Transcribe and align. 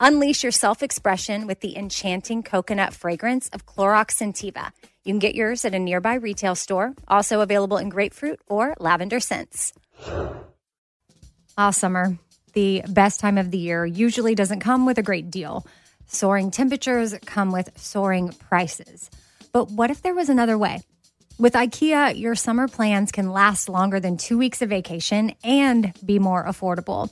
Unleash 0.00 0.44
your 0.44 0.52
self 0.52 0.82
expression 0.82 1.48
with 1.48 1.60
the 1.60 1.76
enchanting 1.76 2.44
coconut 2.44 2.94
fragrance 2.94 3.48
of 3.48 3.66
Clorox 3.66 4.12
Scentiva. 4.12 4.70
You 5.04 5.12
can 5.12 5.18
get 5.18 5.34
yours 5.34 5.64
at 5.64 5.74
a 5.74 5.78
nearby 5.78 6.14
retail 6.14 6.54
store, 6.54 6.94
also 7.08 7.40
available 7.40 7.78
in 7.78 7.88
grapefruit 7.88 8.38
or 8.46 8.74
lavender 8.78 9.18
scents. 9.18 9.72
Ah, 11.56 11.70
summer, 11.70 12.16
the 12.52 12.82
best 12.88 13.18
time 13.18 13.38
of 13.38 13.50
the 13.50 13.58
year, 13.58 13.84
usually 13.84 14.36
doesn't 14.36 14.60
come 14.60 14.86
with 14.86 14.98
a 14.98 15.02
great 15.02 15.30
deal. 15.32 15.66
Soaring 16.06 16.52
temperatures 16.52 17.16
come 17.26 17.50
with 17.50 17.76
soaring 17.76 18.28
prices. 18.48 19.10
But 19.52 19.72
what 19.72 19.90
if 19.90 20.02
there 20.02 20.14
was 20.14 20.28
another 20.28 20.56
way? 20.56 20.80
With 21.40 21.54
IKEA, 21.54 22.18
your 22.18 22.36
summer 22.36 22.68
plans 22.68 23.10
can 23.10 23.32
last 23.32 23.68
longer 23.68 23.98
than 23.98 24.16
two 24.16 24.38
weeks 24.38 24.62
of 24.62 24.68
vacation 24.68 25.34
and 25.42 25.92
be 26.04 26.20
more 26.20 26.44
affordable. 26.44 27.10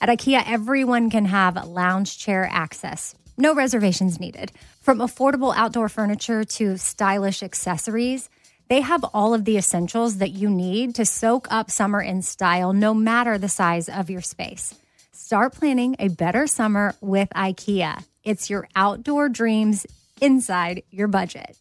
At 0.00 0.08
IKEA, 0.08 0.44
everyone 0.46 1.10
can 1.10 1.24
have 1.24 1.66
lounge 1.66 2.18
chair 2.18 2.48
access. 2.50 3.16
No 3.36 3.52
reservations 3.52 4.20
needed. 4.20 4.52
From 4.80 4.98
affordable 4.98 5.52
outdoor 5.56 5.88
furniture 5.88 6.44
to 6.44 6.76
stylish 6.76 7.42
accessories, 7.42 8.30
they 8.68 8.80
have 8.80 9.02
all 9.12 9.34
of 9.34 9.44
the 9.44 9.56
essentials 9.56 10.18
that 10.18 10.30
you 10.30 10.50
need 10.50 10.94
to 10.96 11.04
soak 11.04 11.48
up 11.50 11.68
summer 11.70 12.00
in 12.00 12.22
style, 12.22 12.72
no 12.72 12.94
matter 12.94 13.38
the 13.38 13.48
size 13.48 13.88
of 13.88 14.08
your 14.08 14.20
space. 14.20 14.72
Start 15.10 15.54
planning 15.54 15.96
a 15.98 16.08
better 16.08 16.46
summer 16.46 16.94
with 17.00 17.28
IKEA. 17.30 18.04
It's 18.22 18.48
your 18.48 18.68
outdoor 18.76 19.28
dreams 19.28 19.84
inside 20.20 20.84
your 20.90 21.08
budget. 21.08 21.56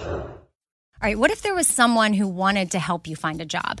All 0.00 0.28
right, 1.02 1.18
what 1.18 1.30
if 1.30 1.40
there 1.40 1.54
was 1.54 1.66
someone 1.66 2.12
who 2.12 2.28
wanted 2.28 2.72
to 2.72 2.78
help 2.78 3.06
you 3.06 3.16
find 3.16 3.40
a 3.40 3.46
job? 3.46 3.80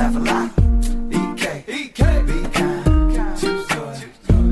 Laugh 0.00 0.16
a 0.16 0.18
lot. 0.18 0.50
EK, 1.12 1.64
EK, 1.68 2.00
be 2.28 2.38
kind, 2.56 3.38
choose 3.38 3.66
joy, 3.68 3.94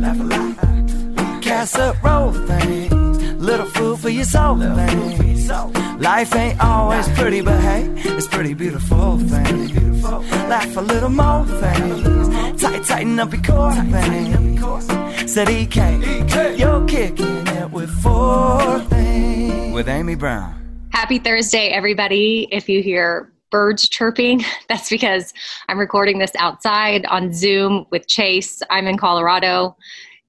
laugh 0.04 0.20
a 0.20 0.26
lot. 0.34 1.42
Casserole 1.42 2.32
things, 2.32 3.22
little 3.34 3.66
food 3.66 3.98
for 3.98 4.10
your 4.10 4.24
soul 4.24 4.58
thing. 4.58 5.48
Life 5.98 6.34
ain't 6.34 6.60
always 6.60 7.08
pretty, 7.18 7.40
but 7.40 7.60
hey, 7.60 7.82
it's 8.16 8.28
pretty 8.28 8.54
beautiful 8.54 9.18
thing. 9.18 10.02
Laugh 10.52 10.76
a 10.76 10.80
little 10.82 11.08
more 11.08 11.46
thing. 11.46 12.56
Tight, 12.58 12.84
tighten 12.84 13.18
up 13.18 13.32
your 13.32 13.42
core 13.42 13.72
thing. 13.72 15.26
Said 15.26 15.48
EK, 15.48 15.78
you're 16.58 16.86
kicking 16.86 17.46
it 17.46 17.70
with 17.70 17.90
four 18.02 18.80
things. 18.90 19.74
With 19.74 19.88
Amy 19.88 20.14
Brown. 20.14 20.54
Happy 20.90 21.18
Thursday, 21.18 21.68
everybody. 21.68 22.48
If 22.50 22.68
you 22.68 22.82
hear 22.82 23.32
birds 23.50 23.88
chirping. 23.88 24.44
That's 24.68 24.90
because 24.90 25.32
I'm 25.68 25.78
recording 25.78 26.18
this 26.18 26.32
outside 26.38 27.06
on 27.06 27.32
Zoom 27.32 27.86
with 27.90 28.06
Chase. 28.08 28.62
I'm 28.70 28.86
in 28.86 28.98
Colorado 28.98 29.76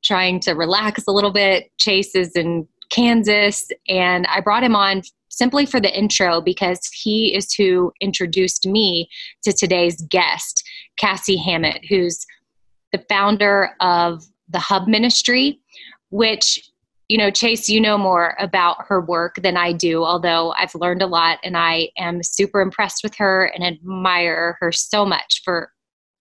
trying 0.04 0.40
to 0.42 0.54
relax 0.54 1.04
a 1.08 1.12
little 1.12 1.32
bit. 1.32 1.72
Chase 1.78 2.16
is 2.16 2.32
in 2.32 2.68
Kansas, 2.90 3.70
and 3.88 4.26
I 4.28 4.42
brought 4.42 4.64
him 4.64 4.76
on 4.76 5.02
simply 5.30 5.66
for 5.66 5.80
the 5.80 5.96
intro 5.96 6.42
because 6.42 6.80
he 6.94 7.36
is 7.36 7.54
who 7.54 7.92
introduced 8.02 8.66
me 8.66 9.10
to 9.44 9.54
today's 9.54 10.02
guest, 10.10 10.64
Cassie 10.98 11.38
Hammett, 11.38 11.86
who's 11.88 12.26
the 12.92 13.04
founder 13.08 13.72
of 13.80 14.24
the 14.50 14.60
Hub 14.60 14.88
Ministry, 14.88 15.60
which 16.10 16.69
you 17.10 17.18
know, 17.18 17.32
Chase, 17.32 17.68
you 17.68 17.82
know 17.82 17.98
more 17.98 18.36
about 18.40 18.86
her 18.88 19.02
work 19.02 19.42
than 19.42 19.58
I 19.58 19.74
do, 19.74 20.04
although 20.04 20.52
I've 20.52 20.76
learned 20.76 21.02
a 21.02 21.08
lot 21.08 21.40
and 21.44 21.58
I 21.58 21.90
am 21.98 22.22
super 22.22 22.62
impressed 22.62 23.04
with 23.04 23.16
her 23.16 23.46
and 23.46 23.66
admire 23.66 24.58
her 24.62 24.72
so 24.72 25.06
much 25.06 25.42
for 25.44 25.72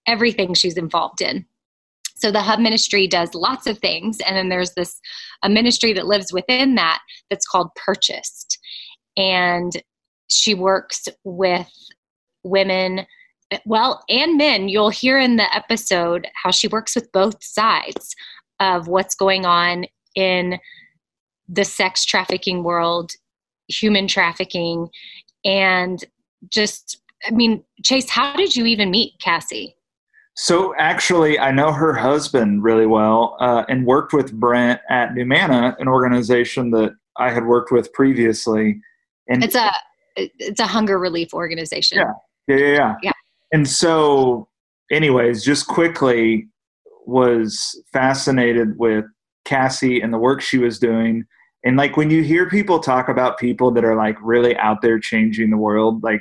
everything 0.07 0.55
she's 0.55 0.79
involved 0.79 1.21
in. 1.21 1.45
So 2.17 2.33
the 2.33 2.41
hub 2.41 2.59
ministry 2.59 3.07
does 3.07 3.35
lots 3.35 3.67
of 3.67 3.79
things 3.79 4.19
and 4.27 4.35
then 4.35 4.49
there's 4.49 4.73
this 4.73 4.99
a 5.43 5.51
ministry 5.51 5.93
that 5.93 6.07
lives 6.07 6.33
within 6.33 6.75
that 6.77 7.01
that's 7.29 7.47
called 7.47 7.69
Purchased. 7.77 8.59
And 9.17 9.71
she 10.31 10.55
works 10.55 11.07
with 11.23 11.71
women 12.45 13.07
well 13.67 14.03
and 14.09 14.37
men 14.37 14.69
you'll 14.69 14.91
hear 14.91 15.19
in 15.19 15.37
the 15.37 15.55
episode 15.55 16.27
how 16.43 16.51
she 16.51 16.69
works 16.69 16.95
with 16.95 17.11
both 17.13 17.43
sides 17.43 18.15
of 18.61 18.89
what's 18.89 19.15
going 19.15 19.45
on 19.47 19.87
in 20.15 20.59
the 21.49 21.65
sex 21.65 22.05
trafficking 22.05 22.63
world, 22.63 23.13
human 23.69 24.07
trafficking, 24.07 24.89
and 25.45 26.05
just, 26.51 27.01
I 27.27 27.31
mean, 27.31 27.65
Chase, 27.85 28.09
how 28.09 28.37
did 28.37 28.55
you 28.55 28.67
even 28.67 28.91
meet 28.91 29.15
Cassie? 29.21 29.77
So 30.35 30.73
actually, 30.79 31.39
I 31.39 31.51
know 31.51 31.73
her 31.73 31.93
husband 31.93 32.63
really 32.63 32.87
well 32.87 33.37
uh, 33.41 33.65
and 33.69 33.85
worked 33.85 34.13
with 34.13 34.33
Brent 34.33 34.81
at 34.89 35.11
Numana, 35.11 35.75
an 35.81 35.89
organization 35.89 36.71
that 36.71 36.93
I 37.17 37.31
had 37.31 37.45
worked 37.45 37.73
with 37.73 37.93
previously. 37.93 38.81
And 39.29 39.43
it's 39.43 39.57
a 39.57 39.73
it's 40.17 40.61
a 40.61 40.67
hunger 40.67 40.99
relief 40.99 41.35
organization. 41.35 41.99
Yeah, 41.99 42.13
yeah, 42.47 42.57
yeah, 42.57 42.73
yeah. 42.73 42.95
yeah. 43.03 43.13
And 43.53 43.69
so, 43.69 44.49
anyways, 44.93 45.45
just 45.45 45.67
quickly 45.67 46.49
was 47.05 47.83
fascinated 47.93 48.79
with 48.79 49.07
Cassie 49.49 50.01
and 50.01 50.13
the 50.13 50.19
work 50.19 50.41
she 50.41 50.59
was 50.59 50.79
doing. 50.79 51.25
And 51.65 51.77
like 51.77 51.97
when 51.97 52.11
you 52.11 52.23
hear 52.23 52.49
people 52.49 52.79
talk 52.79 53.09
about 53.09 53.39
people 53.39 53.71
that 53.73 53.85
are 53.85 53.97
like 53.97 54.17
really 54.23 54.57
out 54.59 54.83
there 54.83 55.01
changing 55.01 55.51
the 55.51 55.57
world 55.57 56.03
like 56.03 56.21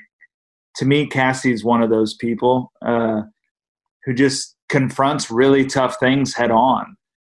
to 0.78 0.86
me 0.86 1.08
Cassie 1.08 1.52
is 1.52 1.64
one 1.64 1.82
of 1.82 1.90
those 1.90 2.16
people 2.16 2.72
uh, 2.86 3.22
who 4.06 4.14
just 4.14 4.56
confronts 4.70 5.30
really 5.30 5.66
tough 5.66 5.98
things 6.00 6.34
head 6.34 6.52
on. 6.52 6.96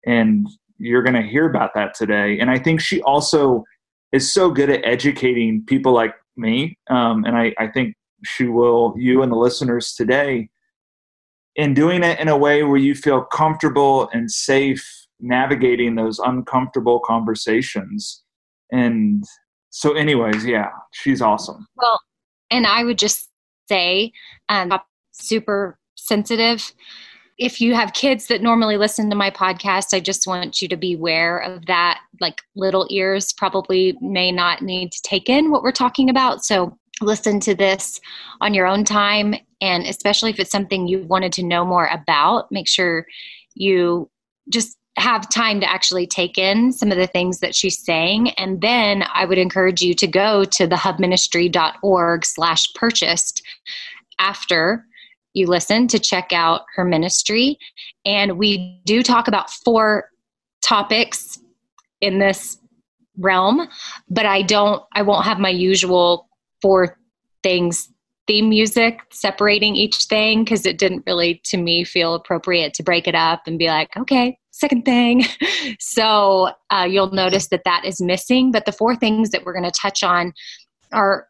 And 0.06 0.46
you're 0.78 1.02
going 1.02 1.20
to 1.20 1.28
hear 1.28 1.48
about 1.48 1.70
that 1.74 1.94
today. 1.94 2.38
And 2.38 2.50
i 2.50 2.58
think 2.58 2.80
she 2.80 3.00
also 3.02 3.64
is 4.12 4.32
so 4.32 4.50
good 4.50 4.70
at 4.70 4.84
educating 4.84 5.64
people 5.66 5.92
like 5.92 6.14
me 6.36 6.78
um, 6.88 7.24
and 7.24 7.36
I, 7.36 7.52
I 7.58 7.66
think 7.66 7.94
she 8.24 8.44
will 8.44 8.94
you 8.96 9.22
and 9.22 9.30
the 9.30 9.36
listeners 9.36 9.92
today 9.92 10.48
in 11.56 11.74
doing 11.74 12.04
it 12.04 12.18
in 12.20 12.28
a 12.28 12.36
way 12.36 12.62
where 12.62 12.78
you 12.78 12.94
feel 12.94 13.22
comfortable 13.22 14.08
and 14.12 14.30
safe 14.30 14.97
navigating 15.20 15.94
those 15.94 16.18
uncomfortable 16.18 17.00
conversations 17.00 18.22
and 18.72 19.24
so 19.70 19.94
anyways 19.94 20.44
yeah 20.44 20.70
she's 20.92 21.20
awesome 21.20 21.66
well 21.76 21.98
and 22.50 22.66
i 22.66 22.84
would 22.84 22.98
just 22.98 23.28
say 23.68 24.12
um, 24.48 24.72
super 25.12 25.78
sensitive 25.96 26.72
if 27.38 27.60
you 27.60 27.74
have 27.74 27.92
kids 27.92 28.26
that 28.26 28.42
normally 28.42 28.76
listen 28.76 29.08
to 29.10 29.16
my 29.16 29.30
podcast, 29.30 29.94
I 29.94 30.00
just 30.00 30.26
want 30.26 30.60
you 30.60 30.68
to 30.68 30.76
be 30.76 30.94
aware 30.94 31.38
of 31.38 31.66
that. 31.66 32.00
Like 32.20 32.42
little 32.56 32.86
ears 32.90 33.32
probably 33.32 33.96
may 34.00 34.32
not 34.32 34.60
need 34.60 34.90
to 34.92 35.02
take 35.02 35.28
in 35.28 35.50
what 35.50 35.62
we're 35.62 35.70
talking 35.70 36.10
about. 36.10 36.44
So 36.44 36.76
listen 37.00 37.38
to 37.40 37.54
this 37.54 38.00
on 38.40 38.54
your 38.54 38.66
own 38.66 38.84
time. 38.84 39.36
And 39.60 39.86
especially 39.86 40.30
if 40.30 40.40
it's 40.40 40.50
something 40.50 40.88
you 40.88 41.04
wanted 41.04 41.32
to 41.34 41.44
know 41.44 41.64
more 41.64 41.86
about, 41.86 42.50
make 42.50 42.68
sure 42.68 43.06
you 43.54 44.10
just 44.48 44.76
have 44.98 45.28
time 45.28 45.60
to 45.60 45.70
actually 45.70 46.06
take 46.06 46.38
in 46.38 46.72
some 46.72 46.90
of 46.90 46.98
the 46.98 47.06
things 47.06 47.40
that 47.40 47.54
she's 47.54 47.78
saying 47.78 48.30
and 48.30 48.60
then 48.60 49.04
i 49.14 49.24
would 49.24 49.38
encourage 49.38 49.82
you 49.82 49.94
to 49.94 50.06
go 50.06 50.44
to 50.44 50.66
the 50.66 50.76
hubministry.org 50.76 52.24
slash 52.24 52.72
purchased 52.74 53.42
after 54.18 54.84
you 55.38 55.46
listen 55.46 55.88
to 55.88 55.98
check 55.98 56.32
out 56.32 56.62
her 56.74 56.84
ministry. 56.84 57.58
And 58.04 58.38
we 58.38 58.80
do 58.84 59.02
talk 59.02 59.28
about 59.28 59.50
four 59.50 60.10
topics 60.62 61.38
in 62.00 62.18
this 62.18 62.58
realm, 63.16 63.68
but 64.08 64.26
I 64.26 64.42
don't, 64.42 64.82
I 64.92 65.02
won't 65.02 65.24
have 65.24 65.38
my 65.38 65.48
usual 65.48 66.28
four 66.60 66.98
things 67.42 67.88
theme 68.26 68.50
music 68.50 69.00
separating 69.10 69.74
each 69.74 70.04
thing 70.04 70.44
because 70.44 70.66
it 70.66 70.76
didn't 70.76 71.02
really 71.06 71.40
to 71.44 71.56
me 71.56 71.82
feel 71.82 72.14
appropriate 72.14 72.74
to 72.74 72.82
break 72.82 73.08
it 73.08 73.14
up 73.14 73.40
and 73.46 73.58
be 73.58 73.68
like 73.68 73.96
okay 73.96 74.36
second 74.58 74.84
thing 74.84 75.24
so 75.80 76.50
uh, 76.70 76.86
you'll 76.88 77.10
notice 77.10 77.48
that 77.48 77.62
that 77.64 77.84
is 77.84 78.00
missing 78.00 78.50
but 78.50 78.64
the 78.64 78.72
four 78.72 78.96
things 78.96 79.30
that 79.30 79.44
we're 79.44 79.52
going 79.52 79.64
to 79.64 79.70
touch 79.70 80.02
on 80.02 80.32
are 80.92 81.26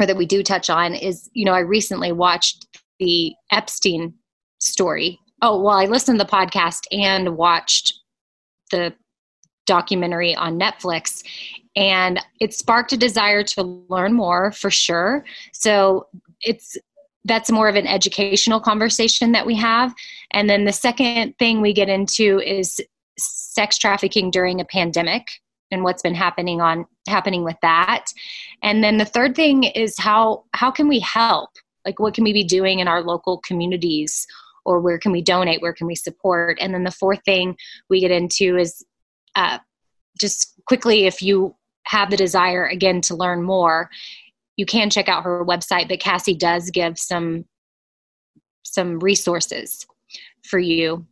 or 0.00 0.06
that 0.06 0.16
we 0.16 0.26
do 0.26 0.42
touch 0.42 0.70
on 0.70 0.94
is 0.94 1.28
you 1.32 1.44
know 1.44 1.52
i 1.52 1.60
recently 1.60 2.12
watched 2.12 2.66
the 2.98 3.34
Epstein 3.50 4.14
story. 4.60 5.18
Oh, 5.42 5.60
well, 5.60 5.76
I 5.76 5.86
listened 5.86 6.18
to 6.18 6.24
the 6.24 6.30
podcast 6.30 6.82
and 6.90 7.36
watched 7.36 7.94
the 8.70 8.92
documentary 9.66 10.34
on 10.34 10.58
Netflix, 10.58 11.22
and 11.76 12.20
it 12.40 12.54
sparked 12.54 12.92
a 12.92 12.96
desire 12.96 13.42
to 13.44 13.62
learn 13.88 14.14
more 14.14 14.50
for 14.52 14.70
sure. 14.70 15.24
So 15.52 16.06
it's 16.40 16.76
that's 17.28 17.50
more 17.50 17.68
of 17.68 17.76
an 17.76 17.86
educational 17.86 18.60
conversation 18.60 19.32
that 19.32 19.46
we 19.46 19.54
have. 19.56 19.94
And 20.32 20.48
then 20.48 20.64
the 20.64 20.72
second 20.72 21.34
thing 21.38 21.60
we 21.60 21.72
get 21.72 21.88
into 21.88 22.40
is 22.40 22.80
sex 23.18 23.78
trafficking 23.78 24.30
during 24.30 24.60
a 24.60 24.64
pandemic 24.64 25.28
and 25.70 25.84
what's 25.84 26.02
been 26.02 26.14
happening 26.14 26.60
on 26.60 26.86
happening 27.06 27.44
with 27.44 27.56
that. 27.62 28.06
And 28.62 28.82
then 28.82 28.98
the 28.98 29.04
third 29.04 29.36
thing 29.36 29.64
is 29.64 29.98
how 29.98 30.44
how 30.54 30.70
can 30.70 30.88
we 30.88 31.00
help? 31.00 31.50
like 31.88 31.98
what 31.98 32.12
can 32.12 32.24
we 32.24 32.32
be 32.34 32.44
doing 32.44 32.80
in 32.80 32.86
our 32.86 33.02
local 33.02 33.38
communities 33.38 34.26
or 34.64 34.80
where 34.80 34.98
can 34.98 35.10
we 35.10 35.22
donate 35.22 35.62
where 35.62 35.72
can 35.72 35.86
we 35.86 35.94
support 35.94 36.58
and 36.60 36.74
then 36.74 36.84
the 36.84 36.90
fourth 36.90 37.20
thing 37.24 37.56
we 37.88 38.00
get 38.00 38.10
into 38.10 38.56
is 38.56 38.84
uh, 39.34 39.58
just 40.20 40.54
quickly 40.66 41.06
if 41.06 41.22
you 41.22 41.54
have 41.84 42.10
the 42.10 42.16
desire 42.16 42.66
again 42.66 43.00
to 43.00 43.16
learn 43.16 43.42
more 43.42 43.88
you 44.58 44.66
can 44.66 44.90
check 44.90 45.08
out 45.08 45.24
her 45.24 45.42
website 45.44 45.88
but 45.88 46.00
cassie 46.00 46.34
does 46.34 46.70
give 46.70 46.98
some 46.98 47.46
some 48.64 48.98
resources 48.98 49.86
for 50.44 50.58
you 50.58 51.06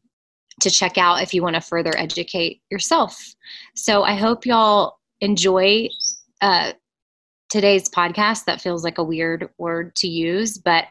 to 0.61 0.71
check 0.71 0.99
out 0.99 1.23
if 1.23 1.33
you 1.33 1.43
want 1.43 1.55
to 1.55 1.61
further 1.61 1.93
educate 1.97 2.61
yourself. 2.71 3.35
So 3.75 4.03
i 4.03 4.15
hope 4.15 4.45
y'all 4.45 4.99
enjoy 5.23 5.89
uh, 6.43 6.73
today's 7.49 7.89
podcast. 7.89 8.45
That 8.45 8.61
feels 8.61 8.85
like 8.85 8.99
a 8.99 9.05
weird 9.05 9.49
word 9.57 9.97
to 9.97 10.09
use 10.09 10.59
but 10.59 10.85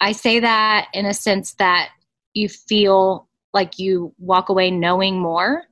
i 0.00 0.12
say 0.12 0.40
that 0.40 0.88
in 0.94 1.04
a 1.04 1.14
sense 1.14 1.54
that 1.54 1.90
you 2.34 2.48
feel 2.48 3.28
like 3.52 3.78
you 3.78 4.14
walk 4.18 4.48
away 4.48 4.70
knowing 4.70 5.20
more. 5.20 5.64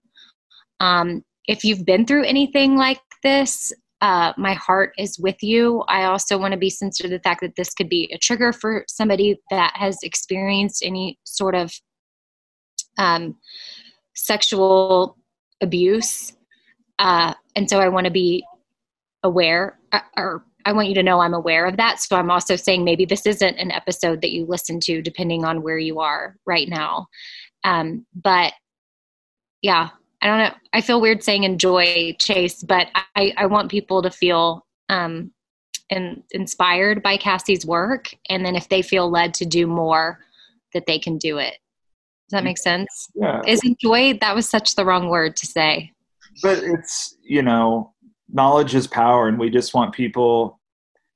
Um, 0.81 1.25
if 1.47 1.65
you've 1.65 1.85
been 1.85 2.07
through 2.07 2.25
anything 2.25 2.77
like 2.77 3.01
this 3.23 3.73
uh, 4.01 4.33
my 4.37 4.55
heart 4.55 4.93
is 4.99 5.19
with 5.19 5.43
you 5.43 5.83
i 5.89 6.05
also 6.05 6.39
want 6.39 6.53
to 6.53 6.59
be 6.59 6.71
sensitive 6.71 7.11
to 7.11 7.17
the 7.17 7.23
fact 7.23 7.41
that 7.41 7.57
this 7.57 7.75
could 7.75 7.89
be 7.89 8.11
a 8.13 8.19
trigger 8.19 8.53
for 8.53 8.85
somebody 8.89 9.41
that 9.51 9.73
has 9.75 9.99
experienced 10.03 10.83
any 10.85 11.19
sort 11.25 11.55
of 11.55 11.73
um, 12.99 13.37
sexual 14.15 15.17
abuse 15.61 16.33
uh, 16.99 17.35
and 17.57 17.69
so 17.69 17.81
i 17.81 17.89
want 17.89 18.05
to 18.05 18.13
be 18.13 18.45
aware 19.23 19.79
uh, 19.93 20.01
or 20.17 20.45
I 20.65 20.73
want 20.73 20.89
you 20.89 20.95
to 20.95 21.03
know 21.03 21.21
I'm 21.21 21.35
aware 21.35 21.67
of 21.67 21.77
that. 21.79 22.01
So 22.01 22.17
I'm 22.17 22.31
also 22.31 22.57
saying 22.57 22.85
maybe 22.85 23.05
this 23.05 23.27
isn't 23.27 23.59
an 23.59 23.71
episode 23.71 24.21
that 24.21 24.31
you 24.31 24.45
listen 24.47 24.79
to 24.81 25.03
depending 25.03 25.45
on 25.45 25.63
where 25.63 25.79
you 25.79 26.01
are 26.01 26.37
right 26.47 26.69
now. 26.69 27.07
Um, 27.65 28.07
but 28.15 28.53
yeah, 29.63 29.91
I 30.23 30.27
don't 30.27 30.39
know. 30.39 30.55
I 30.73 30.81
feel 30.81 31.01
weird 31.01 31.23
saying 31.23 31.45
enjoy 31.45 32.15
Chase, 32.19 32.63
but 32.63 32.89
I, 33.17 33.33
I 33.37 33.47
want 33.47 33.71
people 33.71 34.03
to 34.03 34.11
feel 34.11 34.67
um, 34.89 35.33
in, 35.89 36.23
inspired 36.33 37.03
by 37.03 37.17
Cassie's 37.17 37.65
work. 37.65 38.15
And 38.29 38.45
then 38.45 38.55
if 38.55 38.69
they 38.69 38.83
feel 38.83 39.11
led 39.11 39.35
to 39.35 39.47
do 39.47 39.67
more, 39.67 40.21
that 40.75 40.87
they 40.87 40.99
can 40.99 41.19
do 41.19 41.39
it. 41.39 41.55
Does 42.29 42.39
that 42.39 42.45
make 42.45 42.59
sense? 42.59 43.09
Yeah. 43.15 43.41
Is 43.47 43.61
enjoy, 43.65 44.19
that 44.21 44.35
was 44.35 44.49
such 44.49 44.77
the 44.77 44.85
wrong 44.85 45.09
word 45.09 45.37
to 45.37 45.47
say. 45.47 45.93
But 46.43 46.59
it's, 46.59 47.17
you 47.23 47.43
know, 47.43 47.93
knowledge 48.33 48.75
is 48.75 48.87
power 48.87 49.29
and 49.29 49.39
we 49.39 49.51
just 49.51 49.75
want 49.75 49.95
people 49.95 50.61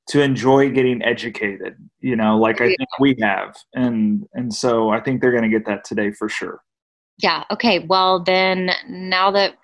to 0.08 0.20
enjoy 0.20 0.70
getting 0.70 1.02
educated 1.02 1.76
you 2.00 2.16
know 2.16 2.36
like 2.36 2.60
i 2.60 2.66
think 2.66 2.88
we 3.00 3.16
have 3.20 3.54
and 3.74 4.26
and 4.34 4.52
so 4.52 4.90
i 4.90 5.00
think 5.00 5.20
they're 5.20 5.30
going 5.30 5.42
to 5.42 5.48
get 5.48 5.66
that 5.66 5.84
today 5.84 6.10
for 6.10 6.28
sure 6.28 6.60
yeah 7.19 7.44
okay 7.50 7.81
well 7.81 8.22
then 8.22 8.70
now 8.88 9.31
that 9.31 9.56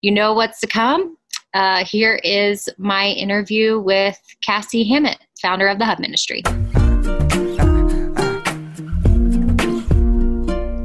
you 0.00 0.10
know 0.10 0.32
what's 0.32 0.60
to 0.60 0.66
come 0.66 1.16
uh, 1.54 1.84
here 1.84 2.18
is 2.24 2.68
my 2.78 3.08
interview 3.08 3.78
with 3.78 4.18
cassie 4.42 4.84
hammett 4.84 5.18
founder 5.40 5.68
of 5.68 5.78
the 5.78 5.84
hub 5.84 5.98
ministry 5.98 6.42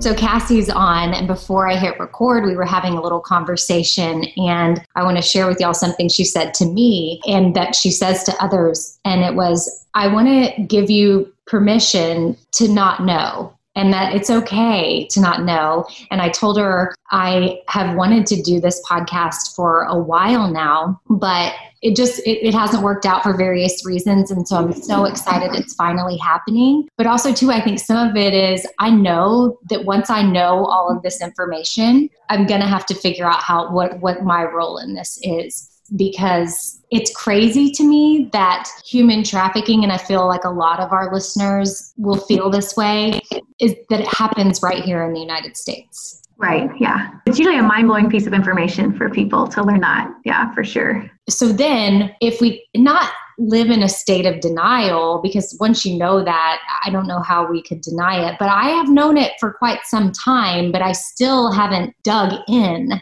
So 0.08 0.14
Cassie's 0.14 0.70
on, 0.70 1.14
and 1.14 1.28
before 1.28 1.68
I 1.68 1.76
hit 1.76 2.00
record, 2.00 2.46
we 2.46 2.56
were 2.56 2.66
having 2.66 2.94
a 2.94 3.02
little 3.02 3.20
conversation, 3.20 4.24
and 4.38 4.82
I 4.96 5.04
want 5.04 5.18
to 5.18 5.22
share 5.22 5.48
with 5.48 5.60
y'all 5.60 5.74
something 5.74 6.08
she 6.08 6.24
said 6.24 6.54
to 6.54 6.66
me 6.66 7.20
and 7.28 7.54
that 7.56 7.76
she 7.76 7.92
says 7.92 8.24
to 8.24 8.34
others. 8.42 8.98
And 9.04 9.24
it 9.24 9.36
was, 9.36 9.86
I 9.96 10.08
want 10.08 10.28
to 10.28 10.62
give 10.62 10.90
you 10.90 11.34
permission 11.46 12.38
to 12.54 12.70
not 12.70 13.04
know 13.04 13.57
and 13.78 13.94
that 13.94 14.16
it's 14.16 14.32
okay 14.32 15.08
to 15.12 15.22
not 15.22 15.44
know. 15.44 15.86
And 16.10 16.20
I 16.20 16.30
told 16.30 16.58
her 16.58 16.96
I 17.12 17.62
have 17.68 17.96
wanted 17.96 18.26
to 18.26 18.42
do 18.42 18.60
this 18.60 18.82
podcast 18.86 19.56
for 19.56 19.84
a 19.84 19.98
while 19.98 20.52
now, 20.52 21.00
but 21.10 21.54
it 21.84 21.96
just 21.96 22.20
it, 22.26 22.46
it, 22.46 22.56
hasn't 22.56 22.82
worked 22.82 23.06
out 23.06 23.22
for 23.22 23.38
various 23.38 23.86
reasons. 23.86 24.32
And 24.32 24.48
so 24.48 24.58
i'm 24.58 24.74
so 24.74 25.06
excited 25.06 25.54
it's 25.54 25.76
finally 25.76 26.18
happening. 26.18 26.90
But 26.98 27.06
also 27.06 27.32
too 27.32 27.52
i 27.52 27.62
think 27.62 27.80
some 27.80 28.10
of 28.10 28.16
it 28.16 28.34
is 28.34 28.68
i 28.80 28.90
know 28.90 29.60
that 29.70 29.86
once 29.86 30.10
i 30.10 30.24
know 30.24 30.66
all 30.66 30.90
of 30.90 31.04
this 31.04 31.22
information 31.22 32.10
i'm 32.30 32.48
going 32.48 32.62
to 32.62 32.68
have 32.68 32.86
to 32.88 32.96
figure 32.96 33.26
out 33.26 33.44
how 33.44 33.72
what 33.72 34.00
what 34.00 34.24
my 34.24 34.44
role 34.44 34.80
in 34.80 34.96
this 34.96 35.20
is 35.22 35.77
because 35.96 36.82
it's 36.92 37.16
crazy 37.16 37.72
to 37.72 37.84
me 37.84 38.30
that 38.34 38.70
human 38.86 39.24
trafficking, 39.24 39.84
and 39.84 39.92
I 39.92 39.98
feel 39.98 40.28
like 40.28 40.44
a 40.44 40.50
lot 40.50 40.80
of 40.80 40.92
our 40.92 41.14
listeners 41.14 41.94
will 41.98 42.18
feel 42.18 42.50
this 42.50 42.76
way, 42.76 43.20
is 43.60 43.76
that 43.90 44.02
it 44.02 44.08
happens 44.08 44.62
right 44.62 44.84
here 44.84 45.04
in 45.04 45.14
the 45.14 45.20
United 45.20 45.58
States. 45.58 46.22
Right. 46.40 46.70
Yeah. 46.80 47.10
It's 47.26 47.40
usually 47.40 47.58
a 47.58 47.64
mind 47.64 47.88
blowing 47.88 48.10
piece 48.10 48.28
of 48.28 48.34
information 48.34 48.96
for 48.96 49.10
people 49.10 49.48
to 49.48 49.64
learn 49.64 49.80
that. 49.82 50.12
Yeah, 50.24 50.54
for 50.54 50.64
sure. 50.64 51.10
So 51.28 51.52
then, 51.52 52.16
if 52.22 52.40
we 52.40 52.68
not 52.76 53.12
live 53.40 53.70
in 53.70 53.84
a 53.84 53.90
state 53.90 54.26
of 54.26 54.40
denial, 54.40 55.20
because 55.22 55.56
once 55.60 55.86
you 55.86 55.98
know 55.98 56.24
that, 56.24 56.60
I 56.86 56.90
don't 56.90 57.08
know 57.08 57.22
how 57.22 57.50
we 57.50 57.62
could 57.64 57.82
deny 57.82 58.30
it, 58.30 58.36
but 58.40 58.50
I 58.50 58.70
have 58.70 58.90
known 58.90 59.18
it 59.18 59.34
for 59.40 59.54
quite 59.54 59.80
some 59.86 60.12
time, 60.12 60.72
but 60.72 60.82
I 60.82 60.92
still 60.92 61.52
haven't 61.52 61.96
dug 62.04 62.34
in. 62.48 63.02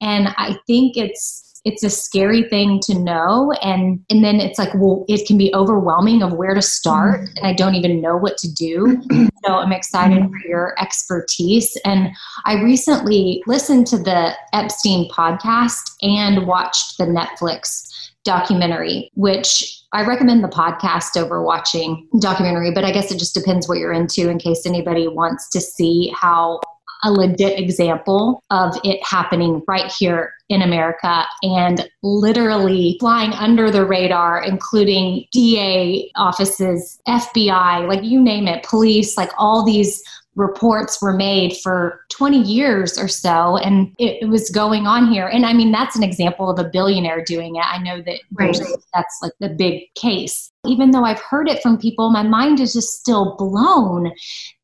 And 0.00 0.28
I 0.36 0.58
think 0.66 0.96
it's 0.96 1.49
it's 1.64 1.82
a 1.82 1.90
scary 1.90 2.44
thing 2.44 2.80
to 2.84 2.98
know. 2.98 3.52
And 3.62 4.04
and 4.10 4.24
then 4.24 4.40
it's 4.40 4.58
like 4.58 4.72
well 4.74 5.04
it 5.08 5.26
can 5.26 5.38
be 5.38 5.54
overwhelming 5.54 6.22
of 6.22 6.32
where 6.34 6.54
to 6.54 6.62
start. 6.62 7.20
Mm-hmm. 7.20 7.36
and 7.38 7.46
i 7.46 7.52
don't 7.52 7.74
even 7.74 8.00
know 8.00 8.16
what 8.16 8.38
to 8.38 8.52
do. 8.52 9.02
So 9.46 9.54
i'm 9.54 9.72
excited 9.72 10.22
for 10.22 10.48
your 10.48 10.74
expertise. 10.78 11.76
And 11.84 12.10
i 12.44 12.62
recently 12.62 13.42
listened 13.46 13.86
to 13.88 13.96
the 13.96 14.34
epstein 14.52 15.08
podcast 15.10 15.94
and 16.02 16.46
watched 16.46 16.98
the 16.98 17.04
netflix 17.04 17.88
documentary 18.24 19.10
which 19.14 19.80
I 19.92 20.06
recommend 20.06 20.44
the 20.44 20.48
podcast 20.48 21.20
over 21.20 21.42
watching 21.42 22.06
documentary, 22.20 22.70
but 22.72 22.84
I 22.84 22.92
guess 22.92 23.10
it 23.10 23.18
just 23.18 23.34
depends 23.34 23.68
what 23.68 23.78
you're 23.78 23.92
into 23.92 24.30
in 24.30 24.38
case 24.38 24.64
anybody 24.64 25.08
wants 25.08 25.48
to 25.50 25.60
see 25.60 26.14
how 26.14 26.60
a 27.02 27.12
legit 27.12 27.58
example 27.58 28.42
of 28.50 28.76
it 28.84 29.02
happening 29.04 29.62
right 29.66 29.92
here 29.98 30.32
in 30.48 30.62
America 30.62 31.24
and 31.42 31.88
literally 32.02 32.96
flying 33.00 33.32
under 33.34 33.70
the 33.70 33.84
radar, 33.84 34.42
including 34.42 35.26
DA 35.32 36.10
offices, 36.16 37.00
FBI, 37.06 37.88
like 37.88 38.02
you 38.02 38.20
name 38.20 38.48
it, 38.48 38.64
police, 38.64 39.16
like 39.16 39.30
all 39.38 39.64
these 39.64 40.02
reports 40.36 41.02
were 41.02 41.12
made 41.12 41.56
for 41.62 42.04
20 42.10 42.40
years 42.42 42.98
or 42.98 43.08
so, 43.08 43.56
and 43.58 43.94
it, 43.98 44.22
it, 44.22 44.28
was 44.28 44.48
going 44.50 44.86
on 44.86 45.12
here. 45.12 45.26
And 45.26 45.44
I 45.44 45.52
mean, 45.52 45.72
that's 45.72 45.96
an 45.96 46.02
example 46.02 46.48
of 46.48 46.58
a 46.58 46.68
billionaire 46.68 47.24
doing 47.24 47.56
it. 47.56 47.64
I 47.66 47.78
know 47.78 48.00
that 48.02 48.20
right. 48.32 48.56
that's 48.94 49.18
like 49.22 49.32
the 49.40 49.48
big 49.48 49.82
case. 49.94 50.50
Even 50.64 50.92
though 50.92 51.04
I've 51.04 51.20
heard 51.20 51.48
it 51.48 51.62
from 51.62 51.78
people, 51.78 52.10
my 52.10 52.22
mind 52.22 52.60
is 52.60 52.72
just 52.72 53.00
still 53.00 53.36
blown 53.36 54.12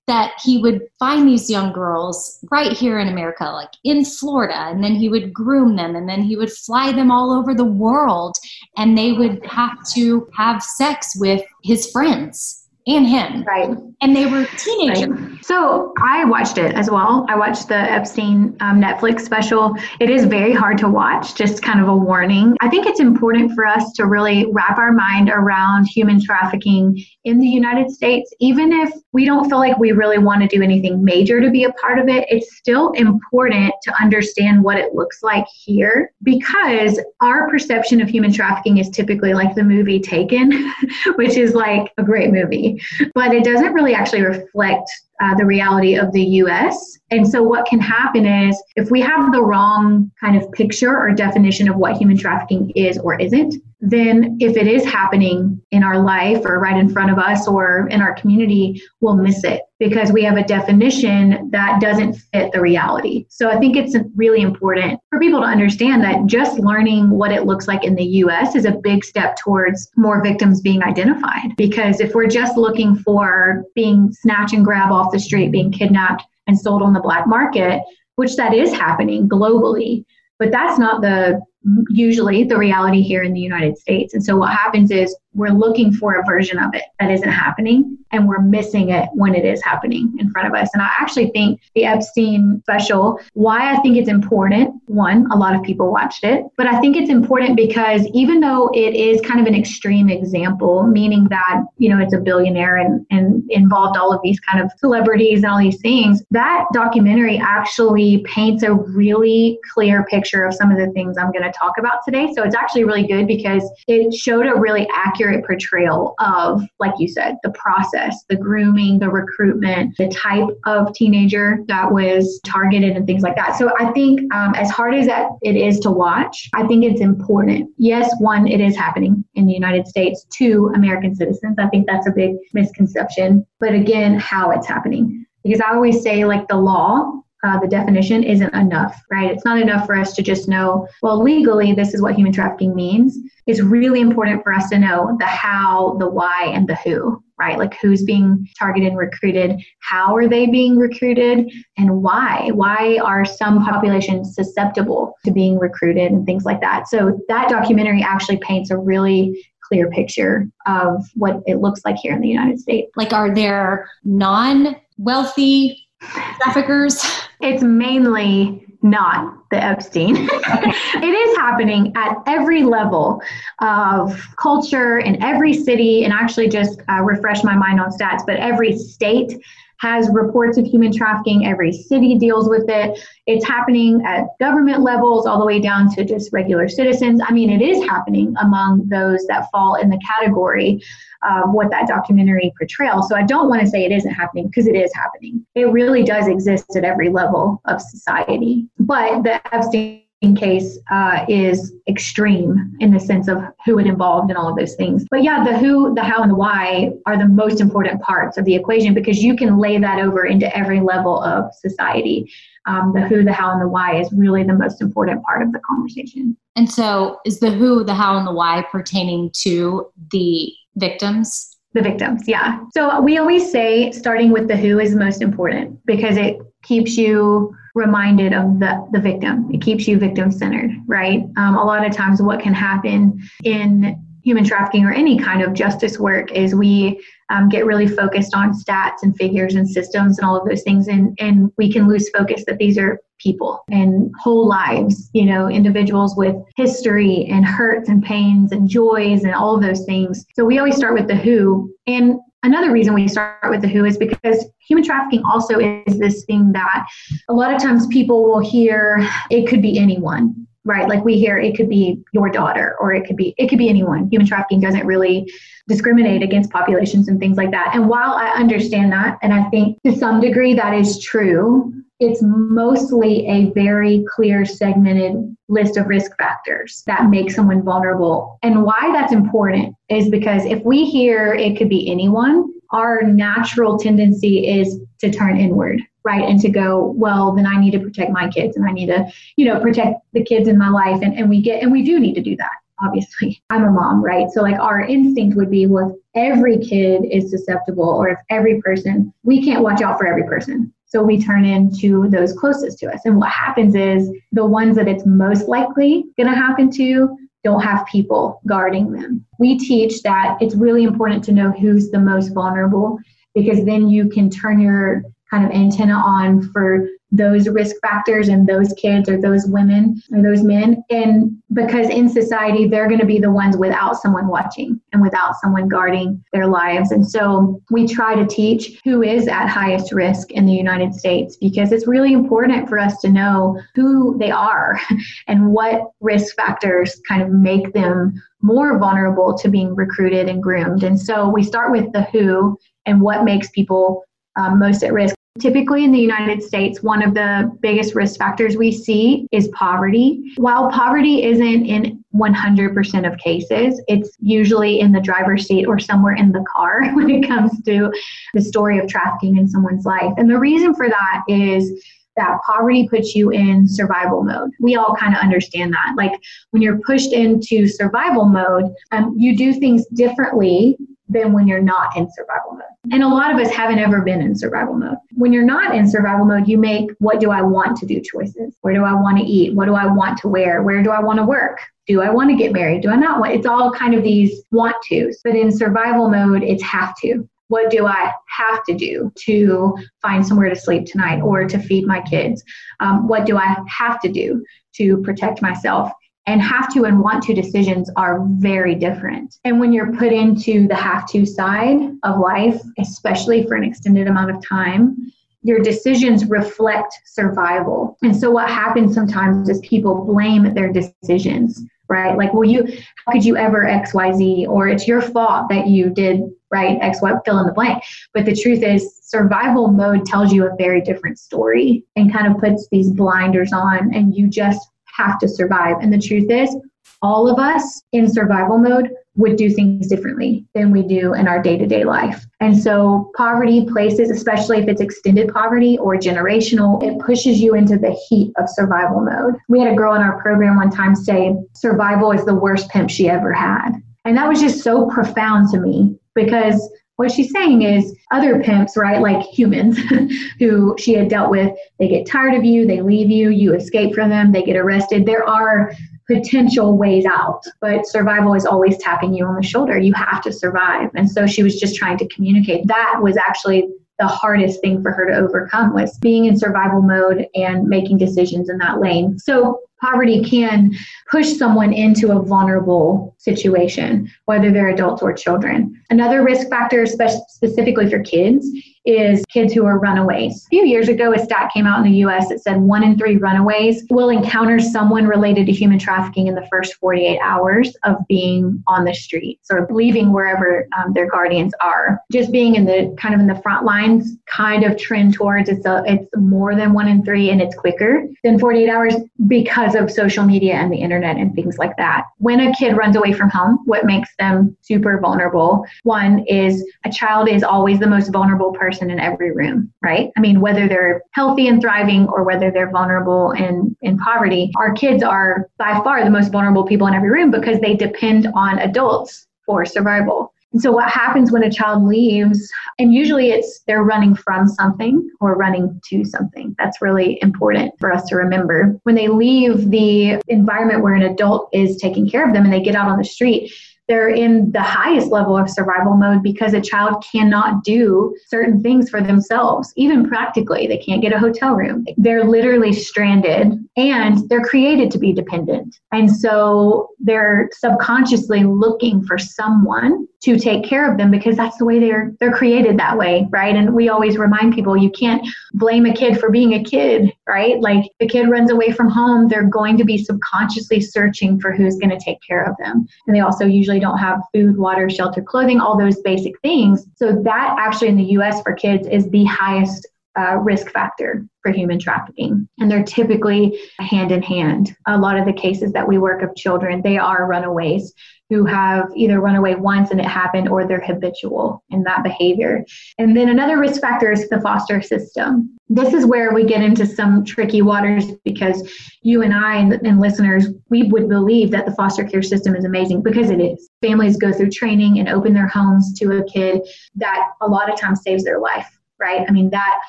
that 0.06 0.32
he 0.42 0.58
would 0.58 0.82
find 0.98 1.26
these 1.26 1.50
young 1.50 1.72
girls 1.72 2.38
right 2.50 2.72
here 2.72 2.98
in 2.98 3.08
America, 3.08 3.44
like 3.44 3.70
in 3.84 4.04
Florida, 4.04 4.68
and 4.68 4.82
then 4.82 4.94
he 4.94 5.08
would 5.08 5.32
groom 5.32 5.76
them, 5.76 5.96
and 5.96 6.08
then 6.08 6.22
he 6.22 6.36
would 6.36 6.52
fly 6.52 6.92
them 6.92 7.10
all 7.10 7.32
over 7.32 7.54
the 7.54 7.64
world, 7.64 8.36
and 8.76 8.96
they 8.96 9.12
would 9.12 9.44
have 9.46 9.76
to 9.94 10.28
have 10.34 10.62
sex 10.62 11.14
with 11.16 11.42
his 11.64 11.90
friends 11.90 12.66
and 12.86 13.06
him. 13.06 13.42
Right. 13.44 13.76
And 14.00 14.14
they 14.14 14.26
were 14.26 14.46
teenagers. 14.58 15.08
Right. 15.08 15.44
So 15.44 15.92
I 16.00 16.24
watched 16.24 16.56
it 16.56 16.74
as 16.76 16.88
well. 16.88 17.26
I 17.28 17.36
watched 17.36 17.68
the 17.68 17.74
Epstein 17.76 18.56
um, 18.60 18.80
Netflix 18.80 19.22
special. 19.22 19.74
It 19.98 20.08
is 20.08 20.24
very 20.24 20.52
hard 20.52 20.78
to 20.78 20.88
watch, 20.88 21.34
just 21.34 21.62
kind 21.62 21.80
of 21.80 21.88
a 21.88 21.96
warning. 21.96 22.56
I 22.60 22.68
think 22.68 22.86
it's 22.86 23.00
important 23.00 23.52
for 23.54 23.66
us 23.66 23.92
to 23.94 24.06
really 24.06 24.46
wrap 24.52 24.78
our 24.78 24.92
mind 24.92 25.30
around 25.30 25.86
human 25.86 26.22
trafficking 26.22 27.02
in 27.26 27.38
the 27.38 27.46
United 27.46 27.90
States. 27.90 28.32
Even 28.40 28.72
if 28.72 28.90
we 29.12 29.24
don't 29.24 29.48
feel 29.48 29.58
like 29.58 29.78
we 29.78 29.92
really 29.92 30.18
want 30.18 30.40
to 30.42 30.56
do 30.56 30.62
anything 30.62 31.04
major 31.04 31.40
to 31.40 31.50
be 31.50 31.64
a 31.64 31.72
part 31.72 31.98
of 31.98 32.08
it, 32.08 32.26
it's 32.30 32.56
still 32.56 32.92
important 32.92 33.74
to 33.82 33.92
understand 34.00 34.62
what 34.62 34.78
it 34.78 34.94
looks 34.94 35.22
like 35.22 35.46
here 35.52 36.12
because 36.22 36.98
our 37.20 37.50
perception 37.50 38.00
of 38.00 38.08
human 38.08 38.32
trafficking 38.32 38.78
is 38.78 38.88
typically 38.90 39.34
like 39.34 39.54
the 39.54 39.62
movie 39.62 40.00
Taken, 40.06 40.72
which 41.16 41.36
is 41.36 41.54
like 41.54 41.92
a 41.98 42.02
great 42.02 42.30
movie 42.30 42.80
but 43.14 43.32
it 43.32 43.44
doesn't 43.44 43.72
really 43.72 43.94
actually 43.94 44.22
reflect 44.22 44.88
uh, 45.20 45.34
the 45.34 45.44
reality 45.44 45.96
of 45.96 46.12
the 46.12 46.22
US. 46.22 46.98
And 47.10 47.26
so, 47.26 47.42
what 47.42 47.66
can 47.66 47.80
happen 47.80 48.26
is 48.26 48.60
if 48.74 48.90
we 48.90 49.00
have 49.00 49.32
the 49.32 49.42
wrong 49.42 50.10
kind 50.20 50.36
of 50.36 50.50
picture 50.52 50.96
or 50.96 51.12
definition 51.12 51.68
of 51.68 51.76
what 51.76 51.96
human 51.96 52.16
trafficking 52.16 52.70
is 52.74 52.98
or 52.98 53.18
isn't, 53.20 53.54
then 53.80 54.36
if 54.40 54.56
it 54.56 54.66
is 54.66 54.84
happening 54.84 55.60
in 55.70 55.82
our 55.82 55.98
life 55.98 56.44
or 56.44 56.58
right 56.58 56.76
in 56.76 56.88
front 56.88 57.10
of 57.10 57.18
us 57.18 57.46
or 57.46 57.88
in 57.88 58.00
our 58.00 58.14
community, 58.14 58.82
we'll 59.00 59.16
miss 59.16 59.44
it 59.44 59.62
because 59.78 60.12
we 60.12 60.22
have 60.22 60.36
a 60.36 60.44
definition 60.44 61.50
that 61.50 61.80
doesn't 61.80 62.14
fit 62.32 62.52
the 62.52 62.60
reality. 62.60 63.26
So, 63.28 63.50
I 63.50 63.58
think 63.58 63.76
it's 63.76 63.96
really 64.14 64.40
important 64.40 65.00
for 65.10 65.18
people 65.18 65.40
to 65.40 65.46
understand 65.46 66.02
that 66.04 66.26
just 66.26 66.58
learning 66.58 67.10
what 67.10 67.32
it 67.32 67.44
looks 67.44 67.68
like 67.68 67.84
in 67.84 67.94
the 67.94 68.04
US 68.04 68.54
is 68.54 68.64
a 68.64 68.72
big 68.72 69.04
step 69.04 69.36
towards 69.36 69.90
more 69.96 70.22
victims 70.22 70.60
being 70.60 70.82
identified. 70.82 71.56
Because 71.56 72.00
if 72.00 72.14
we're 72.14 72.28
just 72.28 72.56
looking 72.56 72.96
for 72.96 73.64
being 73.74 74.12
snatch 74.12 74.52
and 74.52 74.64
grab 74.64 74.90
off 74.90 75.12
the 75.12 75.18
street 75.18 75.52
being 75.52 75.72
kidnapped 75.72 76.22
and 76.46 76.58
sold 76.58 76.82
on 76.82 76.92
the 76.92 77.00
black 77.00 77.26
market, 77.26 77.82
which 78.16 78.36
that 78.36 78.54
is 78.54 78.72
happening 78.72 79.28
globally. 79.28 80.04
But 80.38 80.50
that's 80.50 80.78
not 80.78 81.00
the 81.00 81.40
usually 81.88 82.44
the 82.44 82.56
reality 82.56 83.02
here 83.02 83.22
in 83.22 83.32
the 83.32 83.40
United 83.40 83.78
States. 83.78 84.14
And 84.14 84.24
so 84.24 84.36
what 84.36 84.50
happens 84.50 84.90
is 84.90 85.16
we're 85.36 85.48
looking 85.48 85.92
for 85.92 86.14
a 86.14 86.24
version 86.24 86.58
of 86.58 86.74
it 86.74 86.84
that 86.98 87.10
isn't 87.10 87.28
happening 87.28 87.98
and 88.10 88.26
we're 88.26 88.40
missing 88.40 88.90
it 88.90 89.08
when 89.12 89.34
it 89.34 89.44
is 89.44 89.62
happening 89.62 90.12
in 90.18 90.30
front 90.30 90.48
of 90.48 90.54
us. 90.54 90.70
And 90.72 90.82
I 90.82 90.88
actually 90.98 91.28
think 91.30 91.60
the 91.74 91.84
Epstein 91.84 92.62
special, 92.62 93.20
why 93.34 93.74
I 93.74 93.76
think 93.80 93.98
it's 93.98 94.08
important, 94.08 94.74
one, 94.86 95.30
a 95.30 95.36
lot 95.36 95.54
of 95.54 95.62
people 95.62 95.92
watched 95.92 96.24
it, 96.24 96.44
but 96.56 96.66
I 96.66 96.80
think 96.80 96.96
it's 96.96 97.10
important 97.10 97.56
because 97.56 98.06
even 98.14 98.40
though 98.40 98.70
it 98.72 98.94
is 98.94 99.20
kind 99.20 99.40
of 99.40 99.46
an 99.46 99.54
extreme 99.54 100.08
example, 100.08 100.84
meaning 100.84 101.26
that, 101.28 101.64
you 101.76 101.90
know, 101.90 101.98
it's 101.98 102.14
a 102.14 102.18
billionaire 102.18 102.76
and, 102.76 103.04
and 103.10 103.42
involved 103.50 103.98
all 103.98 104.12
of 104.12 104.20
these 104.22 104.40
kind 104.40 104.64
of 104.64 104.70
celebrities 104.78 105.42
and 105.42 105.52
all 105.52 105.58
these 105.58 105.80
things, 105.80 106.22
that 106.30 106.64
documentary 106.72 107.38
actually 107.38 108.24
paints 108.26 108.62
a 108.62 108.72
really 108.72 109.58
clear 109.74 110.04
picture 110.04 110.46
of 110.46 110.54
some 110.54 110.70
of 110.70 110.78
the 110.78 110.90
things 110.92 111.18
I'm 111.18 111.32
going 111.32 111.44
to 111.44 111.55
talk 111.58 111.72
about 111.78 111.98
today. 112.04 112.32
So 112.34 112.42
it's 112.42 112.54
actually 112.54 112.84
really 112.84 113.06
good 113.06 113.26
because 113.26 113.68
it 113.88 114.14
showed 114.14 114.46
a 114.46 114.54
really 114.54 114.88
accurate 114.92 115.44
portrayal 115.44 116.14
of, 116.18 116.62
like 116.78 116.94
you 116.98 117.08
said, 117.08 117.36
the 117.42 117.50
process, 117.50 118.24
the 118.28 118.36
grooming, 118.36 118.98
the 118.98 119.08
recruitment, 119.08 119.96
the 119.98 120.08
type 120.08 120.48
of 120.66 120.92
teenager 120.94 121.58
that 121.68 121.90
was 121.92 122.40
targeted 122.44 122.96
and 122.96 123.06
things 123.06 123.22
like 123.22 123.36
that. 123.36 123.56
So 123.56 123.72
I 123.78 123.92
think 123.92 124.20
um, 124.34 124.54
as 124.54 124.70
hard 124.70 124.94
as 124.94 125.06
that 125.06 125.28
it 125.42 125.56
is 125.56 125.78
to 125.80 125.90
watch, 125.90 126.48
I 126.54 126.66
think 126.66 126.84
it's 126.84 127.00
important. 127.00 127.70
Yes, 127.78 128.12
one, 128.18 128.46
it 128.46 128.60
is 128.60 128.76
happening 128.76 129.24
in 129.34 129.46
the 129.46 129.52
United 129.52 129.86
States 129.86 130.26
to 130.38 130.70
American 130.74 131.14
citizens. 131.14 131.56
I 131.58 131.68
think 131.68 131.86
that's 131.86 132.06
a 132.06 132.12
big 132.12 132.36
misconception. 132.52 133.46
But 133.60 133.72
again, 133.72 134.18
how 134.18 134.50
it's 134.50 134.66
happening. 134.66 135.24
Because 135.44 135.60
I 135.60 135.74
always 135.74 136.02
say, 136.02 136.24
like, 136.24 136.48
the 136.48 136.56
law 136.56 137.22
uh, 137.46 137.60
the 137.60 137.68
definition 137.68 138.24
isn't 138.24 138.52
enough, 138.54 139.00
right? 139.08 139.30
It's 139.30 139.44
not 139.44 139.60
enough 139.60 139.86
for 139.86 139.94
us 139.96 140.14
to 140.14 140.22
just 140.22 140.48
know, 140.48 140.88
well, 141.00 141.22
legally, 141.22 141.72
this 141.72 141.94
is 141.94 142.02
what 142.02 142.16
human 142.16 142.32
trafficking 142.32 142.74
means. 142.74 143.16
It's 143.46 143.60
really 143.60 144.00
important 144.00 144.42
for 144.42 144.52
us 144.52 144.68
to 144.70 144.78
know 144.78 145.16
the 145.20 145.26
how, 145.26 145.96
the 146.00 146.08
why, 146.08 146.50
and 146.52 146.68
the 146.68 146.74
who, 146.74 147.22
right? 147.38 147.56
Like 147.56 147.76
who's 147.80 148.02
being 148.02 148.48
targeted 148.58 148.88
and 148.88 148.98
recruited, 148.98 149.62
how 149.78 150.16
are 150.16 150.26
they 150.26 150.46
being 150.46 150.76
recruited, 150.76 151.48
and 151.78 152.02
why? 152.02 152.50
Why 152.52 152.98
are 153.00 153.24
some 153.24 153.64
populations 153.64 154.34
susceptible 154.34 155.14
to 155.24 155.30
being 155.30 155.56
recruited 155.56 156.10
and 156.10 156.26
things 156.26 156.44
like 156.44 156.60
that? 156.62 156.88
So 156.88 157.20
that 157.28 157.48
documentary 157.48 158.02
actually 158.02 158.38
paints 158.38 158.70
a 158.70 158.76
really 158.76 159.40
clear 159.62 159.88
picture 159.90 160.48
of 160.66 161.04
what 161.14 161.42
it 161.46 161.58
looks 161.58 161.82
like 161.84 161.96
here 161.96 162.12
in 162.12 162.20
the 162.20 162.28
United 162.28 162.58
States. 162.58 162.90
Like, 162.96 163.12
are 163.12 163.32
there 163.32 163.88
non 164.02 164.74
wealthy 164.98 165.86
traffickers? 166.00 167.04
It's 167.40 167.62
mainly 167.62 168.66
not 168.82 169.48
the 169.50 169.62
Epstein. 169.62 170.16
it 170.16 171.04
is 171.04 171.36
happening 171.36 171.92
at 171.96 172.16
every 172.26 172.62
level 172.62 173.20
of 173.60 174.20
culture 174.36 174.98
in 174.98 175.22
every 175.22 175.52
city, 175.52 176.04
and 176.04 176.12
actually 176.12 176.48
just 176.48 176.80
uh, 176.88 177.00
refresh 177.02 177.42
my 177.44 177.56
mind 177.56 177.80
on 177.80 177.90
stats, 177.90 178.22
but 178.26 178.36
every 178.36 178.76
state 178.76 179.38
has 179.78 180.08
reports 180.12 180.58
of 180.58 180.64
human 180.64 180.92
trafficking. 180.92 181.46
Every 181.46 181.72
city 181.72 182.16
deals 182.16 182.48
with 182.48 182.64
it. 182.68 182.98
It's 183.26 183.46
happening 183.46 184.02
at 184.06 184.24
government 184.40 184.82
levels 184.82 185.26
all 185.26 185.38
the 185.38 185.44
way 185.44 185.60
down 185.60 185.94
to 185.94 186.04
just 186.04 186.32
regular 186.32 186.68
citizens. 186.68 187.20
I 187.24 187.32
mean, 187.32 187.50
it 187.50 187.62
is 187.62 187.84
happening 187.84 188.34
among 188.40 188.88
those 188.88 189.26
that 189.26 189.50
fall 189.50 189.74
in 189.74 189.90
the 189.90 190.00
category 190.06 190.82
of 191.28 191.52
what 191.52 191.70
that 191.70 191.88
documentary 191.88 192.52
portrayal. 192.58 193.02
So 193.02 193.16
I 193.16 193.22
don't 193.22 193.48
want 193.48 193.60
to 193.62 193.66
say 193.66 193.84
it 193.84 193.92
isn't 193.92 194.12
happening 194.12 194.46
because 194.46 194.66
it 194.66 194.76
is 194.76 194.92
happening. 194.94 195.44
It 195.54 195.70
really 195.70 196.02
does 196.02 196.28
exist 196.28 196.76
at 196.76 196.84
every 196.84 197.10
level 197.10 197.60
of 197.64 197.80
society. 197.80 198.66
But 198.78 199.22
the 199.22 199.40
Epstein 199.54 200.02
case 200.34 200.78
uh, 200.90 201.24
is 201.28 201.74
extreme 201.88 202.74
in 202.80 202.92
the 202.92 203.00
sense 203.00 203.28
of 203.28 203.38
who 203.64 203.78
it 203.78 203.86
involved 203.86 204.30
and 204.30 204.38
all 204.38 204.48
of 204.48 204.56
those 204.56 204.74
things. 204.74 205.04
But 205.10 205.22
yeah, 205.22 205.44
the 205.44 205.56
who, 205.56 205.94
the 205.94 206.02
how, 206.02 206.22
and 206.22 206.30
the 206.30 206.34
why 206.34 206.90
are 207.06 207.16
the 207.16 207.28
most 207.28 207.60
important 207.60 208.02
parts 208.02 208.36
of 208.36 208.44
the 208.44 208.54
equation 208.54 208.94
because 208.94 209.22
you 209.22 209.36
can 209.36 209.58
lay 209.58 209.78
that 209.78 210.00
over 210.00 210.24
into 210.24 210.54
every 210.56 210.80
level 210.80 211.22
of 211.22 211.54
society. 211.54 212.30
Um, 212.66 212.92
the 212.92 213.02
who, 213.02 213.22
the 213.22 213.32
how, 213.32 213.52
and 213.52 213.62
the 213.62 213.68
why 213.68 214.00
is 214.00 214.12
really 214.12 214.42
the 214.42 214.54
most 214.54 214.80
important 214.80 215.22
part 215.22 215.42
of 215.42 215.52
the 215.52 215.60
conversation. 215.60 216.36
And 216.56 216.68
so, 216.68 217.20
is 217.24 217.38
the 217.38 217.50
who, 217.50 217.84
the 217.84 217.94
how, 217.94 218.16
and 218.16 218.26
the 218.26 218.32
why 218.32 218.64
pertaining 218.72 219.30
to 219.42 219.86
the 220.10 220.52
victims? 220.74 221.56
The 221.74 221.82
victims, 221.82 222.22
yeah. 222.26 222.60
So 222.72 223.00
we 223.02 223.18
always 223.18 223.52
say 223.52 223.92
starting 223.92 224.32
with 224.32 224.48
the 224.48 224.56
who 224.56 224.80
is 224.80 224.94
most 224.94 225.20
important 225.20 225.78
because 225.84 226.16
it 226.16 226.38
keeps 226.62 226.96
you 226.96 227.54
reminded 227.76 228.32
of 228.32 228.58
the, 228.58 228.88
the 228.90 228.98
victim. 228.98 229.48
It 229.52 229.60
keeps 229.60 229.86
you 229.86 229.98
victim 229.98 230.32
centered, 230.32 230.70
right? 230.86 231.20
Um, 231.36 231.56
a 231.56 231.64
lot 231.64 231.86
of 231.86 231.92
times, 231.94 232.20
what 232.20 232.40
can 232.40 232.54
happen 232.54 233.20
in 233.44 234.02
human 234.24 234.44
trafficking 234.44 234.84
or 234.84 234.92
any 234.92 235.16
kind 235.16 235.42
of 235.42 235.52
justice 235.52 236.00
work 236.00 236.32
is 236.32 236.52
we 236.52 237.00
um, 237.30 237.48
get 237.48 237.64
really 237.64 237.86
focused 237.86 238.34
on 238.34 238.52
stats 238.52 239.02
and 239.02 239.16
figures 239.16 239.54
and 239.54 239.68
systems 239.68 240.18
and 240.18 240.26
all 240.26 240.36
of 240.36 240.48
those 240.48 240.62
things, 240.62 240.88
and, 240.88 241.16
and 241.20 241.52
we 241.58 241.70
can 241.70 241.86
lose 241.86 242.08
focus 242.10 242.42
that 242.46 242.58
these 242.58 242.78
are 242.78 242.98
people 243.18 243.62
and 243.70 244.12
whole 244.18 244.46
lives, 244.48 245.10
you 245.12 245.24
know, 245.24 245.48
individuals 245.48 246.16
with 246.16 246.34
history 246.56 247.26
and 247.26 247.44
hurts 247.44 247.88
and 247.88 248.02
pains 248.02 248.52
and 248.52 248.68
joys 248.68 249.24
and 249.24 249.34
all 249.34 249.54
of 249.54 249.62
those 249.62 249.84
things. 249.84 250.24
So 250.34 250.44
we 250.44 250.58
always 250.58 250.76
start 250.76 250.94
with 250.94 251.08
the 251.08 251.16
who. 251.16 251.72
And 251.86 252.18
Another 252.42 252.70
reason 252.70 252.94
we 252.94 253.08
start 253.08 253.50
with 253.50 253.62
the 253.62 253.68
who 253.68 253.84
is 253.84 253.98
because 253.98 254.46
human 254.58 254.84
trafficking 254.84 255.22
also 255.24 255.58
is 255.58 255.98
this 255.98 256.24
thing 256.24 256.52
that 256.52 256.86
a 257.28 257.32
lot 257.32 257.52
of 257.52 257.60
times 257.60 257.86
people 257.88 258.22
will 258.22 258.40
hear 258.40 259.06
it 259.30 259.48
could 259.48 259.62
be 259.62 259.78
anyone 259.78 260.46
right? 260.66 260.88
Like 260.88 261.04
we 261.04 261.16
hear 261.16 261.38
it 261.38 261.56
could 261.56 261.68
be 261.68 262.02
your 262.12 262.28
daughter 262.28 262.76
or 262.80 262.92
it 262.92 263.06
could 263.06 263.16
be 263.16 263.34
it 263.38 263.48
could 263.48 263.58
be 263.58 263.68
anyone. 263.68 264.10
Human 264.10 264.26
trafficking 264.26 264.60
doesn't 264.60 264.84
really 264.84 265.32
discriminate 265.68 266.22
against 266.22 266.50
populations 266.50 267.08
and 267.08 267.18
things 267.20 267.36
like 267.36 267.52
that. 267.52 267.70
And 267.74 267.88
while 267.88 268.14
i 268.14 268.30
understand 268.30 268.92
that 268.92 269.18
and 269.22 269.32
i 269.32 269.48
think 269.50 269.80
to 269.82 269.96
some 269.96 270.20
degree 270.20 270.54
that 270.54 270.74
is 270.74 271.00
true 271.00 271.72
it's 271.98 272.20
mostly 272.22 273.26
a 273.26 273.50
very 273.52 274.04
clear 274.14 274.44
segmented 274.44 275.36
list 275.48 275.76
of 275.76 275.86
risk 275.86 276.16
factors 276.16 276.82
that 276.86 277.08
make 277.08 277.30
someone 277.30 277.62
vulnerable. 277.62 278.38
And 278.42 278.64
why 278.64 278.90
that's 278.92 279.12
important 279.12 279.74
is 279.88 280.08
because 280.10 280.44
if 280.44 280.62
we 280.64 280.84
hear 280.84 281.32
it 281.32 281.56
could 281.56 281.68
be 281.68 281.90
anyone, 281.90 282.52
our 282.70 283.02
natural 283.02 283.78
tendency 283.78 284.46
is 284.48 284.80
to 285.00 285.10
turn 285.10 285.38
inward 285.38 285.80
right? 286.06 286.22
And 286.22 286.38
to 286.40 286.48
go 286.48 286.94
well 286.96 287.34
then 287.34 287.46
i 287.46 287.60
need 287.60 287.72
to 287.72 287.80
protect 287.80 288.12
my 288.12 288.28
kids 288.28 288.56
and 288.56 288.64
i 288.64 288.72
need 288.72 288.86
to 288.86 289.10
you 289.36 289.44
know 289.44 289.60
protect 289.60 289.98
the 290.12 290.24
kids 290.24 290.48
in 290.48 290.56
my 290.56 290.68
life. 290.68 291.02
And, 291.02 291.18
and 291.18 291.28
we 291.28 291.42
get 291.42 291.62
and 291.62 291.72
we 291.72 291.82
do 291.82 291.98
need 291.98 292.14
to 292.14 292.22
do 292.22 292.36
that 292.36 292.52
obviously. 292.80 293.42
I'm 293.50 293.64
a 293.64 293.70
mom 293.70 294.02
right? 294.02 294.30
So 294.30 294.40
like 294.40 294.58
our 294.58 294.80
instinct 294.80 295.36
would 295.36 295.50
be 295.50 295.66
well 295.66 295.90
if 295.90 295.96
every 296.14 296.58
kid 296.58 297.04
is 297.10 297.30
susceptible 297.30 297.88
or 297.88 298.08
if 298.08 298.18
every 298.30 298.62
person 298.62 299.12
we 299.24 299.44
can't 299.44 299.62
watch 299.62 299.82
out 299.82 299.98
for 299.98 300.06
every 300.06 300.24
person 300.24 300.72
so 300.96 301.02
we 301.02 301.22
turn 301.22 301.44
into 301.44 302.08
those 302.08 302.32
closest 302.32 302.78
to 302.78 302.86
us. 302.86 303.02
And 303.04 303.18
what 303.18 303.28
happens 303.28 303.74
is 303.74 304.10
the 304.32 304.46
ones 304.46 304.76
that 304.76 304.88
it's 304.88 305.04
most 305.04 305.46
likely 305.46 306.06
going 306.16 306.26
to 306.26 306.34
happen 306.34 306.70
to 306.70 307.18
don't 307.44 307.60
have 307.60 307.84
people 307.84 308.40
guarding 308.46 308.92
them. 308.92 309.22
We 309.38 309.58
teach 309.58 310.02
that 310.04 310.38
it's 310.40 310.54
really 310.54 310.84
important 310.84 311.22
to 311.24 311.32
know 311.32 311.50
who's 311.50 311.90
the 311.90 311.98
most 311.98 312.30
vulnerable 312.30 312.98
because 313.34 313.62
then 313.66 313.90
you 313.90 314.08
can 314.08 314.30
turn 314.30 314.58
your 314.58 315.02
kind 315.30 315.44
of 315.44 315.50
antenna 315.50 315.92
on 315.92 316.50
for 316.50 316.88
those 317.12 317.48
risk 317.48 317.76
factors 317.82 318.28
and 318.28 318.46
those 318.46 318.72
kids 318.74 319.08
or 319.08 319.20
those 319.20 319.46
women 319.46 320.00
or 320.12 320.22
those 320.22 320.42
men. 320.42 320.82
And 320.90 321.36
because 321.52 321.88
in 321.88 322.08
society, 322.08 322.66
they're 322.66 322.88
going 322.88 323.00
to 323.00 323.06
be 323.06 323.20
the 323.20 323.30
ones 323.30 323.56
without 323.56 323.96
someone 323.96 324.26
watching 324.26 324.80
and 324.92 325.00
without 325.00 325.36
someone 325.36 325.68
guarding 325.68 326.22
their 326.32 326.48
lives. 326.48 326.90
And 326.90 327.08
so 327.08 327.60
we 327.70 327.86
try 327.86 328.14
to 328.16 328.26
teach 328.26 328.80
who 328.84 329.02
is 329.02 329.28
at 329.28 329.48
highest 329.48 329.92
risk 329.92 330.32
in 330.32 330.46
the 330.46 330.52
United 330.52 330.94
States 330.94 331.36
because 331.36 331.72
it's 331.72 331.86
really 331.86 332.12
important 332.12 332.68
for 332.68 332.78
us 332.78 332.98
to 333.00 333.08
know 333.08 333.60
who 333.74 334.18
they 334.18 334.30
are 334.30 334.80
and 335.28 335.52
what 335.52 335.82
risk 336.00 336.34
factors 336.34 337.00
kind 337.08 337.22
of 337.22 337.30
make 337.30 337.72
them 337.72 338.20
more 338.42 338.78
vulnerable 338.78 339.36
to 339.38 339.48
being 339.48 339.74
recruited 339.74 340.28
and 340.28 340.42
groomed. 340.42 340.82
And 340.82 341.00
so 341.00 341.28
we 341.28 341.42
start 341.42 341.72
with 341.72 341.90
the 341.92 342.02
who 342.02 342.58
and 342.84 343.00
what 343.00 343.24
makes 343.24 343.50
people 343.50 344.04
um, 344.36 344.58
most 344.58 344.82
at 344.82 344.92
risk. 344.92 345.14
Typically, 345.38 345.84
in 345.84 345.92
the 345.92 345.98
United 345.98 346.42
States, 346.42 346.82
one 346.82 347.02
of 347.02 347.14
the 347.14 347.50
biggest 347.60 347.94
risk 347.94 348.18
factors 348.18 348.56
we 348.56 348.72
see 348.72 349.26
is 349.32 349.48
poverty. 349.48 350.32
While 350.36 350.70
poverty 350.70 351.24
isn't 351.24 351.66
in 351.66 352.04
100% 352.14 353.12
of 353.12 353.18
cases, 353.18 353.82
it's 353.88 354.16
usually 354.20 354.80
in 354.80 354.92
the 354.92 355.00
driver's 355.00 355.46
seat 355.46 355.66
or 355.66 355.78
somewhere 355.78 356.14
in 356.14 356.32
the 356.32 356.44
car 356.52 356.90
when 356.94 357.10
it 357.10 357.26
comes 357.26 357.62
to 357.64 357.92
the 358.34 358.40
story 358.40 358.78
of 358.78 358.88
trafficking 358.88 359.36
in 359.36 359.48
someone's 359.48 359.84
life. 359.84 360.12
And 360.16 360.30
the 360.30 360.38
reason 360.38 360.74
for 360.74 360.88
that 360.88 361.22
is 361.28 361.84
that 362.16 362.38
poverty 362.46 362.88
puts 362.88 363.14
you 363.14 363.30
in 363.30 363.68
survival 363.68 364.22
mode. 364.22 364.50
We 364.58 364.76
all 364.76 364.96
kind 364.96 365.14
of 365.14 365.22
understand 365.22 365.74
that. 365.74 365.94
Like 365.96 366.12
when 366.50 366.62
you're 366.62 366.80
pushed 366.80 367.12
into 367.12 367.68
survival 367.68 368.24
mode, 368.24 368.72
um, 368.92 369.14
you 369.16 369.36
do 369.36 369.52
things 369.52 369.84
differently 369.88 370.78
than 371.08 371.32
when 371.32 371.46
you're 371.46 371.62
not 371.62 371.96
in 371.96 372.10
survival 372.10 372.52
mode. 372.52 372.62
And 372.92 373.02
a 373.02 373.08
lot 373.08 373.32
of 373.32 373.38
us 373.38 373.52
haven't 373.52 373.78
ever 373.78 374.02
been 374.02 374.20
in 374.20 374.34
survival 374.34 374.74
mode. 374.74 374.96
When 375.12 375.32
you're 375.32 375.44
not 375.44 375.74
in 375.74 375.88
survival 375.88 376.24
mode, 376.24 376.48
you 376.48 376.58
make 376.58 376.90
what 376.98 377.20
do 377.20 377.30
I 377.30 377.42
want 377.42 377.76
to 377.78 377.86
do 377.86 378.00
choices. 378.00 378.56
Where 378.62 378.74
do 378.74 378.84
I 378.84 378.92
want 378.92 379.18
to 379.18 379.24
eat? 379.24 379.54
What 379.54 379.66
do 379.66 379.74
I 379.74 379.86
want 379.86 380.18
to 380.18 380.28
wear? 380.28 380.62
Where 380.62 380.82
do 380.82 380.90
I 380.90 381.00
want 381.00 381.18
to 381.18 381.24
work? 381.24 381.60
Do 381.86 382.00
I 382.02 382.10
want 382.10 382.30
to 382.30 382.36
get 382.36 382.52
married? 382.52 382.82
Do 382.82 382.90
I 382.90 382.96
not 382.96 383.20
want? 383.20 383.34
It's 383.34 383.46
all 383.46 383.70
kind 383.70 383.94
of 383.94 384.02
these 384.02 384.42
want 384.50 384.76
tos. 384.88 385.20
But 385.22 385.36
in 385.36 385.56
survival 385.56 386.08
mode, 386.08 386.42
it's 386.42 386.62
have 386.64 386.94
to. 387.02 387.28
What 387.48 387.70
do 387.70 387.86
I 387.86 388.12
have 388.26 388.64
to 388.64 388.74
do 388.74 389.12
to 389.24 389.76
find 390.02 390.26
somewhere 390.26 390.48
to 390.48 390.56
sleep 390.56 390.86
tonight 390.86 391.20
or 391.20 391.44
to 391.46 391.58
feed 391.60 391.86
my 391.86 392.00
kids? 392.00 392.42
Um, 392.80 393.06
what 393.06 393.24
do 393.24 393.36
I 393.36 393.56
have 393.68 394.00
to 394.00 394.08
do 394.08 394.44
to 394.74 394.98
protect 395.02 395.42
myself? 395.42 395.92
And 396.26 396.42
have 396.42 396.72
to 396.74 396.84
and 396.84 397.00
want 397.00 397.22
to 397.24 397.34
decisions 397.34 397.90
are 397.96 398.24
very 398.32 398.74
different. 398.74 399.38
And 399.44 399.60
when 399.60 399.72
you're 399.72 399.92
put 399.96 400.12
into 400.12 400.66
the 400.66 400.74
have 400.74 401.08
to 401.10 401.24
side 401.24 401.78
of 402.02 402.18
life, 402.18 402.60
especially 402.78 403.46
for 403.46 403.54
an 403.54 403.64
extended 403.64 404.08
amount 404.08 404.32
of 404.32 404.44
time, 404.46 405.12
your 405.42 405.60
decisions 405.60 406.24
reflect 406.26 406.92
survival. 407.04 407.96
And 408.02 408.16
so 408.16 408.32
what 408.32 408.48
happens 408.48 408.94
sometimes 408.94 409.48
is 409.48 409.60
people 409.60 410.04
blame 410.04 410.52
their 410.54 410.72
decisions, 410.72 411.62
right? 411.88 412.16
Like, 412.16 412.34
well, 412.34 412.42
you, 412.42 412.64
how 412.64 413.12
could 413.12 413.24
you 413.24 413.36
ever 413.36 413.62
XYZ? 413.62 414.48
Or 414.48 414.66
it's 414.66 414.88
your 414.88 415.00
fault 415.00 415.48
that 415.50 415.68
you 415.68 415.90
did, 415.90 416.22
right? 416.50 416.78
X, 416.80 417.00
Y, 417.00 417.12
fill 417.24 417.38
in 417.38 417.46
the 417.46 417.52
blank. 417.52 417.84
But 418.12 418.24
the 418.24 418.34
truth 418.34 418.64
is, 418.64 418.98
survival 419.02 419.68
mode 419.68 420.04
tells 420.04 420.32
you 420.32 420.46
a 420.46 420.56
very 420.56 420.80
different 420.80 421.20
story 421.20 421.84
and 421.94 422.12
kind 422.12 422.26
of 422.26 422.40
puts 422.40 422.66
these 422.72 422.90
blinders 422.90 423.52
on, 423.52 423.94
and 423.94 424.16
you 424.16 424.26
just 424.26 424.68
have 424.96 425.18
to 425.20 425.28
survive. 425.28 425.76
And 425.80 425.92
the 425.92 425.98
truth 425.98 426.30
is, 426.30 426.56
all 427.02 427.28
of 427.28 427.38
us 427.38 427.82
in 427.92 428.10
survival 428.10 428.58
mode 428.58 428.90
would 429.16 429.36
do 429.36 429.50
things 429.50 429.86
differently 429.86 430.44
than 430.54 430.70
we 430.70 430.82
do 430.82 431.14
in 431.14 431.26
our 431.26 431.42
day 431.42 431.56
to 431.56 431.66
day 431.66 431.84
life. 431.84 432.24
And 432.40 432.56
so, 432.56 433.10
poverty 433.16 433.66
places, 433.66 434.10
especially 434.10 434.58
if 434.58 434.68
it's 434.68 434.80
extended 434.80 435.32
poverty 435.32 435.78
or 435.78 435.96
generational, 435.96 436.82
it 436.82 436.98
pushes 437.00 437.40
you 437.40 437.54
into 437.54 437.78
the 437.78 437.98
heat 438.08 438.32
of 438.38 438.48
survival 438.48 439.00
mode. 439.00 439.36
We 439.48 439.60
had 439.60 439.72
a 439.72 439.76
girl 439.76 439.94
in 439.94 440.02
our 440.02 440.20
program 440.20 440.56
one 440.56 440.70
time 440.70 440.94
say, 440.94 441.34
Survival 441.54 442.12
is 442.12 442.24
the 442.24 442.34
worst 442.34 442.68
pimp 442.70 442.90
she 442.90 443.08
ever 443.08 443.32
had. 443.32 443.72
And 444.04 444.16
that 444.16 444.28
was 444.28 444.40
just 444.40 444.62
so 444.62 444.88
profound 444.88 445.50
to 445.50 445.60
me 445.60 445.98
because 446.14 446.70
what 446.96 447.12
she's 447.12 447.30
saying 447.30 447.62
is 447.62 447.94
other 448.10 448.42
pimps, 448.42 448.76
right, 448.76 449.00
like 449.00 449.22
humans 449.22 449.78
who 450.38 450.74
she 450.78 450.94
had 450.94 451.08
dealt 451.08 451.30
with, 451.30 451.52
they 451.78 451.88
get 451.88 452.06
tired 452.06 452.34
of 452.34 452.44
you, 452.44 452.66
they 452.66 452.80
leave 452.80 453.10
you, 453.10 453.30
you 453.30 453.54
escape 453.54 453.94
from 453.94 454.10
them, 454.10 454.32
they 454.32 454.42
get 454.42 454.56
arrested. 454.56 455.04
There 455.04 455.28
are 455.28 455.72
potential 456.06 456.76
ways 456.78 457.04
out, 457.04 457.42
but 457.60 457.86
survival 457.86 458.34
is 458.34 458.46
always 458.46 458.78
tapping 458.78 459.12
you 459.12 459.26
on 459.26 459.34
the 459.34 459.42
shoulder. 459.42 459.78
You 459.78 459.92
have 459.94 460.22
to 460.22 460.32
survive. 460.32 460.90
And 460.94 461.10
so 461.10 461.26
she 461.26 461.42
was 461.42 461.58
just 461.58 461.76
trying 461.76 461.98
to 461.98 462.08
communicate. 462.08 462.66
That 462.66 463.00
was 463.02 463.16
actually 463.16 463.68
the 463.98 464.06
hardest 464.06 464.60
thing 464.60 464.82
for 464.82 464.92
her 464.92 465.06
to 465.06 465.16
overcome 465.16 465.74
was 465.74 465.98
being 465.98 466.26
in 466.26 466.38
survival 466.38 466.82
mode 466.82 467.26
and 467.34 467.66
making 467.66 467.98
decisions 467.98 468.48
in 468.48 468.58
that 468.58 468.80
lane. 468.80 469.18
So 469.18 469.60
poverty 469.80 470.22
can 470.22 470.72
push 471.10 471.32
someone 471.34 471.72
into 471.72 472.12
a 472.12 472.22
vulnerable 472.22 473.14
situation, 473.18 474.10
whether 474.24 474.50
they're 474.50 474.68
adults 474.68 475.02
or 475.02 475.12
children. 475.12 475.80
Another 475.90 476.22
risk 476.22 476.48
factor, 476.48 476.86
specifically 476.86 477.88
for 477.88 478.00
kids, 478.00 478.48
is 478.86 479.24
kids 479.28 479.52
who 479.52 479.66
are 479.66 479.78
runaways. 479.78 480.44
A 480.46 480.48
few 480.48 480.64
years 480.64 480.88
ago, 480.88 481.12
a 481.12 481.18
stat 481.18 481.50
came 481.52 481.66
out 481.66 481.84
in 481.84 481.90
the 481.90 481.98
US 481.98 482.28
that 482.28 482.40
said 482.40 482.60
one 482.60 482.84
in 482.84 482.96
three 482.96 483.16
runaways 483.16 483.84
will 483.90 484.10
encounter 484.10 484.60
someone 484.60 485.06
related 485.06 485.46
to 485.46 485.52
human 485.52 485.78
trafficking 485.78 486.28
in 486.28 486.34
the 486.34 486.46
first 486.50 486.74
48 486.74 487.18
hours 487.20 487.74
of 487.82 487.96
being 488.08 488.62
on 488.68 488.84
the 488.84 488.94
streets 488.94 489.48
or 489.50 489.66
leaving 489.70 490.12
wherever 490.12 490.68
um, 490.78 490.92
their 490.92 491.08
guardians 491.10 491.52
are. 491.60 492.00
Just 492.12 492.30
being 492.30 492.54
in 492.54 492.64
the 492.64 492.94
kind 492.98 493.14
of 493.14 493.20
in 493.20 493.26
the 493.26 493.40
front 493.42 493.64
lines 493.64 494.16
kind 494.26 494.64
of 494.64 494.78
trend 494.78 495.14
towards 495.14 495.48
it's 495.48 495.66
a, 495.66 495.82
it's 495.86 496.08
more 496.16 496.54
than 496.54 496.72
one 496.72 496.86
in 496.86 497.04
three 497.04 497.30
and 497.30 497.42
it's 497.42 497.56
quicker 497.56 498.06
than 498.22 498.38
48 498.38 498.68
hours 498.68 498.94
because 499.26 499.74
of 499.76 499.90
social 499.90 500.24
media 500.24 500.54
and 500.54 500.72
the 500.72 500.78
internet 500.78 501.16
and 501.16 501.34
things 501.34 501.58
like 501.58 501.76
that. 501.76 502.04
When 502.18 502.40
a 502.40 502.54
kid 502.54 502.76
runs 502.76 502.96
away 502.96 503.12
from 503.12 503.30
home, 503.30 503.60
what 503.64 503.84
makes 503.84 504.10
them 504.18 504.56
super 504.62 504.98
vulnerable? 504.98 505.64
One 505.84 506.24
is 506.26 506.64
a 506.84 506.90
child 506.90 507.28
is 507.28 507.42
always 507.42 507.78
the 507.78 507.86
most 507.86 508.08
vulnerable 508.08 508.52
person 508.52 508.90
in 508.90 508.98
every 508.98 509.32
room, 509.32 509.72
right? 509.82 510.10
I 510.16 510.20
mean, 510.20 510.40
whether 510.40 510.68
they're 510.68 511.02
healthy 511.12 511.48
and 511.48 511.60
thriving 511.60 512.08
or 512.08 512.24
whether 512.24 512.50
they're 512.50 512.70
vulnerable 512.70 513.32
and 513.32 513.76
in 513.82 513.98
poverty, 513.98 514.50
our 514.56 514.72
kids 514.72 515.02
are 515.02 515.48
by 515.58 515.80
far 515.84 516.02
the 516.02 516.10
most 516.10 516.32
vulnerable 516.32 516.64
people 516.64 516.86
in 516.86 516.94
every 516.94 517.10
room 517.10 517.30
because 517.30 517.60
they 517.60 517.74
depend 517.74 518.28
on 518.34 518.58
adults 518.58 519.26
for 519.44 519.64
survival. 519.64 520.32
And 520.56 520.62
so, 520.62 520.72
what 520.72 520.88
happens 520.88 521.30
when 521.30 521.42
a 521.42 521.50
child 521.50 521.84
leaves, 521.84 522.50
and 522.78 522.90
usually 522.90 523.28
it's 523.28 523.60
they're 523.66 523.82
running 523.82 524.14
from 524.14 524.48
something 524.48 525.06
or 525.20 525.34
running 525.34 525.78
to 525.90 526.02
something. 526.02 526.56
That's 526.58 526.80
really 526.80 527.18
important 527.20 527.74
for 527.78 527.92
us 527.92 528.06
to 528.06 528.16
remember. 528.16 528.74
When 528.84 528.94
they 528.94 529.08
leave 529.08 529.68
the 529.68 530.18
environment 530.28 530.82
where 530.82 530.94
an 530.94 531.02
adult 531.02 531.50
is 531.52 531.76
taking 531.76 532.08
care 532.08 532.26
of 532.26 532.32
them 532.32 532.44
and 532.44 532.52
they 532.54 532.62
get 532.62 532.74
out 532.74 532.88
on 532.88 532.96
the 532.96 533.04
street, 533.04 533.52
they're 533.88 534.08
in 534.08 534.50
the 534.50 534.62
highest 534.62 535.12
level 535.12 535.36
of 535.36 535.48
survival 535.48 535.94
mode 535.94 536.22
because 536.22 536.54
a 536.54 536.60
child 536.60 537.04
cannot 537.12 537.62
do 537.62 538.16
certain 538.26 538.62
things 538.62 538.90
for 538.90 539.00
themselves, 539.00 539.72
even 539.76 540.08
practically. 540.08 540.66
They 540.66 540.78
can't 540.78 541.02
get 541.02 541.12
a 541.12 541.18
hotel 541.18 541.54
room. 541.54 541.86
They're 541.96 542.24
literally 542.24 542.72
stranded 542.72 543.52
and 543.76 544.28
they're 544.28 544.44
created 544.44 544.90
to 544.92 544.98
be 544.98 545.12
dependent. 545.12 545.78
And 545.92 546.10
so 546.10 546.88
they're 547.06 547.48
subconsciously 547.52 548.44
looking 548.44 549.02
for 549.04 549.16
someone 549.16 550.06
to 550.22 550.38
take 550.38 550.64
care 550.64 550.90
of 550.90 550.98
them 550.98 551.10
because 551.10 551.36
that's 551.36 551.56
the 551.56 551.64
way 551.64 551.78
they're 551.78 552.12
they're 552.18 552.32
created 552.32 552.78
that 552.78 552.98
way, 552.98 553.28
right? 553.30 553.54
And 553.54 553.72
we 553.74 553.88
always 553.88 554.18
remind 554.18 554.54
people 554.54 554.76
you 554.76 554.90
can't 554.90 555.26
blame 555.54 555.86
a 555.86 555.94
kid 555.94 556.18
for 556.18 556.30
being 556.30 556.54
a 556.54 556.64
kid, 556.64 557.12
right? 557.28 557.60
Like 557.60 557.84
the 558.00 558.08
kid 558.08 558.28
runs 558.28 558.50
away 558.50 558.72
from 558.72 558.90
home, 558.90 559.28
they're 559.28 559.44
going 559.44 559.78
to 559.78 559.84
be 559.84 559.98
subconsciously 559.98 560.80
searching 560.80 561.40
for 561.40 561.52
who's 561.52 561.76
going 561.76 561.90
to 561.90 562.04
take 562.04 562.18
care 562.26 562.42
of 562.42 562.56
them. 562.58 562.86
And 563.06 563.14
they 563.14 563.20
also 563.20 563.46
usually 563.46 563.78
don't 563.78 563.98
have 563.98 564.20
food, 564.34 564.56
water, 564.56 564.90
shelter, 564.90 565.22
clothing, 565.22 565.60
all 565.60 565.78
those 565.78 566.00
basic 566.00 566.38
things. 566.40 566.86
So 566.96 567.12
that 567.22 567.56
actually 567.58 567.88
in 567.88 567.96
the 567.96 568.16
US 568.18 568.42
for 568.42 568.52
kids 568.52 568.88
is 568.88 569.08
the 569.10 569.24
highest 569.24 569.86
uh, 570.16 570.36
risk 570.36 570.70
factor 570.70 571.26
for 571.42 571.52
human 571.52 571.78
trafficking. 571.78 572.48
And 572.58 572.70
they're 572.70 572.82
typically 572.82 573.58
hand 573.78 574.10
in 574.10 574.22
hand. 574.22 574.74
A 574.86 574.98
lot 574.98 575.18
of 575.18 575.26
the 575.26 575.32
cases 575.32 575.72
that 575.72 575.86
we 575.86 575.98
work 575.98 576.22
of 576.22 576.34
children, 576.34 576.82
they 576.82 576.98
are 576.98 577.26
runaways 577.26 577.92
who 578.28 578.44
have 578.44 578.90
either 578.96 579.20
run 579.20 579.36
away 579.36 579.54
once 579.54 579.90
and 579.90 580.00
it 580.00 580.06
happened 580.06 580.48
or 580.48 580.66
they're 580.66 580.84
habitual 580.84 581.62
in 581.70 581.84
that 581.84 582.02
behavior. 582.02 582.64
And 582.98 583.16
then 583.16 583.28
another 583.28 583.58
risk 583.58 583.80
factor 583.80 584.10
is 584.10 584.28
the 584.28 584.40
foster 584.40 584.82
system. 584.82 585.56
This 585.68 585.94
is 585.94 586.06
where 586.06 586.32
we 586.32 586.44
get 586.44 586.62
into 586.62 586.86
some 586.86 587.24
tricky 587.24 587.62
waters 587.62 588.06
because 588.24 588.68
you 589.02 589.22
and 589.22 589.32
I 589.32 589.56
and, 589.56 589.72
and 589.74 590.00
listeners, 590.00 590.48
we 590.70 590.84
would 590.84 591.08
believe 591.08 591.50
that 591.52 591.66
the 591.66 591.74
foster 591.74 592.04
care 592.04 592.22
system 592.22 592.56
is 592.56 592.64
amazing 592.64 593.02
because 593.02 593.30
it 593.30 593.40
is. 593.40 593.68
Families 593.80 594.16
go 594.16 594.32
through 594.32 594.50
training 594.50 594.98
and 594.98 595.08
open 595.08 595.32
their 595.32 595.48
homes 595.48 595.96
to 596.00 596.18
a 596.18 596.24
kid 596.24 596.62
that 596.96 597.30
a 597.40 597.46
lot 597.46 597.72
of 597.72 597.78
times 597.78 598.02
saves 598.02 598.24
their 598.24 598.40
life 598.40 598.75
right? 599.00 599.24
I 599.28 599.32
mean 599.32 599.50
that 599.50 599.80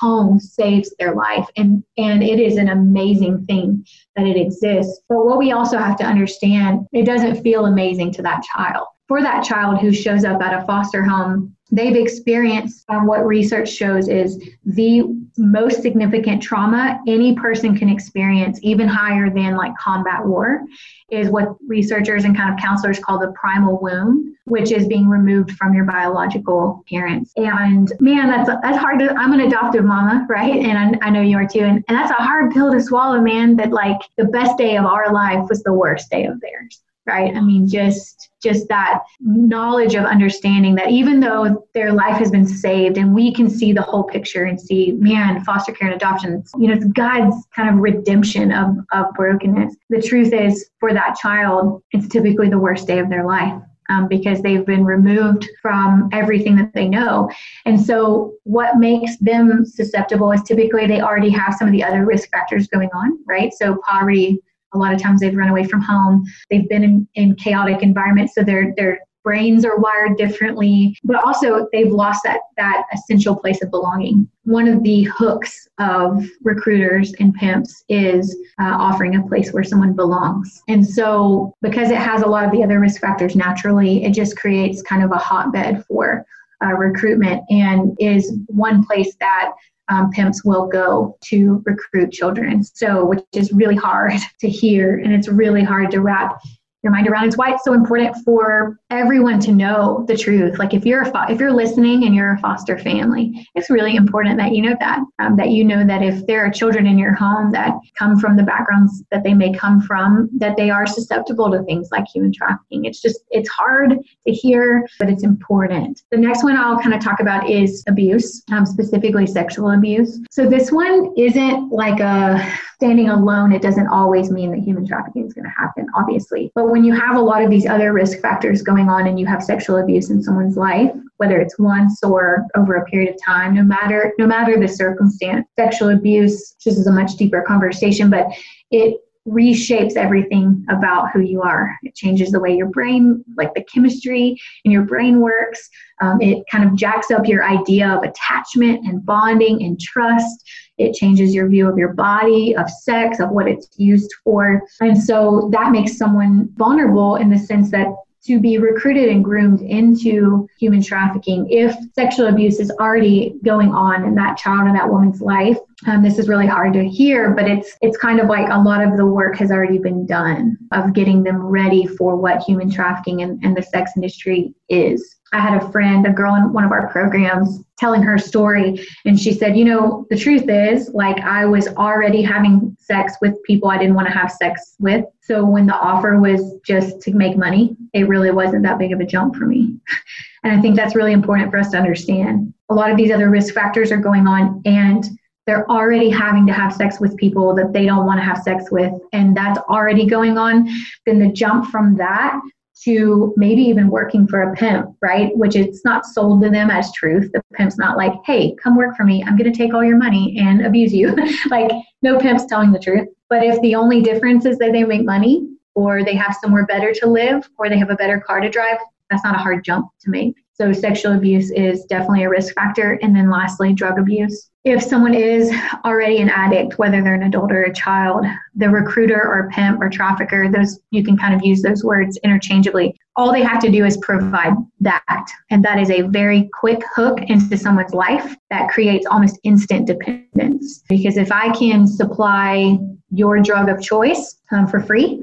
home 0.00 0.38
saves 0.38 0.94
their 0.98 1.14
life 1.14 1.48
and 1.56 1.82
and 1.96 2.22
it 2.22 2.38
is 2.38 2.56
an 2.56 2.68
amazing 2.68 3.44
thing 3.46 3.86
that 4.14 4.26
it 4.26 4.36
exists. 4.36 5.00
But 5.08 5.24
what 5.24 5.38
we 5.38 5.52
also 5.52 5.78
have 5.78 5.96
to 5.98 6.04
understand 6.04 6.86
it 6.92 7.04
doesn't 7.04 7.42
feel 7.42 7.66
amazing 7.66 8.12
to 8.12 8.22
that 8.22 8.42
child. 8.42 8.86
For 9.08 9.22
that 9.22 9.44
child 9.44 9.80
who 9.80 9.92
shows 9.92 10.24
up 10.24 10.42
at 10.42 10.62
a 10.62 10.66
foster 10.66 11.02
home 11.02 11.55
they've 11.70 11.96
experienced 11.96 12.84
um, 12.88 13.06
what 13.06 13.26
research 13.26 13.68
shows 13.68 14.08
is 14.08 14.42
the 14.64 15.02
most 15.36 15.82
significant 15.82 16.42
trauma 16.42 17.00
any 17.06 17.34
person 17.34 17.76
can 17.76 17.88
experience 17.88 18.58
even 18.62 18.86
higher 18.86 19.28
than 19.28 19.56
like 19.56 19.76
combat 19.76 20.24
war 20.24 20.62
is 21.10 21.28
what 21.28 21.56
researchers 21.66 22.24
and 22.24 22.36
kind 22.36 22.52
of 22.52 22.58
counselors 22.58 22.98
call 22.98 23.18
the 23.18 23.32
primal 23.32 23.78
wound 23.80 24.34
which 24.44 24.70
is 24.70 24.86
being 24.86 25.08
removed 25.08 25.50
from 25.52 25.74
your 25.74 25.84
biological 25.84 26.84
parents 26.88 27.32
and 27.36 27.92
man 28.00 28.28
that's 28.28 28.48
that's 28.62 28.78
hard 28.78 28.98
to 28.98 29.12
i'm 29.14 29.32
an 29.32 29.40
adoptive 29.40 29.84
mama 29.84 30.24
right? 30.28 30.56
And 30.56 30.96
i, 30.96 31.06
I 31.06 31.10
know 31.10 31.22
you 31.22 31.36
are 31.36 31.46
too. 31.46 31.60
And, 31.60 31.84
and 31.88 31.96
that's 31.96 32.10
a 32.10 32.14
hard 32.14 32.52
pill 32.52 32.72
to 32.72 32.80
swallow 32.80 33.20
man 33.20 33.56
that 33.56 33.72
like 33.72 34.00
the 34.16 34.24
best 34.24 34.56
day 34.56 34.76
of 34.76 34.84
our 34.84 35.12
life 35.12 35.48
was 35.48 35.62
the 35.62 35.72
worst 35.72 36.10
day 36.10 36.24
of 36.24 36.40
theirs 36.40 36.82
right 37.06 37.34
i 37.36 37.40
mean 37.40 37.66
just 37.68 38.30
just 38.42 38.68
that 38.68 39.02
knowledge 39.20 39.94
of 39.94 40.04
understanding 40.04 40.74
that 40.74 40.90
even 40.90 41.20
though 41.20 41.66
their 41.74 41.92
life 41.92 42.16
has 42.16 42.30
been 42.30 42.46
saved 42.46 42.98
and 42.98 43.14
we 43.14 43.32
can 43.32 43.48
see 43.48 43.72
the 43.72 43.82
whole 43.82 44.04
picture 44.04 44.44
and 44.44 44.60
see 44.60 44.92
man 44.92 45.42
foster 45.44 45.72
care 45.72 45.88
and 45.88 45.96
adoption 45.96 46.42
you 46.58 46.68
know 46.68 46.74
it's 46.74 46.86
god's 46.86 47.46
kind 47.54 47.68
of 47.68 47.76
redemption 47.76 48.52
of, 48.52 48.76
of 48.92 49.06
brokenness 49.14 49.74
the 49.90 50.00
truth 50.00 50.32
is 50.32 50.70
for 50.78 50.92
that 50.92 51.16
child 51.16 51.82
it's 51.92 52.08
typically 52.08 52.48
the 52.48 52.58
worst 52.58 52.86
day 52.86 52.98
of 52.98 53.08
their 53.08 53.24
life 53.24 53.60
um, 53.88 54.08
because 54.08 54.42
they've 54.42 54.66
been 54.66 54.84
removed 54.84 55.48
from 55.62 56.08
everything 56.12 56.56
that 56.56 56.72
they 56.74 56.88
know. 56.88 57.30
And 57.64 57.80
so, 57.80 58.34
what 58.44 58.78
makes 58.78 59.16
them 59.18 59.64
susceptible 59.64 60.32
is 60.32 60.42
typically 60.42 60.86
they 60.86 61.00
already 61.00 61.30
have 61.30 61.54
some 61.54 61.68
of 61.68 61.72
the 61.72 61.84
other 61.84 62.04
risk 62.04 62.30
factors 62.30 62.66
going 62.68 62.90
on, 62.94 63.18
right? 63.26 63.52
So, 63.52 63.78
poverty, 63.88 64.40
a 64.76 64.78
lot 64.78 64.94
of 64.94 65.00
times 65.00 65.20
they've 65.20 65.34
run 65.34 65.48
away 65.48 65.64
from 65.64 65.80
home. 65.80 66.24
They've 66.50 66.68
been 66.68 66.84
in, 66.84 67.08
in 67.14 67.34
chaotic 67.36 67.82
environments, 67.82 68.34
so 68.34 68.42
their 68.42 68.74
their 68.76 69.00
brains 69.26 69.64
are 69.64 69.76
wired 69.78 70.16
differently, 70.16 70.96
but 71.02 71.16
also 71.24 71.66
they've 71.72 71.90
lost 71.90 72.22
that 72.22 72.38
that 72.56 72.84
essential 72.94 73.34
place 73.34 73.60
of 73.60 73.70
belonging. 73.72 74.28
One 74.44 74.68
of 74.68 74.84
the 74.84 75.02
hooks 75.04 75.68
of 75.78 76.24
recruiters 76.44 77.12
and 77.18 77.34
pimps 77.34 77.84
is 77.88 78.36
uh, 78.60 78.76
offering 78.78 79.16
a 79.16 79.26
place 79.26 79.52
where 79.52 79.64
someone 79.64 79.94
belongs. 79.94 80.62
And 80.68 80.86
so, 80.86 81.52
because 81.60 81.90
it 81.90 81.98
has 81.98 82.22
a 82.22 82.28
lot 82.28 82.44
of 82.44 82.52
the 82.52 82.62
other 82.62 82.78
risk 82.78 83.00
factors 83.00 83.34
naturally, 83.34 84.04
it 84.04 84.12
just 84.12 84.36
creates 84.36 84.80
kind 84.80 85.02
of 85.02 85.10
a 85.10 85.18
hotbed 85.18 85.84
for 85.88 86.24
uh, 86.64 86.72
recruitment 86.72 87.42
and 87.50 87.96
is 87.98 88.32
one 88.46 88.86
place 88.86 89.16
that 89.18 89.52
um, 89.88 90.10
pimps 90.10 90.44
will 90.44 90.66
go 90.66 91.16
to 91.24 91.62
recruit 91.64 92.12
children. 92.12 92.62
So, 92.64 93.04
which 93.04 93.20
is 93.32 93.52
really 93.52 93.76
hard 93.76 94.14
to 94.40 94.48
hear 94.48 94.98
and 94.98 95.12
it's 95.12 95.28
really 95.28 95.62
hard 95.62 95.90
to 95.92 96.00
wrap 96.00 96.40
your 96.86 96.92
mind 96.92 97.08
around. 97.08 97.26
It's 97.26 97.36
why 97.36 97.52
it's 97.52 97.64
so 97.64 97.72
important 97.72 98.16
for 98.24 98.78
everyone 98.90 99.40
to 99.40 99.50
know 99.50 100.04
the 100.06 100.16
truth. 100.16 100.56
Like 100.56 100.72
if 100.72 100.86
you're 100.86 101.02
a 101.02 101.10
fo- 101.10 101.26
if 101.28 101.40
you're 101.40 101.52
listening 101.52 102.04
and 102.04 102.14
you're 102.14 102.34
a 102.34 102.38
foster 102.38 102.78
family, 102.78 103.48
it's 103.56 103.70
really 103.70 103.96
important 103.96 104.38
that 104.38 104.54
you 104.54 104.62
know 104.62 104.76
that 104.78 105.00
um, 105.18 105.36
that 105.36 105.50
you 105.50 105.64
know 105.64 105.84
that 105.84 106.02
if 106.02 106.24
there 106.26 106.46
are 106.46 106.50
children 106.50 106.86
in 106.86 106.96
your 106.96 107.12
home 107.12 107.50
that 107.52 107.72
come 107.98 108.20
from 108.20 108.36
the 108.36 108.44
backgrounds 108.44 109.02
that 109.10 109.24
they 109.24 109.34
may 109.34 109.52
come 109.52 109.80
from, 109.80 110.30
that 110.38 110.56
they 110.56 110.70
are 110.70 110.86
susceptible 110.86 111.50
to 111.50 111.64
things 111.64 111.88
like 111.90 112.06
human 112.06 112.32
trafficking. 112.32 112.84
It's 112.84 113.02
just 113.02 113.18
it's 113.30 113.48
hard 113.48 113.98
to 114.26 114.32
hear, 114.32 114.86
but 115.00 115.10
it's 115.10 115.24
important. 115.24 116.02
The 116.12 116.18
next 116.18 116.44
one 116.44 116.56
I'll 116.56 116.78
kind 116.78 116.94
of 116.94 117.00
talk 117.00 117.18
about 117.18 117.50
is 117.50 117.82
abuse, 117.88 118.44
um, 118.52 118.64
specifically 118.64 119.26
sexual 119.26 119.72
abuse. 119.72 120.20
So 120.30 120.48
this 120.48 120.70
one 120.70 121.12
isn't 121.16 121.72
like 121.72 121.98
a 121.98 122.46
standing 122.76 123.08
alone. 123.08 123.52
It 123.52 123.62
doesn't 123.62 123.88
always 123.88 124.30
mean 124.30 124.50
that 124.52 124.60
human 124.60 124.86
trafficking 124.86 125.26
is 125.26 125.32
going 125.32 125.44
to 125.44 125.50
happen, 125.50 125.86
obviously, 125.96 126.52
but 126.54 126.68
when 126.76 126.84
you 126.84 126.92
have 126.92 127.16
a 127.16 127.20
lot 127.20 127.42
of 127.42 127.48
these 127.48 127.64
other 127.64 127.94
risk 127.94 128.20
factors 128.20 128.60
going 128.60 128.90
on 128.90 129.06
and 129.06 129.18
you 129.18 129.24
have 129.24 129.42
sexual 129.42 129.78
abuse 129.78 130.10
in 130.10 130.22
someone's 130.22 130.58
life, 130.58 130.94
whether 131.16 131.40
it's 131.40 131.58
once 131.58 132.04
or 132.04 132.44
over 132.54 132.74
a 132.74 132.84
period 132.84 133.14
of 133.14 133.18
time, 133.24 133.54
no 133.54 133.62
matter 133.62 134.12
no 134.18 134.26
matter 134.26 134.60
the 134.60 134.68
circumstance, 134.68 135.46
sexual 135.58 135.88
abuse 135.88 136.54
just 136.62 136.76
is 136.78 136.86
a 136.86 136.92
much 136.92 137.16
deeper 137.16 137.40
conversation, 137.40 138.10
but 138.10 138.26
it 138.70 139.00
reshapes 139.26 139.96
everything 139.96 140.64
about 140.68 141.10
who 141.10 141.20
you 141.20 141.42
are. 141.42 141.76
It 141.82 141.94
changes 141.94 142.30
the 142.30 142.40
way 142.40 142.56
your 142.56 142.68
brain, 142.68 143.24
like 143.36 143.52
the 143.54 143.64
chemistry 143.64 144.38
in 144.64 144.70
your 144.70 144.82
brain 144.82 145.20
works. 145.20 145.68
Um, 146.00 146.20
it 146.20 146.44
kind 146.50 146.64
of 146.64 146.76
jacks 146.76 147.10
up 147.10 147.26
your 147.26 147.44
idea 147.44 147.88
of 147.88 148.02
attachment 148.02 148.86
and 148.86 149.04
bonding 149.04 149.62
and 149.62 149.80
trust. 149.80 150.48
It 150.78 150.94
changes 150.94 151.34
your 151.34 151.48
view 151.48 151.68
of 151.68 151.78
your 151.78 151.94
body, 151.94 152.54
of 152.54 152.70
sex, 152.70 153.18
of 153.18 153.30
what 153.30 153.48
it's 153.48 153.68
used 153.76 154.12
for. 154.22 154.62
And 154.80 155.02
so 155.02 155.48
that 155.52 155.72
makes 155.72 155.96
someone 155.96 156.50
vulnerable 156.56 157.16
in 157.16 157.30
the 157.30 157.38
sense 157.38 157.70
that 157.70 157.88
to 158.26 158.40
be 158.40 158.58
recruited 158.58 159.08
and 159.08 159.24
groomed 159.24 159.60
into 159.60 160.48
human 160.58 160.82
trafficking 160.82 161.48
if 161.50 161.74
sexual 161.94 162.26
abuse 162.26 162.60
is 162.60 162.70
already 162.80 163.36
going 163.44 163.72
on 163.72 164.04
in 164.04 164.14
that 164.14 164.36
child 164.36 164.68
or 164.68 164.72
that 164.72 164.90
woman's 164.90 165.20
life. 165.20 165.58
Um, 165.86 166.02
this 166.02 166.18
is 166.18 166.28
really 166.28 166.46
hard 166.46 166.72
to 166.72 166.88
hear 166.88 167.30
but 167.30 167.48
it's 167.48 167.76
it's 167.82 167.98
kind 167.98 168.18
of 168.18 168.28
like 168.28 168.48
a 168.50 168.58
lot 168.58 168.82
of 168.82 168.96
the 168.96 169.04
work 169.04 169.36
has 169.36 169.50
already 169.50 169.78
been 169.78 170.06
done 170.06 170.56
of 170.72 170.94
getting 170.94 171.22
them 171.22 171.36
ready 171.36 171.86
for 171.86 172.16
what 172.16 172.42
human 172.42 172.70
trafficking 172.70 173.22
and, 173.22 173.44
and 173.44 173.56
the 173.56 173.62
sex 173.62 173.92
industry 173.94 174.54
is 174.68 175.16
I 175.36 175.40
had 175.40 175.62
a 175.62 175.70
friend, 175.70 176.06
a 176.06 176.12
girl 176.12 176.34
in 176.34 176.50
one 176.54 176.64
of 176.64 176.72
our 176.72 176.88
programs, 176.88 177.62
telling 177.78 178.02
her 178.02 178.16
story. 178.16 178.80
And 179.04 179.20
she 179.20 179.34
said, 179.34 179.54
You 179.54 179.66
know, 179.66 180.06
the 180.08 180.16
truth 180.16 180.48
is, 180.48 180.88
like, 180.94 181.20
I 181.20 181.44
was 181.44 181.68
already 181.68 182.22
having 182.22 182.74
sex 182.80 183.16
with 183.20 183.42
people 183.42 183.68
I 183.68 183.76
didn't 183.76 183.94
want 183.94 184.08
to 184.08 184.14
have 184.14 184.32
sex 184.32 184.76
with. 184.78 185.04
So 185.20 185.44
when 185.44 185.66
the 185.66 185.74
offer 185.74 186.18
was 186.18 186.58
just 186.64 187.02
to 187.02 187.12
make 187.12 187.36
money, 187.36 187.76
it 187.92 188.08
really 188.08 188.30
wasn't 188.30 188.62
that 188.62 188.78
big 188.78 188.92
of 188.92 189.00
a 189.00 189.04
jump 189.04 189.36
for 189.36 189.44
me. 189.44 189.76
and 190.42 190.58
I 190.58 190.62
think 190.62 190.74
that's 190.74 190.96
really 190.96 191.12
important 191.12 191.50
for 191.50 191.58
us 191.58 191.70
to 191.72 191.76
understand. 191.76 192.54
A 192.70 192.74
lot 192.74 192.90
of 192.90 192.96
these 192.96 193.12
other 193.12 193.28
risk 193.28 193.52
factors 193.52 193.92
are 193.92 193.98
going 193.98 194.26
on, 194.26 194.62
and 194.64 195.04
they're 195.46 195.70
already 195.70 196.08
having 196.08 196.46
to 196.46 196.52
have 196.54 196.72
sex 196.72 196.98
with 196.98 197.14
people 197.18 197.54
that 197.56 197.74
they 197.74 197.84
don't 197.84 198.06
want 198.06 198.18
to 198.18 198.24
have 198.24 198.38
sex 198.38 198.70
with, 198.70 198.92
and 199.12 199.36
that's 199.36 199.58
already 199.68 200.06
going 200.06 200.38
on, 200.38 200.66
then 201.04 201.18
the 201.18 201.30
jump 201.30 201.70
from 201.70 201.94
that 201.98 202.40
to 202.84 203.32
maybe 203.36 203.62
even 203.62 203.88
working 203.88 204.26
for 204.28 204.42
a 204.42 204.54
pimp, 204.54 204.94
right? 205.00 205.36
Which 205.36 205.56
it's 205.56 205.84
not 205.84 206.04
sold 206.04 206.42
to 206.42 206.50
them 206.50 206.70
as 206.70 206.92
truth. 206.92 207.30
The 207.32 207.42
pimp's 207.54 207.78
not 207.78 207.96
like, 207.96 208.12
hey, 208.24 208.54
come 208.62 208.76
work 208.76 208.96
for 208.96 209.04
me. 209.04 209.24
I'm 209.24 209.36
going 209.36 209.50
to 209.50 209.56
take 209.56 209.72
all 209.72 209.84
your 209.84 209.96
money 209.96 210.36
and 210.38 210.64
abuse 210.64 210.92
you. 210.92 211.16
like, 211.50 211.70
no 212.02 212.18
pimp's 212.18 212.46
telling 212.46 212.72
the 212.72 212.78
truth. 212.78 213.08
But 213.30 213.42
if 213.42 213.60
the 213.62 213.74
only 213.74 214.02
difference 214.02 214.44
is 214.44 214.58
that 214.58 214.72
they 214.72 214.84
make 214.84 215.04
money 215.04 215.48
or 215.74 216.04
they 216.04 216.14
have 216.14 216.36
somewhere 216.40 216.66
better 216.66 216.92
to 216.92 217.06
live 217.06 217.48
or 217.58 217.68
they 217.68 217.78
have 217.78 217.90
a 217.90 217.96
better 217.96 218.20
car 218.20 218.40
to 218.40 218.50
drive, 218.50 218.78
that's 219.10 219.24
not 219.24 219.34
a 219.34 219.38
hard 219.38 219.64
jump 219.64 219.88
to 220.02 220.10
make. 220.10 220.36
So, 220.58 220.72
sexual 220.72 221.12
abuse 221.12 221.50
is 221.50 221.84
definitely 221.84 222.24
a 222.24 222.30
risk 222.30 222.54
factor. 222.54 222.98
And 223.02 223.14
then, 223.14 223.30
lastly, 223.30 223.74
drug 223.74 223.98
abuse. 223.98 224.48
If 224.64 224.82
someone 224.82 225.12
is 225.12 225.52
already 225.84 226.18
an 226.22 226.30
addict, 226.30 226.78
whether 226.78 227.02
they're 227.02 227.14
an 227.14 227.24
adult 227.24 227.52
or 227.52 227.64
a 227.64 227.74
child, 227.74 228.24
the 228.54 228.70
recruiter 228.70 229.20
or 229.20 229.50
pimp 229.52 229.82
or 229.82 229.90
trafficker, 229.90 230.50
those 230.50 230.80
you 230.90 231.04
can 231.04 231.18
kind 231.18 231.34
of 231.34 231.44
use 231.44 231.60
those 231.60 231.84
words 231.84 232.18
interchangeably. 232.24 232.96
All 233.16 233.32
they 233.32 233.42
have 233.42 233.60
to 233.60 233.70
do 233.70 233.84
is 233.84 233.98
provide 233.98 234.54
that. 234.80 235.26
And 235.50 235.62
that 235.62 235.78
is 235.78 235.90
a 235.90 236.02
very 236.08 236.48
quick 236.58 236.80
hook 236.94 237.20
into 237.28 237.58
someone's 237.58 237.92
life 237.92 238.34
that 238.48 238.70
creates 238.70 239.06
almost 239.06 239.38
instant 239.44 239.86
dependence. 239.86 240.82
Because 240.88 241.18
if 241.18 241.30
I 241.30 241.54
can 241.54 241.86
supply 241.86 242.78
your 243.10 243.40
drug 243.40 243.68
of 243.68 243.82
choice 243.82 244.36
um, 244.52 244.66
for 244.66 244.80
free, 244.80 245.22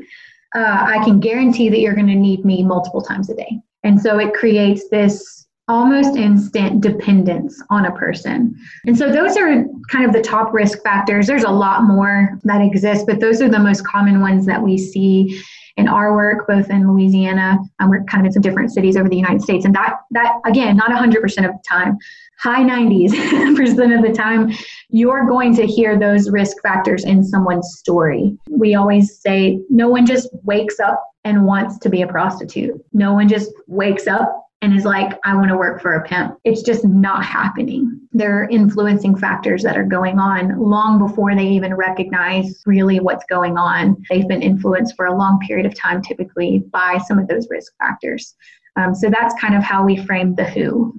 uh, 0.55 0.85
I 0.87 1.03
can 1.03 1.19
guarantee 1.19 1.69
that 1.69 1.79
you're 1.79 1.95
going 1.95 2.07
to 2.07 2.15
need 2.15 2.45
me 2.45 2.61
multiple 2.63 3.01
times 3.01 3.29
a 3.31 3.35
day. 3.35 3.59
And 3.83 4.01
so 4.01 4.19
it 4.19 4.33
creates 4.33 4.89
this 4.89 5.43
almost 5.67 6.17
instant 6.17 6.81
dependence 6.81 7.61
on 7.69 7.85
a 7.85 7.91
person. 7.91 8.53
And 8.85 8.97
so 8.97 9.11
those 9.11 9.37
are 9.37 9.65
kind 9.89 10.05
of 10.05 10.11
the 10.11 10.21
top 10.21 10.53
risk 10.53 10.83
factors. 10.83 11.25
There's 11.25 11.43
a 11.43 11.49
lot 11.49 11.83
more 11.83 12.37
that 12.43 12.61
exist, 12.61 13.05
but 13.07 13.19
those 13.19 13.41
are 13.41 13.47
the 13.49 13.59
most 13.59 13.85
common 13.85 14.19
ones 14.19 14.45
that 14.45 14.61
we 14.61 14.77
see. 14.77 15.41
in 15.75 15.87
our 15.87 16.13
work, 16.13 16.45
both 16.47 16.69
in 16.69 16.87
Louisiana, 16.87 17.57
um, 17.79 17.89
we're 17.89 18.03
kind 18.03 18.21
of 18.21 18.27
in 18.27 18.33
some 18.33 18.43
different 18.43 18.71
cities 18.71 18.95
over 18.95 19.09
the 19.09 19.15
United 19.15 19.41
States. 19.41 19.65
And 19.65 19.73
that, 19.73 19.95
that 20.11 20.35
again, 20.45 20.77
not 20.77 20.91
100% 20.91 21.15
of 21.23 21.51
the 21.51 21.63
time, 21.67 21.97
high 22.37 22.61
90s 22.61 23.55
percent 23.55 23.91
of 23.91 24.03
the 24.03 24.13
time, 24.13 24.51
you're 24.89 25.25
going 25.25 25.55
to 25.55 25.65
hear 25.65 25.97
those 25.97 26.29
risk 26.29 26.57
factors 26.61 27.05
in 27.05 27.23
someone's 27.23 27.75
story. 27.79 28.37
We 28.51 28.75
always 28.75 29.19
say 29.19 29.61
no 29.69 29.89
one 29.89 30.05
just 30.05 30.29
wakes 30.43 30.79
up 30.79 31.03
and 31.23 31.45
wants 31.45 31.77
to 31.79 31.89
be 31.89 32.01
a 32.01 32.07
prostitute. 32.07 32.83
No 32.93 33.13
one 33.13 33.27
just 33.27 33.51
wakes 33.67 34.07
up 34.07 34.39
and 34.61 34.73
is 34.73 34.85
like, 34.85 35.19
I 35.25 35.35
want 35.35 35.49
to 35.49 35.57
work 35.57 35.81
for 35.81 35.93
a 35.93 36.07
pimp. 36.07 36.37
It's 36.45 36.61
just 36.61 36.85
not 36.85 37.25
happening. 37.25 37.99
There 38.13 38.41
are 38.41 38.49
influencing 38.49 39.17
factors 39.17 39.61
that 39.63 39.77
are 39.77 39.83
going 39.83 40.19
on 40.19 40.57
long 40.57 40.99
before 40.99 41.35
they 41.35 41.47
even 41.47 41.73
recognize 41.73 42.61
really 42.65 43.01
what's 43.01 43.25
going 43.25 43.57
on. 43.57 44.01
They've 44.09 44.27
been 44.27 44.41
influenced 44.41 44.95
for 44.95 45.05
a 45.05 45.17
long 45.17 45.39
period 45.45 45.65
of 45.65 45.75
time, 45.75 46.01
typically 46.01 46.59
by 46.71 46.99
some 47.05 47.19
of 47.19 47.27
those 47.27 47.47
risk 47.49 47.73
factors. 47.77 48.35
Um, 48.77 48.95
so 48.95 49.09
that's 49.09 49.39
kind 49.39 49.53
of 49.53 49.63
how 49.63 49.83
we 49.83 49.97
frame 49.97 50.35
the 50.35 50.45
who. 50.45 50.97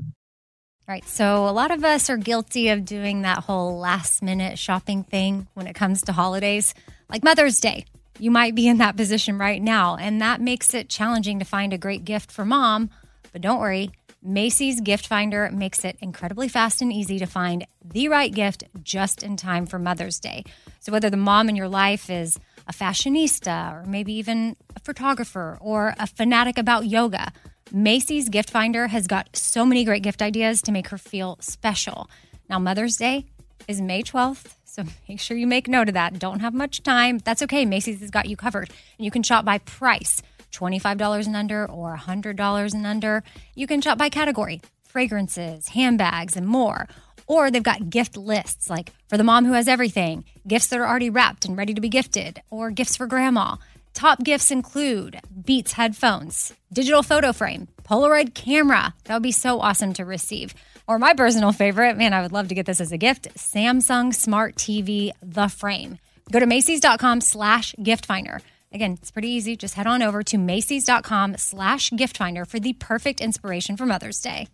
Right. 0.86 1.06
So 1.08 1.48
a 1.48 1.50
lot 1.50 1.70
of 1.70 1.82
us 1.82 2.10
are 2.10 2.18
guilty 2.18 2.68
of 2.68 2.84
doing 2.84 3.22
that 3.22 3.38
whole 3.38 3.78
last 3.78 4.22
minute 4.22 4.58
shopping 4.58 5.04
thing 5.04 5.48
when 5.54 5.66
it 5.66 5.74
comes 5.74 6.02
to 6.02 6.12
holidays, 6.12 6.74
like 7.08 7.24
Mother's 7.24 7.60
Day. 7.60 7.86
You 8.18 8.30
might 8.30 8.54
be 8.54 8.68
in 8.68 8.78
that 8.78 8.96
position 8.96 9.38
right 9.38 9.60
now, 9.60 9.96
and 9.96 10.20
that 10.20 10.40
makes 10.40 10.72
it 10.74 10.88
challenging 10.88 11.38
to 11.38 11.44
find 11.44 11.72
a 11.72 11.78
great 11.78 12.04
gift 12.04 12.30
for 12.30 12.44
mom 12.44 12.90
but 13.34 13.42
don't 13.42 13.58
worry, 13.58 13.90
Macy's 14.22 14.80
Gift 14.80 15.08
Finder 15.08 15.50
makes 15.52 15.84
it 15.84 15.96
incredibly 16.00 16.48
fast 16.48 16.80
and 16.80 16.92
easy 16.92 17.18
to 17.18 17.26
find 17.26 17.66
the 17.84 18.08
right 18.08 18.32
gift 18.32 18.62
just 18.80 19.24
in 19.24 19.36
time 19.36 19.66
for 19.66 19.76
Mother's 19.76 20.20
Day. 20.20 20.44
So, 20.78 20.92
whether 20.92 21.10
the 21.10 21.16
mom 21.16 21.48
in 21.48 21.56
your 21.56 21.68
life 21.68 22.08
is 22.08 22.38
a 22.68 22.72
fashionista 22.72 23.72
or 23.72 23.84
maybe 23.86 24.12
even 24.12 24.54
a 24.76 24.80
photographer 24.80 25.58
or 25.60 25.96
a 25.98 26.06
fanatic 26.06 26.56
about 26.56 26.86
yoga, 26.86 27.32
Macy's 27.72 28.28
Gift 28.28 28.50
Finder 28.50 28.86
has 28.86 29.08
got 29.08 29.34
so 29.36 29.66
many 29.66 29.84
great 29.84 30.04
gift 30.04 30.22
ideas 30.22 30.62
to 30.62 30.70
make 30.70 30.88
her 30.88 30.98
feel 30.98 31.36
special. 31.40 32.08
Now, 32.48 32.60
Mother's 32.60 32.96
Day 32.96 33.26
is 33.66 33.80
May 33.80 34.04
12th, 34.04 34.54
so 34.74 34.82
make 35.08 35.20
sure 35.20 35.36
you 35.36 35.46
make 35.46 35.68
note 35.68 35.88
of 35.88 35.94
that. 35.94 36.18
Don't 36.18 36.40
have 36.40 36.54
much 36.54 36.82
time. 36.82 37.18
That's 37.18 37.42
okay. 37.42 37.64
Macy's 37.64 38.00
has 38.00 38.10
got 38.10 38.28
you 38.28 38.36
covered. 38.36 38.70
And 38.98 39.04
you 39.04 39.10
can 39.10 39.22
shop 39.22 39.44
by 39.44 39.58
price. 39.58 40.20
$25 40.52 41.26
and 41.26 41.34
under 41.34 41.66
or 41.68 41.96
$100 41.96 42.74
and 42.74 42.86
under. 42.86 43.24
You 43.54 43.66
can 43.66 43.80
shop 43.80 43.98
by 43.98 44.08
category 44.08 44.60
fragrances, 44.84 45.68
handbags, 45.68 46.36
and 46.36 46.46
more. 46.46 46.86
Or 47.26 47.50
they've 47.50 47.62
got 47.62 47.90
gift 47.90 48.16
lists 48.16 48.70
like 48.70 48.92
for 49.08 49.16
the 49.16 49.24
mom 49.24 49.44
who 49.44 49.54
has 49.54 49.66
everything, 49.66 50.24
gifts 50.46 50.68
that 50.68 50.78
are 50.78 50.86
already 50.86 51.10
wrapped 51.10 51.44
and 51.44 51.56
ready 51.56 51.74
to 51.74 51.80
be 51.80 51.88
gifted, 51.88 52.40
or 52.50 52.70
gifts 52.70 52.96
for 52.96 53.08
grandma. 53.08 53.56
Top 53.92 54.22
gifts 54.22 54.52
include 54.52 55.20
Beats 55.44 55.72
headphones, 55.72 56.52
digital 56.72 57.02
photo 57.02 57.32
frame, 57.32 57.66
Polaroid 57.82 58.34
camera. 58.34 58.94
That 59.04 59.14
would 59.14 59.22
be 59.22 59.32
so 59.32 59.60
awesome 59.60 59.92
to 59.94 60.04
receive. 60.04 60.54
Or 60.86 60.98
my 60.98 61.14
personal 61.14 61.52
favorite, 61.52 61.96
man, 61.96 62.12
I 62.12 62.20
would 62.20 62.32
love 62.32 62.48
to 62.48 62.54
get 62.54 62.66
this 62.66 62.80
as 62.80 62.92
a 62.92 62.98
gift 62.98 63.28
Samsung 63.36 64.14
Smart 64.14 64.56
TV, 64.56 65.12
the 65.22 65.48
frame. 65.48 65.98
Go 66.30 66.40
to 66.40 66.46
Macy's.com 66.46 67.20
slash 67.22 67.74
gift 67.82 68.04
finder. 68.06 68.40
Again, 68.72 68.98
it's 69.00 69.10
pretty 69.10 69.28
easy. 69.28 69.56
Just 69.56 69.74
head 69.74 69.86
on 69.86 70.02
over 70.02 70.22
to 70.24 70.36
Macy's.com 70.36 71.36
slash 71.38 71.90
gift 71.90 72.16
finder 72.16 72.44
for 72.44 72.58
the 72.58 72.74
perfect 72.74 73.20
inspiration 73.20 73.76
for 73.76 73.86
Mother's 73.86 74.20
Day. 74.20 74.48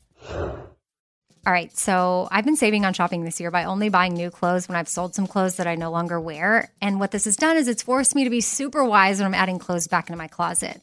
All 1.46 1.54
right, 1.54 1.74
so 1.76 2.28
I've 2.30 2.44
been 2.44 2.56
saving 2.56 2.84
on 2.84 2.92
shopping 2.92 3.24
this 3.24 3.40
year 3.40 3.50
by 3.50 3.64
only 3.64 3.88
buying 3.88 4.12
new 4.12 4.30
clothes 4.30 4.68
when 4.68 4.76
I've 4.76 4.90
sold 4.90 5.14
some 5.14 5.26
clothes 5.26 5.56
that 5.56 5.66
I 5.66 5.74
no 5.74 5.90
longer 5.90 6.20
wear. 6.20 6.70
And 6.82 7.00
what 7.00 7.12
this 7.12 7.24
has 7.24 7.36
done 7.36 7.56
is 7.56 7.66
it's 7.66 7.82
forced 7.82 8.14
me 8.14 8.24
to 8.24 8.30
be 8.30 8.42
super 8.42 8.84
wise 8.84 9.18
when 9.18 9.26
I'm 9.26 9.34
adding 9.34 9.58
clothes 9.58 9.88
back 9.88 10.10
into 10.10 10.18
my 10.18 10.28
closet. 10.28 10.82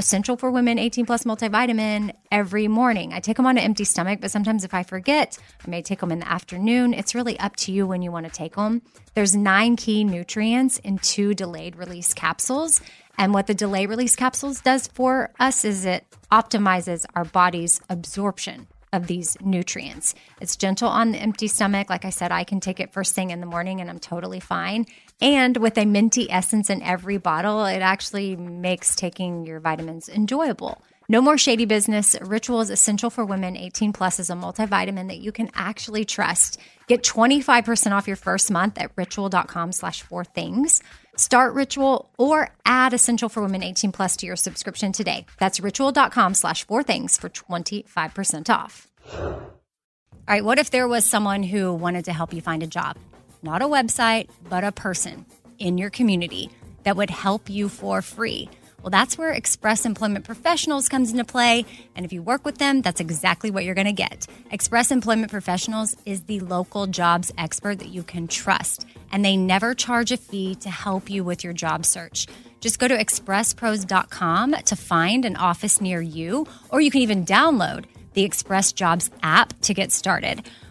essential 0.00 0.38
for 0.38 0.50
women 0.50 0.78
18 0.78 1.04
plus 1.04 1.24
multivitamin 1.24 2.12
every 2.32 2.68
morning. 2.68 3.12
I 3.12 3.20
take 3.20 3.36
them 3.36 3.44
on 3.44 3.58
an 3.58 3.62
empty 3.62 3.84
stomach, 3.84 4.20
but 4.22 4.30
sometimes 4.30 4.64
if 4.64 4.72
I 4.72 4.82
forget, 4.82 5.36
I 5.64 5.68
may 5.68 5.82
take 5.82 6.00
them 6.00 6.10
in 6.10 6.20
the 6.20 6.28
afternoon. 6.28 6.94
It's 6.94 7.14
really 7.14 7.38
up 7.38 7.54
to 7.56 7.72
you 7.72 7.86
when 7.86 8.00
you 8.00 8.10
want 8.10 8.24
to 8.24 8.32
take 8.32 8.56
them. 8.56 8.80
There's 9.12 9.36
nine 9.36 9.76
key 9.76 10.02
nutrients 10.04 10.78
in 10.78 10.96
two 10.98 11.34
delayed 11.34 11.76
release 11.76 12.14
capsules. 12.14 12.80
And 13.18 13.34
what 13.34 13.46
the 13.46 13.52
delay 13.54 13.84
release 13.84 14.16
capsules 14.16 14.62
does 14.62 14.86
for 14.86 15.30
us 15.38 15.66
is 15.66 15.84
it 15.84 16.06
optimizes 16.32 17.04
our 17.14 17.26
body's 17.26 17.82
absorption 17.90 18.68
of 18.94 19.06
these 19.06 19.36
nutrients. 19.42 20.14
It's 20.40 20.56
gentle 20.56 20.88
on 20.88 21.12
the 21.12 21.18
empty 21.18 21.46
stomach. 21.46 21.90
Like 21.90 22.06
I 22.06 22.10
said, 22.10 22.32
I 22.32 22.44
can 22.44 22.58
take 22.58 22.80
it 22.80 22.92
first 22.92 23.14
thing 23.14 23.30
in 23.30 23.40
the 23.40 23.46
morning 23.46 23.82
and 23.82 23.90
I'm 23.90 23.98
totally 24.00 24.40
fine. 24.40 24.86
And 25.20 25.56
with 25.56 25.76
a 25.76 25.84
minty 25.84 26.30
essence 26.30 26.70
in 26.70 26.82
every 26.82 27.18
bottle, 27.18 27.64
it 27.64 27.80
actually 27.80 28.36
makes 28.36 28.96
taking 28.96 29.44
your 29.44 29.60
vitamins 29.60 30.08
enjoyable. 30.08 30.82
No 31.10 31.20
more 31.20 31.36
shady 31.36 31.64
business. 31.64 32.14
Ritual 32.20 32.60
is 32.60 32.70
essential 32.70 33.10
for 33.10 33.24
women 33.24 33.56
18 33.56 33.92
plus 33.92 34.20
is 34.20 34.30
a 34.30 34.34
multivitamin 34.34 35.08
that 35.08 35.18
you 35.18 35.32
can 35.32 35.50
actually 35.54 36.04
trust. 36.04 36.58
Get 36.86 37.02
25% 37.02 37.90
off 37.90 38.06
your 38.06 38.14
first 38.16 38.48
month 38.48 38.78
at 38.78 38.92
ritual.com 38.96 39.72
slash 39.72 40.02
four 40.02 40.24
things. 40.24 40.82
Start 41.16 41.54
Ritual 41.54 42.08
or 42.16 42.54
add 42.64 42.92
Essential 42.92 43.28
for 43.28 43.42
Women 43.42 43.64
18 43.64 43.90
plus 43.90 44.16
to 44.18 44.26
your 44.26 44.36
subscription 44.36 44.92
today. 44.92 45.26
That's 45.38 45.58
ritual.com 45.58 46.34
slash 46.34 46.64
four 46.64 46.84
things 46.84 47.18
for 47.18 47.28
25% 47.28 48.48
off. 48.48 48.86
All 49.12 50.36
right, 50.36 50.44
what 50.44 50.60
if 50.60 50.70
there 50.70 50.86
was 50.86 51.04
someone 51.04 51.42
who 51.42 51.74
wanted 51.74 52.04
to 52.04 52.12
help 52.12 52.32
you 52.32 52.40
find 52.40 52.62
a 52.62 52.68
job? 52.68 52.96
Not 53.42 53.62
a 53.62 53.66
website, 53.66 54.28
but 54.48 54.64
a 54.64 54.72
person 54.72 55.24
in 55.58 55.78
your 55.78 55.90
community 55.90 56.50
that 56.84 56.96
would 56.96 57.10
help 57.10 57.48
you 57.48 57.68
for 57.68 58.02
free. 58.02 58.50
Well, 58.82 58.90
that's 58.90 59.18
where 59.18 59.32
Express 59.32 59.84
Employment 59.84 60.24
Professionals 60.24 60.88
comes 60.88 61.10
into 61.10 61.24
play. 61.24 61.66
And 61.94 62.06
if 62.06 62.12
you 62.12 62.22
work 62.22 62.44
with 62.44 62.58
them, 62.58 62.80
that's 62.80 63.00
exactly 63.00 63.50
what 63.50 63.64
you're 63.64 63.74
going 63.74 63.86
to 63.86 63.92
get. 63.92 64.26
Express 64.50 64.90
Employment 64.90 65.30
Professionals 65.30 65.96
is 66.06 66.22
the 66.22 66.40
local 66.40 66.86
jobs 66.86 67.32
expert 67.36 67.78
that 67.78 67.88
you 67.88 68.02
can 68.02 68.26
trust, 68.26 68.86
and 69.12 69.24
they 69.24 69.36
never 69.36 69.74
charge 69.74 70.12
a 70.12 70.16
fee 70.16 70.54
to 70.56 70.70
help 70.70 71.10
you 71.10 71.24
with 71.24 71.44
your 71.44 71.52
job 71.52 71.84
search. 71.84 72.26
Just 72.60 72.78
go 72.78 72.88
to 72.88 72.96
expresspros.com 72.96 74.52
to 74.52 74.76
find 74.76 75.24
an 75.24 75.36
office 75.36 75.80
near 75.80 76.00
you, 76.00 76.46
or 76.70 76.80
you 76.80 76.90
can 76.90 77.02
even 77.02 77.24
download 77.24 77.84
the 78.14 78.24
Express 78.24 78.72
Jobs 78.72 79.10
app 79.22 79.58
to 79.62 79.74
get 79.74 79.92
started 79.92 80.42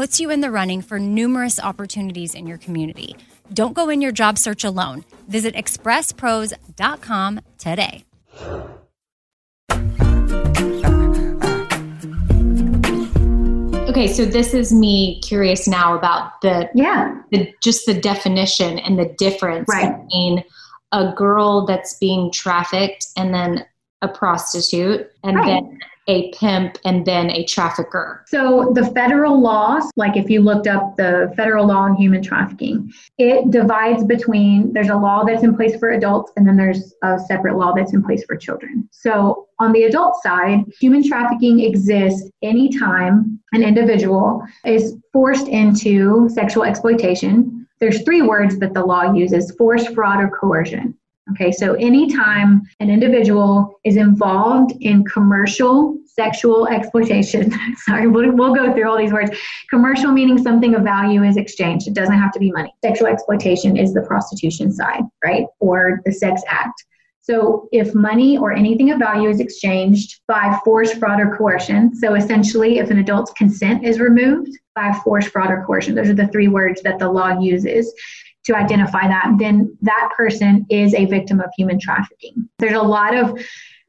puts 0.00 0.18
you 0.18 0.30
in 0.30 0.40
the 0.40 0.50
running 0.50 0.80
for 0.80 0.98
numerous 0.98 1.60
opportunities 1.60 2.34
in 2.34 2.46
your 2.46 2.56
community. 2.56 3.14
Don't 3.52 3.74
go 3.74 3.90
in 3.90 4.00
your 4.00 4.12
job 4.12 4.38
search 4.38 4.64
alone. 4.64 5.04
Visit 5.28 5.54
expresspros.com 5.54 7.40
today. 7.58 8.04
Okay, 13.90 14.06
so 14.06 14.24
this 14.24 14.54
is 14.54 14.72
me 14.72 15.20
curious 15.20 15.68
now 15.68 15.94
about 15.94 16.40
the 16.40 16.70
yeah 16.74 17.20
the 17.30 17.52
just 17.62 17.84
the 17.84 17.92
definition 17.92 18.78
and 18.78 18.98
the 18.98 19.14
difference 19.18 19.68
right. 19.68 19.92
between 20.08 20.42
a 20.92 21.12
girl 21.12 21.66
that's 21.66 21.98
being 21.98 22.32
trafficked 22.32 23.04
and 23.18 23.34
then 23.34 23.66
a 24.00 24.08
prostitute 24.08 25.10
and 25.22 25.36
right. 25.36 25.46
then 25.46 25.78
a 26.06 26.32
pimp 26.32 26.78
and 26.84 27.06
then 27.06 27.30
a 27.30 27.44
trafficker? 27.44 28.24
So, 28.26 28.72
the 28.74 28.86
federal 28.86 29.40
laws, 29.40 29.90
like 29.96 30.16
if 30.16 30.28
you 30.30 30.40
looked 30.40 30.66
up 30.66 30.96
the 30.96 31.32
federal 31.36 31.66
law 31.66 31.80
on 31.80 31.94
human 31.94 32.22
trafficking, 32.22 32.90
it 33.18 33.50
divides 33.50 34.04
between 34.04 34.72
there's 34.72 34.88
a 34.88 34.96
law 34.96 35.24
that's 35.24 35.42
in 35.42 35.54
place 35.54 35.76
for 35.76 35.90
adults 35.90 36.32
and 36.36 36.46
then 36.46 36.56
there's 36.56 36.94
a 37.02 37.18
separate 37.18 37.56
law 37.56 37.72
that's 37.72 37.92
in 37.92 38.02
place 38.02 38.24
for 38.24 38.36
children. 38.36 38.88
So, 38.90 39.48
on 39.58 39.72
the 39.72 39.84
adult 39.84 40.22
side, 40.22 40.64
human 40.80 41.06
trafficking 41.06 41.60
exists 41.60 42.30
anytime 42.42 43.38
an 43.52 43.62
individual 43.62 44.42
is 44.64 44.96
forced 45.12 45.48
into 45.48 46.28
sexual 46.30 46.64
exploitation. 46.64 47.66
There's 47.80 48.02
three 48.02 48.22
words 48.22 48.58
that 48.58 48.74
the 48.74 48.84
law 48.84 49.12
uses 49.12 49.50
force, 49.52 49.86
fraud, 49.86 50.20
or 50.20 50.28
coercion. 50.28 50.94
Okay, 51.32 51.52
so 51.52 51.74
anytime 51.74 52.62
an 52.80 52.90
individual 52.90 53.78
is 53.84 53.96
involved 53.96 54.72
in 54.80 55.04
commercial 55.04 55.96
sexual 56.06 56.66
exploitation, 56.66 57.52
sorry, 57.86 58.06
we'll, 58.08 58.32
we'll 58.32 58.54
go 58.54 58.72
through 58.72 58.90
all 58.90 58.98
these 58.98 59.12
words. 59.12 59.30
Commercial 59.68 60.10
meaning 60.10 60.42
something 60.42 60.74
of 60.74 60.82
value 60.82 61.22
is 61.22 61.36
exchanged, 61.36 61.86
it 61.86 61.94
doesn't 61.94 62.18
have 62.18 62.32
to 62.32 62.38
be 62.38 62.50
money. 62.50 62.74
Sexual 62.82 63.08
exploitation 63.08 63.76
is 63.76 63.92
the 63.92 64.02
prostitution 64.02 64.72
side, 64.72 65.02
right, 65.24 65.46
or 65.60 66.00
the 66.04 66.12
sex 66.12 66.42
act. 66.48 66.84
So, 67.22 67.68
if 67.70 67.94
money 67.94 68.38
or 68.38 68.52
anything 68.52 68.90
of 68.90 68.98
value 68.98 69.28
is 69.28 69.40
exchanged 69.40 70.20
by 70.26 70.58
force, 70.64 70.92
fraud, 70.94 71.20
or 71.20 71.36
coercion, 71.36 71.94
so 71.94 72.14
essentially, 72.14 72.78
if 72.78 72.90
an 72.90 72.98
adult's 72.98 73.30
consent 73.32 73.84
is 73.84 74.00
removed 74.00 74.50
by 74.74 74.98
force, 75.04 75.28
fraud, 75.28 75.50
or 75.50 75.62
coercion, 75.64 75.94
those 75.94 76.08
are 76.08 76.14
the 76.14 76.28
three 76.28 76.48
words 76.48 76.80
that 76.82 76.98
the 76.98 77.08
law 77.08 77.38
uses 77.38 77.92
to 78.50 78.56
identify 78.56 79.06
that, 79.06 79.36
then 79.38 79.76
that 79.82 80.10
person 80.16 80.66
is 80.68 80.92
a 80.94 81.06
victim 81.06 81.40
of 81.40 81.50
human 81.56 81.78
trafficking. 81.78 82.48
There's 82.58 82.74
a 82.74 82.82
lot 82.82 83.14
of 83.14 83.40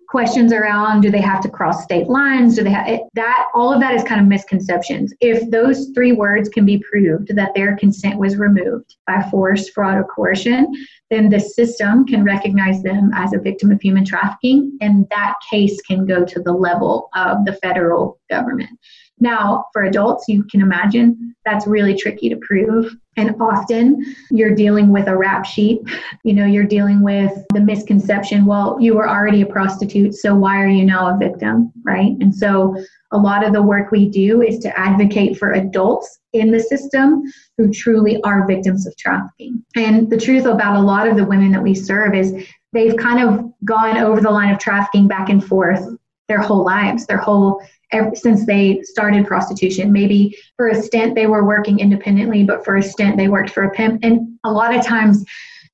questions 0.08 0.52
around 0.52 1.02
do 1.02 1.10
they 1.10 1.22
have 1.22 1.42
to 1.42 1.50
cross 1.50 1.84
state 1.84 2.08
lines? 2.08 2.56
Do 2.56 2.64
they 2.64 2.70
have 2.70 2.88
it, 2.88 3.02
that 3.14 3.48
all 3.56 3.74
of 3.74 3.80
that 3.80 3.96
is 3.96 4.04
kind 4.04 4.20
of 4.20 4.28
misconceptions. 4.28 5.14
If 5.22 5.50
those 5.50 5.90
three 5.96 6.12
words 6.12 6.50
can 6.50 6.66
be 6.66 6.84
proved 6.90 7.34
that 7.36 7.56
their 7.56 7.78
consent 7.78 8.20
was 8.20 8.36
removed 8.36 8.98
by 9.08 9.24
force 9.32 9.70
fraud 9.70 9.98
or 9.98 10.04
coercion 10.04 10.68
then 11.10 11.28
the 11.28 11.40
system 11.40 12.06
can 12.06 12.24
recognize 12.24 12.82
them 12.84 13.12
as 13.14 13.34
a 13.34 13.40
victim 13.40 13.70
of 13.70 13.82
human 13.82 14.06
trafficking 14.06 14.78
and 14.80 15.08
that 15.10 15.34
case 15.50 15.82
can 15.82 16.06
go 16.06 16.24
to 16.24 16.42
the 16.42 16.54
level 16.54 17.10
of 17.16 17.44
the 17.46 17.54
federal 17.62 18.20
government 18.30 18.70
now, 19.22 19.66
for 19.72 19.84
adults, 19.84 20.28
you 20.28 20.44
can 20.44 20.62
imagine 20.62 21.36
that's 21.46 21.68
really 21.68 21.96
tricky 21.96 22.30
to 22.30 22.38
prove. 22.38 22.96
And 23.18 23.36
often 23.40 24.16
you're 24.32 24.56
dealing 24.56 24.92
with 24.92 25.08
a 25.08 25.16
rap 25.16 25.46
sheet. 25.46 25.82
You 26.24 26.34
know, 26.34 26.46
you're 26.46 26.66
dealing 26.66 27.02
with 27.02 27.32
the 27.52 27.60
misconception, 27.60 28.46
well, 28.46 28.78
you 28.80 28.94
were 28.94 29.10
already 29.10 29.42
a 29.42 29.46
prostitute, 29.46 30.14
so 30.14 30.36
why 30.36 30.62
are 30.62 30.68
you 30.68 30.86
now 30.86 31.08
a 31.08 31.18
victim? 31.18 31.72
Right. 31.84 32.12
And 32.20 32.34
so 32.34 32.76
a 33.12 33.18
lot 33.18 33.44
of 33.44 33.54
the 33.54 33.62
work 33.62 33.92
we 33.92 34.08
do 34.08 34.44
is 34.44 34.60
to 34.60 34.80
advocate 34.80 35.38
for 35.38 35.54
adults 35.54 36.20
in 36.34 36.52
the 36.52 36.60
system 36.60 37.24
who 37.58 37.72
truly 37.72 38.22
are 38.22 38.46
victims 38.46 38.86
of 38.86 38.96
trafficking. 38.98 39.66
And 39.76 40.12
the 40.12 40.18
truth 40.18 40.46
about 40.46 40.76
a 40.76 40.82
lot 40.82 41.08
of 41.08 41.18
the 41.18 41.26
women 41.26 41.52
that 41.54 41.64
we 41.64 41.74
serve 41.74 42.14
is 42.14 42.36
they've 42.72 42.96
kind 42.96 43.28
of 43.28 43.52
gone 43.66 43.98
over 43.98 44.22
the 44.22 44.32
line 44.32 44.54
of 44.54 44.60
trafficking 44.60 45.08
back 45.08 45.30
and 45.30 45.44
forth 45.44 45.84
their 46.32 46.42
whole 46.42 46.64
lives, 46.64 47.06
their 47.06 47.18
whole 47.18 47.62
since 48.14 48.46
they 48.46 48.82
started 48.84 49.28
prostitution. 49.28 49.92
Maybe 49.92 50.38
for 50.56 50.70
a 50.70 50.82
stint 50.82 51.14
they 51.14 51.28
were 51.28 51.46
working 51.46 51.80
independently, 51.80 52.46
but 52.46 52.64
for 52.64 52.78
a 52.78 52.84
stint 52.84 53.18
they 53.18 53.28
worked 53.28 53.50
for 53.50 53.64
a 53.64 53.72
pimp. 53.72 54.00
And 54.02 54.40
a 54.46 54.52
lot 54.52 54.74
of 54.74 54.86
times 54.86 55.26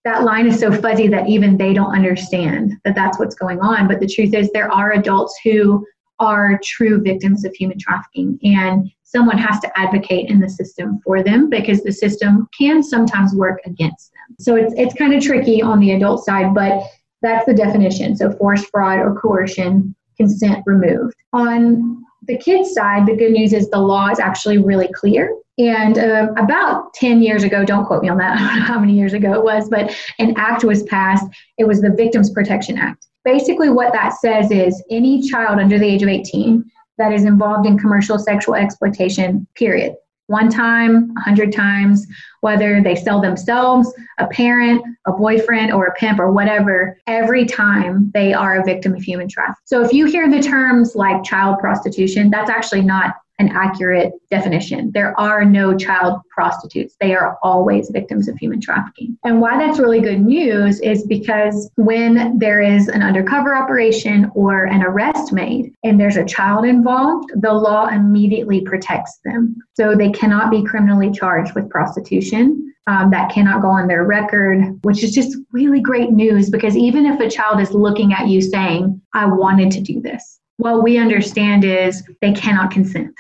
that 0.04 0.24
line 0.24 0.48
is 0.48 0.60
so 0.60 0.72
fuzzy 0.72 1.08
that 1.10 1.30
even 1.30 1.58
they 1.58 1.74
don't 1.74 1.94
understand 1.94 2.74
that 2.86 2.96
that's 2.96 3.20
what's 3.20 3.36
going 3.36 3.60
on. 3.60 3.88
But 3.88 4.00
the 4.00 4.08
truth 4.08 4.34
is, 4.34 4.50
there 4.50 4.72
are 4.72 4.94
adults 4.94 5.40
who 5.44 5.86
are 6.20 6.60
true 6.64 7.00
victims 7.04 7.46
of 7.46 7.54
human 7.54 7.78
trafficking, 7.78 8.40
and 8.42 8.90
someone 9.04 9.38
has 9.38 9.60
to 9.60 9.80
advocate 9.80 10.28
in 10.28 10.40
the 10.40 10.50
system 10.50 11.00
for 11.04 11.22
them 11.22 11.52
because 11.52 11.84
the 11.84 11.92
system 11.92 12.48
can 12.58 12.82
sometimes 12.82 13.36
work 13.36 13.60
against 13.66 14.12
them. 14.14 14.36
So 14.40 14.56
it's 14.56 14.74
it's 14.76 14.96
kind 14.96 15.14
of 15.14 15.22
tricky 15.22 15.62
on 15.62 15.80
the 15.80 15.92
adult 15.92 16.26
side, 16.26 16.56
but 16.56 16.82
that's 17.22 17.46
the 17.46 17.54
definition. 17.54 18.16
So 18.16 18.32
forced 18.32 18.70
fraud 18.72 19.00
or 19.00 19.14
coercion, 19.20 19.96
consent 20.18 20.64
removed. 20.66 21.16
On 21.34 22.04
the 22.28 22.38
kids' 22.38 22.74
side, 22.74 23.06
the 23.06 23.16
good 23.16 23.32
news 23.32 23.54
is 23.54 23.70
the 23.70 23.80
law 23.80 24.10
is 24.10 24.20
actually 24.20 24.58
really 24.58 24.90
clear. 24.94 25.34
And 25.58 25.98
uh, 25.98 26.28
about 26.38 26.94
10 26.94 27.22
years 27.22 27.44
ago, 27.44 27.66
don't 27.66 27.86
quote 27.86 28.04
me 28.04 28.10
on 28.10 28.18
that, 28.18 28.38
I 28.38 28.48
don't 28.48 28.60
know 28.60 28.66
how 28.66 28.80
many 28.80 28.94
years 28.94 29.14
ago 29.14 29.34
it 29.34 29.44
was, 29.44 29.70
but 29.70 29.96
an 30.20 30.34
act 30.38 30.64
was 30.64 30.84
passed. 30.84 31.26
It 31.58 31.66
was 31.66 31.82
the 31.82 31.92
Victims 31.92 32.30
Protection 32.32 32.78
Act. 32.78 33.08
Basically, 33.26 33.70
what 33.70 33.94
that 33.94 34.14
says 34.14 34.52
is 34.52 34.82
any 34.90 35.28
child 35.28 35.60
under 35.60 35.78
the 35.78 35.86
age 35.86 36.04
of 36.04 36.10
18 36.10 36.64
that 36.98 37.12
is 37.12 37.26
involved 37.26 37.68
in 37.68 37.78
commercial 37.78 38.18
sexual 38.18 38.56
exploitation, 38.56 39.48
period, 39.56 39.96
one 40.28 40.50
time, 40.50 41.12
a 41.18 41.22
hundred 41.22 41.54
times, 41.54 42.06
whether 42.42 42.82
they 42.82 42.96
sell 42.96 43.20
themselves, 43.20 43.92
a 44.20 44.28
parent, 44.28 44.82
a 45.06 45.12
boyfriend, 45.12 45.72
or 45.74 45.86
a 45.88 45.94
pimp, 45.96 46.20
or 46.20 46.32
whatever, 46.32 46.98
every 47.08 47.46
time 47.46 48.12
they 48.14 48.34
are 48.34 48.60
a 48.60 48.64
victim 48.64 48.94
of 48.94 49.02
human 49.02 49.28
trafficking. 49.28 49.64
So 49.66 49.84
if 49.84 49.92
you 49.92 50.06
hear 50.06 50.30
the 50.30 50.42
terms 50.42 50.96
like 50.96 51.24
child 51.24 51.60
prostitution, 51.60 52.30
that's 52.30 52.50
actually 52.50 52.82
not 52.82 53.16
an 53.40 53.50
accurate 53.50 54.14
definition. 54.32 54.92
There 54.92 55.18
are 55.20 55.46
no 55.46 55.78
child 55.78 56.22
prostitutes. 56.30 56.96
They 57.00 57.16
are 57.16 57.38
always 57.44 57.90
victims 57.90 58.28
of 58.28 58.38
human 58.38 58.60
trafficking. 58.60 59.18
And 59.24 59.42
why 59.42 59.58
that's 59.58 59.80
really 59.80 60.02
good 60.02 60.22
news 60.22 60.80
is 60.82 61.06
because 61.06 61.70
when 61.76 62.38
there 62.40 62.62
is 62.62 62.88
an 62.88 63.04
undercover 63.04 63.56
operation 63.56 64.32
or 64.34 64.66
an 64.66 64.84
arrest 64.84 65.32
made 65.32 65.74
and 65.84 66.00
there's 66.00 66.18
a 66.18 66.26
child 66.26 66.66
involved, 66.66 67.32
the 67.36 67.54
law 67.54 67.88
immediately 67.88 68.62
protects 68.62 69.20
them. 69.24 69.56
So 69.74 69.96
they 69.96 70.10
cannot 70.12 70.50
be 70.50 70.64
criminally 70.64 71.12
charged 71.12 71.54
with 71.54 71.70
prostitution. 71.70 72.64
Um, 72.88 73.12
that 73.12 73.30
cannot 73.30 73.62
go 73.62 73.68
on 73.68 73.90
their 73.90 74.06
record, 74.06 74.80
which 74.84 75.04
is 75.04 75.12
just 75.12 75.38
really 75.52 75.82
great 75.82 76.12
news 76.12 76.50
because 76.50 76.78
even 76.78 77.06
if 77.06 77.20
a 77.20 77.30
child 77.30 77.60
is 77.60 77.72
looking 77.72 78.14
at 78.14 78.30
you 78.30 78.42
saying, 78.42 79.02
I 79.14 79.26
wanted 79.26 79.72
to 79.72 79.82
do 79.82 80.00
this, 80.00 80.40
what 80.58 80.84
we 80.84 80.98
understand 80.98 81.64
is 81.64 82.04
they 82.22 82.34
cannot 82.34 82.72
consent. 82.72 83.14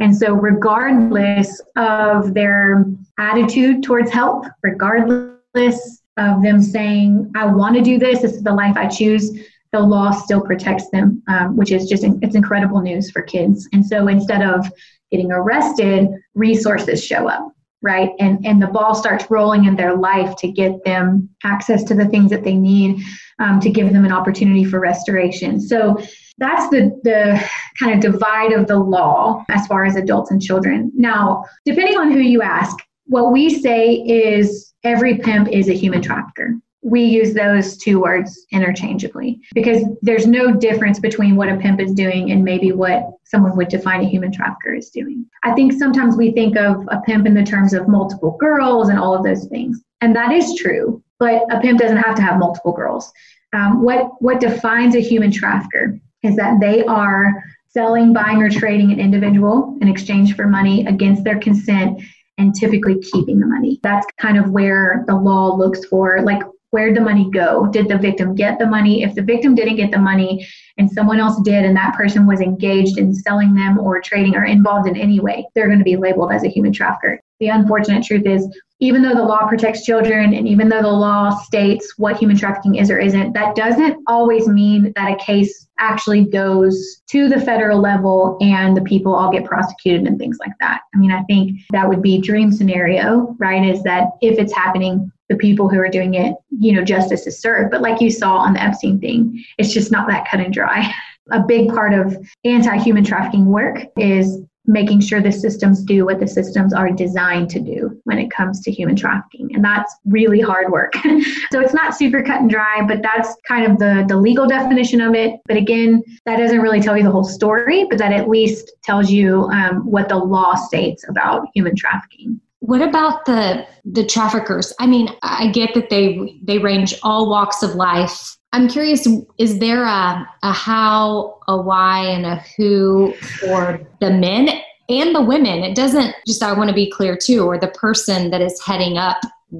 And 0.00 0.16
so, 0.16 0.32
regardless 0.32 1.60
of 1.76 2.34
their 2.34 2.86
attitude 3.18 3.82
towards 3.82 4.10
help, 4.10 4.46
regardless 4.62 6.02
of 6.16 6.42
them 6.42 6.62
saying, 6.62 7.30
I 7.36 7.46
want 7.46 7.76
to 7.76 7.82
do 7.82 7.98
this, 7.98 8.22
this 8.22 8.32
is 8.32 8.42
the 8.42 8.52
life 8.52 8.76
I 8.76 8.88
choose, 8.88 9.38
the 9.72 9.80
law 9.80 10.10
still 10.10 10.40
protects 10.40 10.90
them, 10.90 11.22
um, 11.28 11.56
which 11.56 11.70
is 11.70 11.88
just, 11.88 12.02
it's 12.22 12.34
incredible 12.34 12.80
news 12.80 13.10
for 13.10 13.22
kids. 13.22 13.68
And 13.72 13.84
so, 13.84 14.08
instead 14.08 14.42
of 14.42 14.66
getting 15.10 15.30
arrested, 15.30 16.08
resources 16.34 17.04
show 17.04 17.28
up 17.28 17.52
right 17.82 18.10
and 18.18 18.44
and 18.44 18.60
the 18.60 18.66
ball 18.66 18.94
starts 18.94 19.30
rolling 19.30 19.64
in 19.64 19.74
their 19.74 19.96
life 19.96 20.36
to 20.36 20.50
get 20.50 20.84
them 20.84 21.28
access 21.44 21.82
to 21.84 21.94
the 21.94 22.06
things 22.06 22.30
that 22.30 22.44
they 22.44 22.54
need 22.54 23.02
um, 23.38 23.58
to 23.58 23.70
give 23.70 23.90
them 23.92 24.04
an 24.04 24.12
opportunity 24.12 24.64
for 24.64 24.78
restoration 24.80 25.58
so 25.58 25.98
that's 26.40 26.68
the 26.70 26.98
the 27.04 27.40
kind 27.78 27.94
of 27.94 28.12
divide 28.12 28.52
of 28.52 28.66
the 28.66 28.78
law 28.78 29.44
as 29.48 29.66
far 29.66 29.84
as 29.84 29.96
adults 29.96 30.30
and 30.30 30.42
children. 30.42 30.90
Now, 30.96 31.44
depending 31.64 31.96
on 31.96 32.10
who 32.10 32.18
you 32.18 32.42
ask, 32.42 32.76
what 33.06 33.32
we 33.32 33.50
say 33.50 33.94
is 33.94 34.72
every 34.82 35.18
pimp 35.18 35.48
is 35.48 35.68
a 35.68 35.74
human 35.74 36.02
trafficker 36.02 36.56
we 36.82 37.02
use 37.02 37.34
those 37.34 37.76
two 37.76 38.00
words 38.00 38.46
interchangeably 38.52 39.40
because 39.54 39.82
there's 40.00 40.26
no 40.26 40.52
difference 40.54 40.98
between 40.98 41.36
what 41.36 41.48
a 41.48 41.56
pimp 41.56 41.80
is 41.80 41.92
doing 41.92 42.30
and 42.30 42.42
maybe 42.42 42.72
what 42.72 43.10
someone 43.24 43.56
would 43.56 43.68
define 43.68 44.00
a 44.00 44.08
human 44.08 44.32
trafficker 44.32 44.74
is 44.74 44.90
doing. 44.90 45.26
I 45.44 45.52
think 45.52 45.74
sometimes 45.74 46.16
we 46.16 46.32
think 46.32 46.56
of 46.56 46.88
a 46.90 47.00
pimp 47.02 47.26
in 47.26 47.34
the 47.34 47.44
terms 47.44 47.74
of 47.74 47.88
multiple 47.88 48.36
girls 48.40 48.88
and 48.88 48.98
all 48.98 49.14
of 49.14 49.24
those 49.24 49.46
things. 49.46 49.82
And 50.00 50.16
that 50.16 50.32
is 50.32 50.54
true, 50.54 51.02
but 51.18 51.42
a 51.52 51.60
pimp 51.60 51.78
doesn't 51.78 51.98
have 51.98 52.16
to 52.16 52.22
have 52.22 52.38
multiple 52.38 52.72
girls. 52.72 53.12
Um, 53.52 53.82
what, 53.82 54.10
what 54.22 54.40
defines 54.40 54.94
a 54.94 55.00
human 55.00 55.30
trafficker 55.30 56.00
is 56.22 56.36
that 56.36 56.60
they 56.60 56.84
are 56.84 57.42
selling, 57.68 58.12
buying, 58.12 58.42
or 58.42 58.50
trading 58.50 58.92
an 58.92 59.00
individual 59.00 59.78
in 59.80 59.88
exchange 59.88 60.34
for 60.34 60.46
money 60.46 60.86
against 60.86 61.24
their 61.24 61.38
consent 61.38 62.00
and 62.38 62.54
typically 62.54 62.98
keeping 63.00 63.38
the 63.38 63.46
money. 63.46 63.78
That's 63.82 64.06
kind 64.18 64.38
of 64.38 64.50
where 64.50 65.04
the 65.06 65.14
law 65.14 65.54
looks 65.54 65.84
for, 65.84 66.22
like 66.22 66.42
where'd 66.70 66.96
the 66.96 67.00
money 67.00 67.28
go? 67.30 67.66
Did 67.66 67.88
the 67.88 67.98
victim 67.98 68.34
get 68.34 68.58
the 68.58 68.66
money? 68.66 69.02
If 69.02 69.14
the 69.14 69.22
victim 69.22 69.54
didn't 69.54 69.76
get 69.76 69.90
the 69.90 69.98
money 69.98 70.46
and 70.78 70.90
someone 70.90 71.20
else 71.20 71.40
did, 71.42 71.64
and 71.64 71.76
that 71.76 71.94
person 71.94 72.26
was 72.26 72.40
engaged 72.40 72.98
in 72.98 73.14
selling 73.14 73.54
them 73.54 73.78
or 73.78 74.00
trading 74.00 74.36
or 74.36 74.44
involved 74.44 74.88
in 74.88 74.96
any 74.96 75.20
way, 75.20 75.46
they're 75.54 75.66
going 75.66 75.78
to 75.78 75.84
be 75.84 75.96
labeled 75.96 76.32
as 76.32 76.44
a 76.44 76.48
human 76.48 76.72
trafficker. 76.72 77.20
The 77.40 77.48
unfortunate 77.48 78.04
truth 78.04 78.26
is, 78.26 78.46
even 78.80 79.02
though 79.02 79.14
the 79.14 79.22
law 79.22 79.46
protects 79.46 79.84
children 79.84 80.32
and 80.34 80.48
even 80.48 80.68
though 80.68 80.82
the 80.82 80.88
law 80.88 81.36
states 81.38 81.94
what 81.98 82.16
human 82.16 82.36
trafficking 82.36 82.76
is 82.76 82.90
or 82.90 82.98
isn't, 82.98 83.32
that 83.34 83.54
doesn't 83.54 84.02
always 84.06 84.48
mean 84.48 84.92
that 84.96 85.12
a 85.12 85.24
case 85.24 85.66
actually 85.78 86.24
goes 86.24 87.02
to 87.08 87.28
the 87.28 87.40
federal 87.40 87.80
level 87.80 88.38
and 88.40 88.76
the 88.76 88.82
people 88.82 89.14
all 89.14 89.30
get 89.30 89.44
prosecuted 89.44 90.06
and 90.06 90.18
things 90.18 90.38
like 90.40 90.52
that. 90.60 90.80
I 90.94 90.98
mean, 90.98 91.12
I 91.12 91.22
think 91.24 91.60
that 91.72 91.88
would 91.88 92.02
be 92.02 92.20
dream 92.20 92.52
scenario, 92.52 93.34
right? 93.38 93.66
Is 93.66 93.82
that 93.82 94.08
if 94.20 94.38
it's 94.38 94.54
happening, 94.54 95.10
the 95.30 95.36
people 95.36 95.68
who 95.68 95.78
are 95.78 95.88
doing 95.88 96.14
it, 96.14 96.34
you 96.50 96.72
know, 96.72 96.84
justice 96.84 97.26
is 97.26 97.40
served. 97.40 97.70
But 97.70 97.80
like 97.80 98.00
you 98.00 98.10
saw 98.10 98.36
on 98.36 98.52
the 98.52 98.62
Epstein 98.62 98.98
thing, 98.98 99.42
it's 99.56 99.72
just 99.72 99.90
not 99.90 100.08
that 100.08 100.28
cut 100.28 100.40
and 100.40 100.52
dry. 100.52 100.92
A 101.32 101.40
big 101.46 101.68
part 101.68 101.94
of 101.94 102.16
anti 102.44 102.76
human 102.78 103.04
trafficking 103.04 103.46
work 103.46 103.84
is 103.96 104.42
making 104.66 105.00
sure 105.00 105.20
the 105.20 105.30
systems 105.30 105.82
do 105.84 106.04
what 106.04 106.18
the 106.18 106.26
systems 106.26 106.74
are 106.74 106.90
designed 106.90 107.48
to 107.50 107.60
do 107.60 108.00
when 108.04 108.18
it 108.18 108.30
comes 108.30 108.60
to 108.60 108.70
human 108.70 108.94
trafficking 108.94 109.48
and 109.54 109.64
that's 109.64 109.96
really 110.04 110.40
hard 110.40 110.70
work 110.70 110.92
so 111.50 111.60
it's 111.60 111.72
not 111.72 111.94
super 111.94 112.22
cut 112.22 112.42
and 112.42 112.50
dry 112.50 112.84
but 112.86 113.00
that's 113.02 113.34
kind 113.48 113.70
of 113.70 113.78
the 113.78 114.04
the 114.08 114.16
legal 114.16 114.46
definition 114.46 115.00
of 115.00 115.14
it 115.14 115.40
but 115.46 115.56
again 115.56 116.02
that 116.26 116.36
doesn't 116.36 116.60
really 116.60 116.80
tell 116.80 116.96
you 116.96 117.02
the 117.02 117.10
whole 117.10 117.24
story 117.24 117.86
but 117.88 117.98
that 117.98 118.12
at 118.12 118.28
least 118.28 118.72
tells 118.84 119.10
you 119.10 119.44
um, 119.46 119.78
what 119.90 120.08
the 120.08 120.16
law 120.16 120.54
states 120.54 121.04
about 121.08 121.48
human 121.54 121.74
trafficking 121.74 122.38
what 122.60 122.82
about 122.82 123.24
the 123.24 123.66
the 123.84 124.06
traffickers? 124.06 124.72
I 124.78 124.86
mean, 124.86 125.08
I 125.22 125.50
get 125.50 125.74
that 125.74 125.90
they 125.90 126.38
they 126.42 126.58
range 126.58 126.94
all 127.02 127.28
walks 127.28 127.62
of 127.62 127.74
life. 127.74 128.36
I'm 128.52 128.68
curious, 128.68 129.06
is 129.38 129.60
there 129.60 129.84
a, 129.84 130.28
a 130.42 130.52
how, 130.52 131.38
a 131.46 131.56
why, 131.56 132.00
and 132.00 132.26
a 132.26 132.42
who 132.56 133.14
for 133.38 133.80
the 134.00 134.10
men 134.10 134.48
and 134.88 135.14
the 135.14 135.22
women? 135.22 135.62
It 135.62 135.76
doesn't 135.76 136.16
just, 136.26 136.42
I 136.42 136.52
want 136.52 136.68
to 136.68 136.74
be 136.74 136.90
clear 136.90 137.16
too, 137.16 137.44
or 137.44 137.58
the 137.58 137.68
person 137.68 138.30
that 138.30 138.40
is 138.40 138.60
heading 138.60 138.98
up 138.98 139.18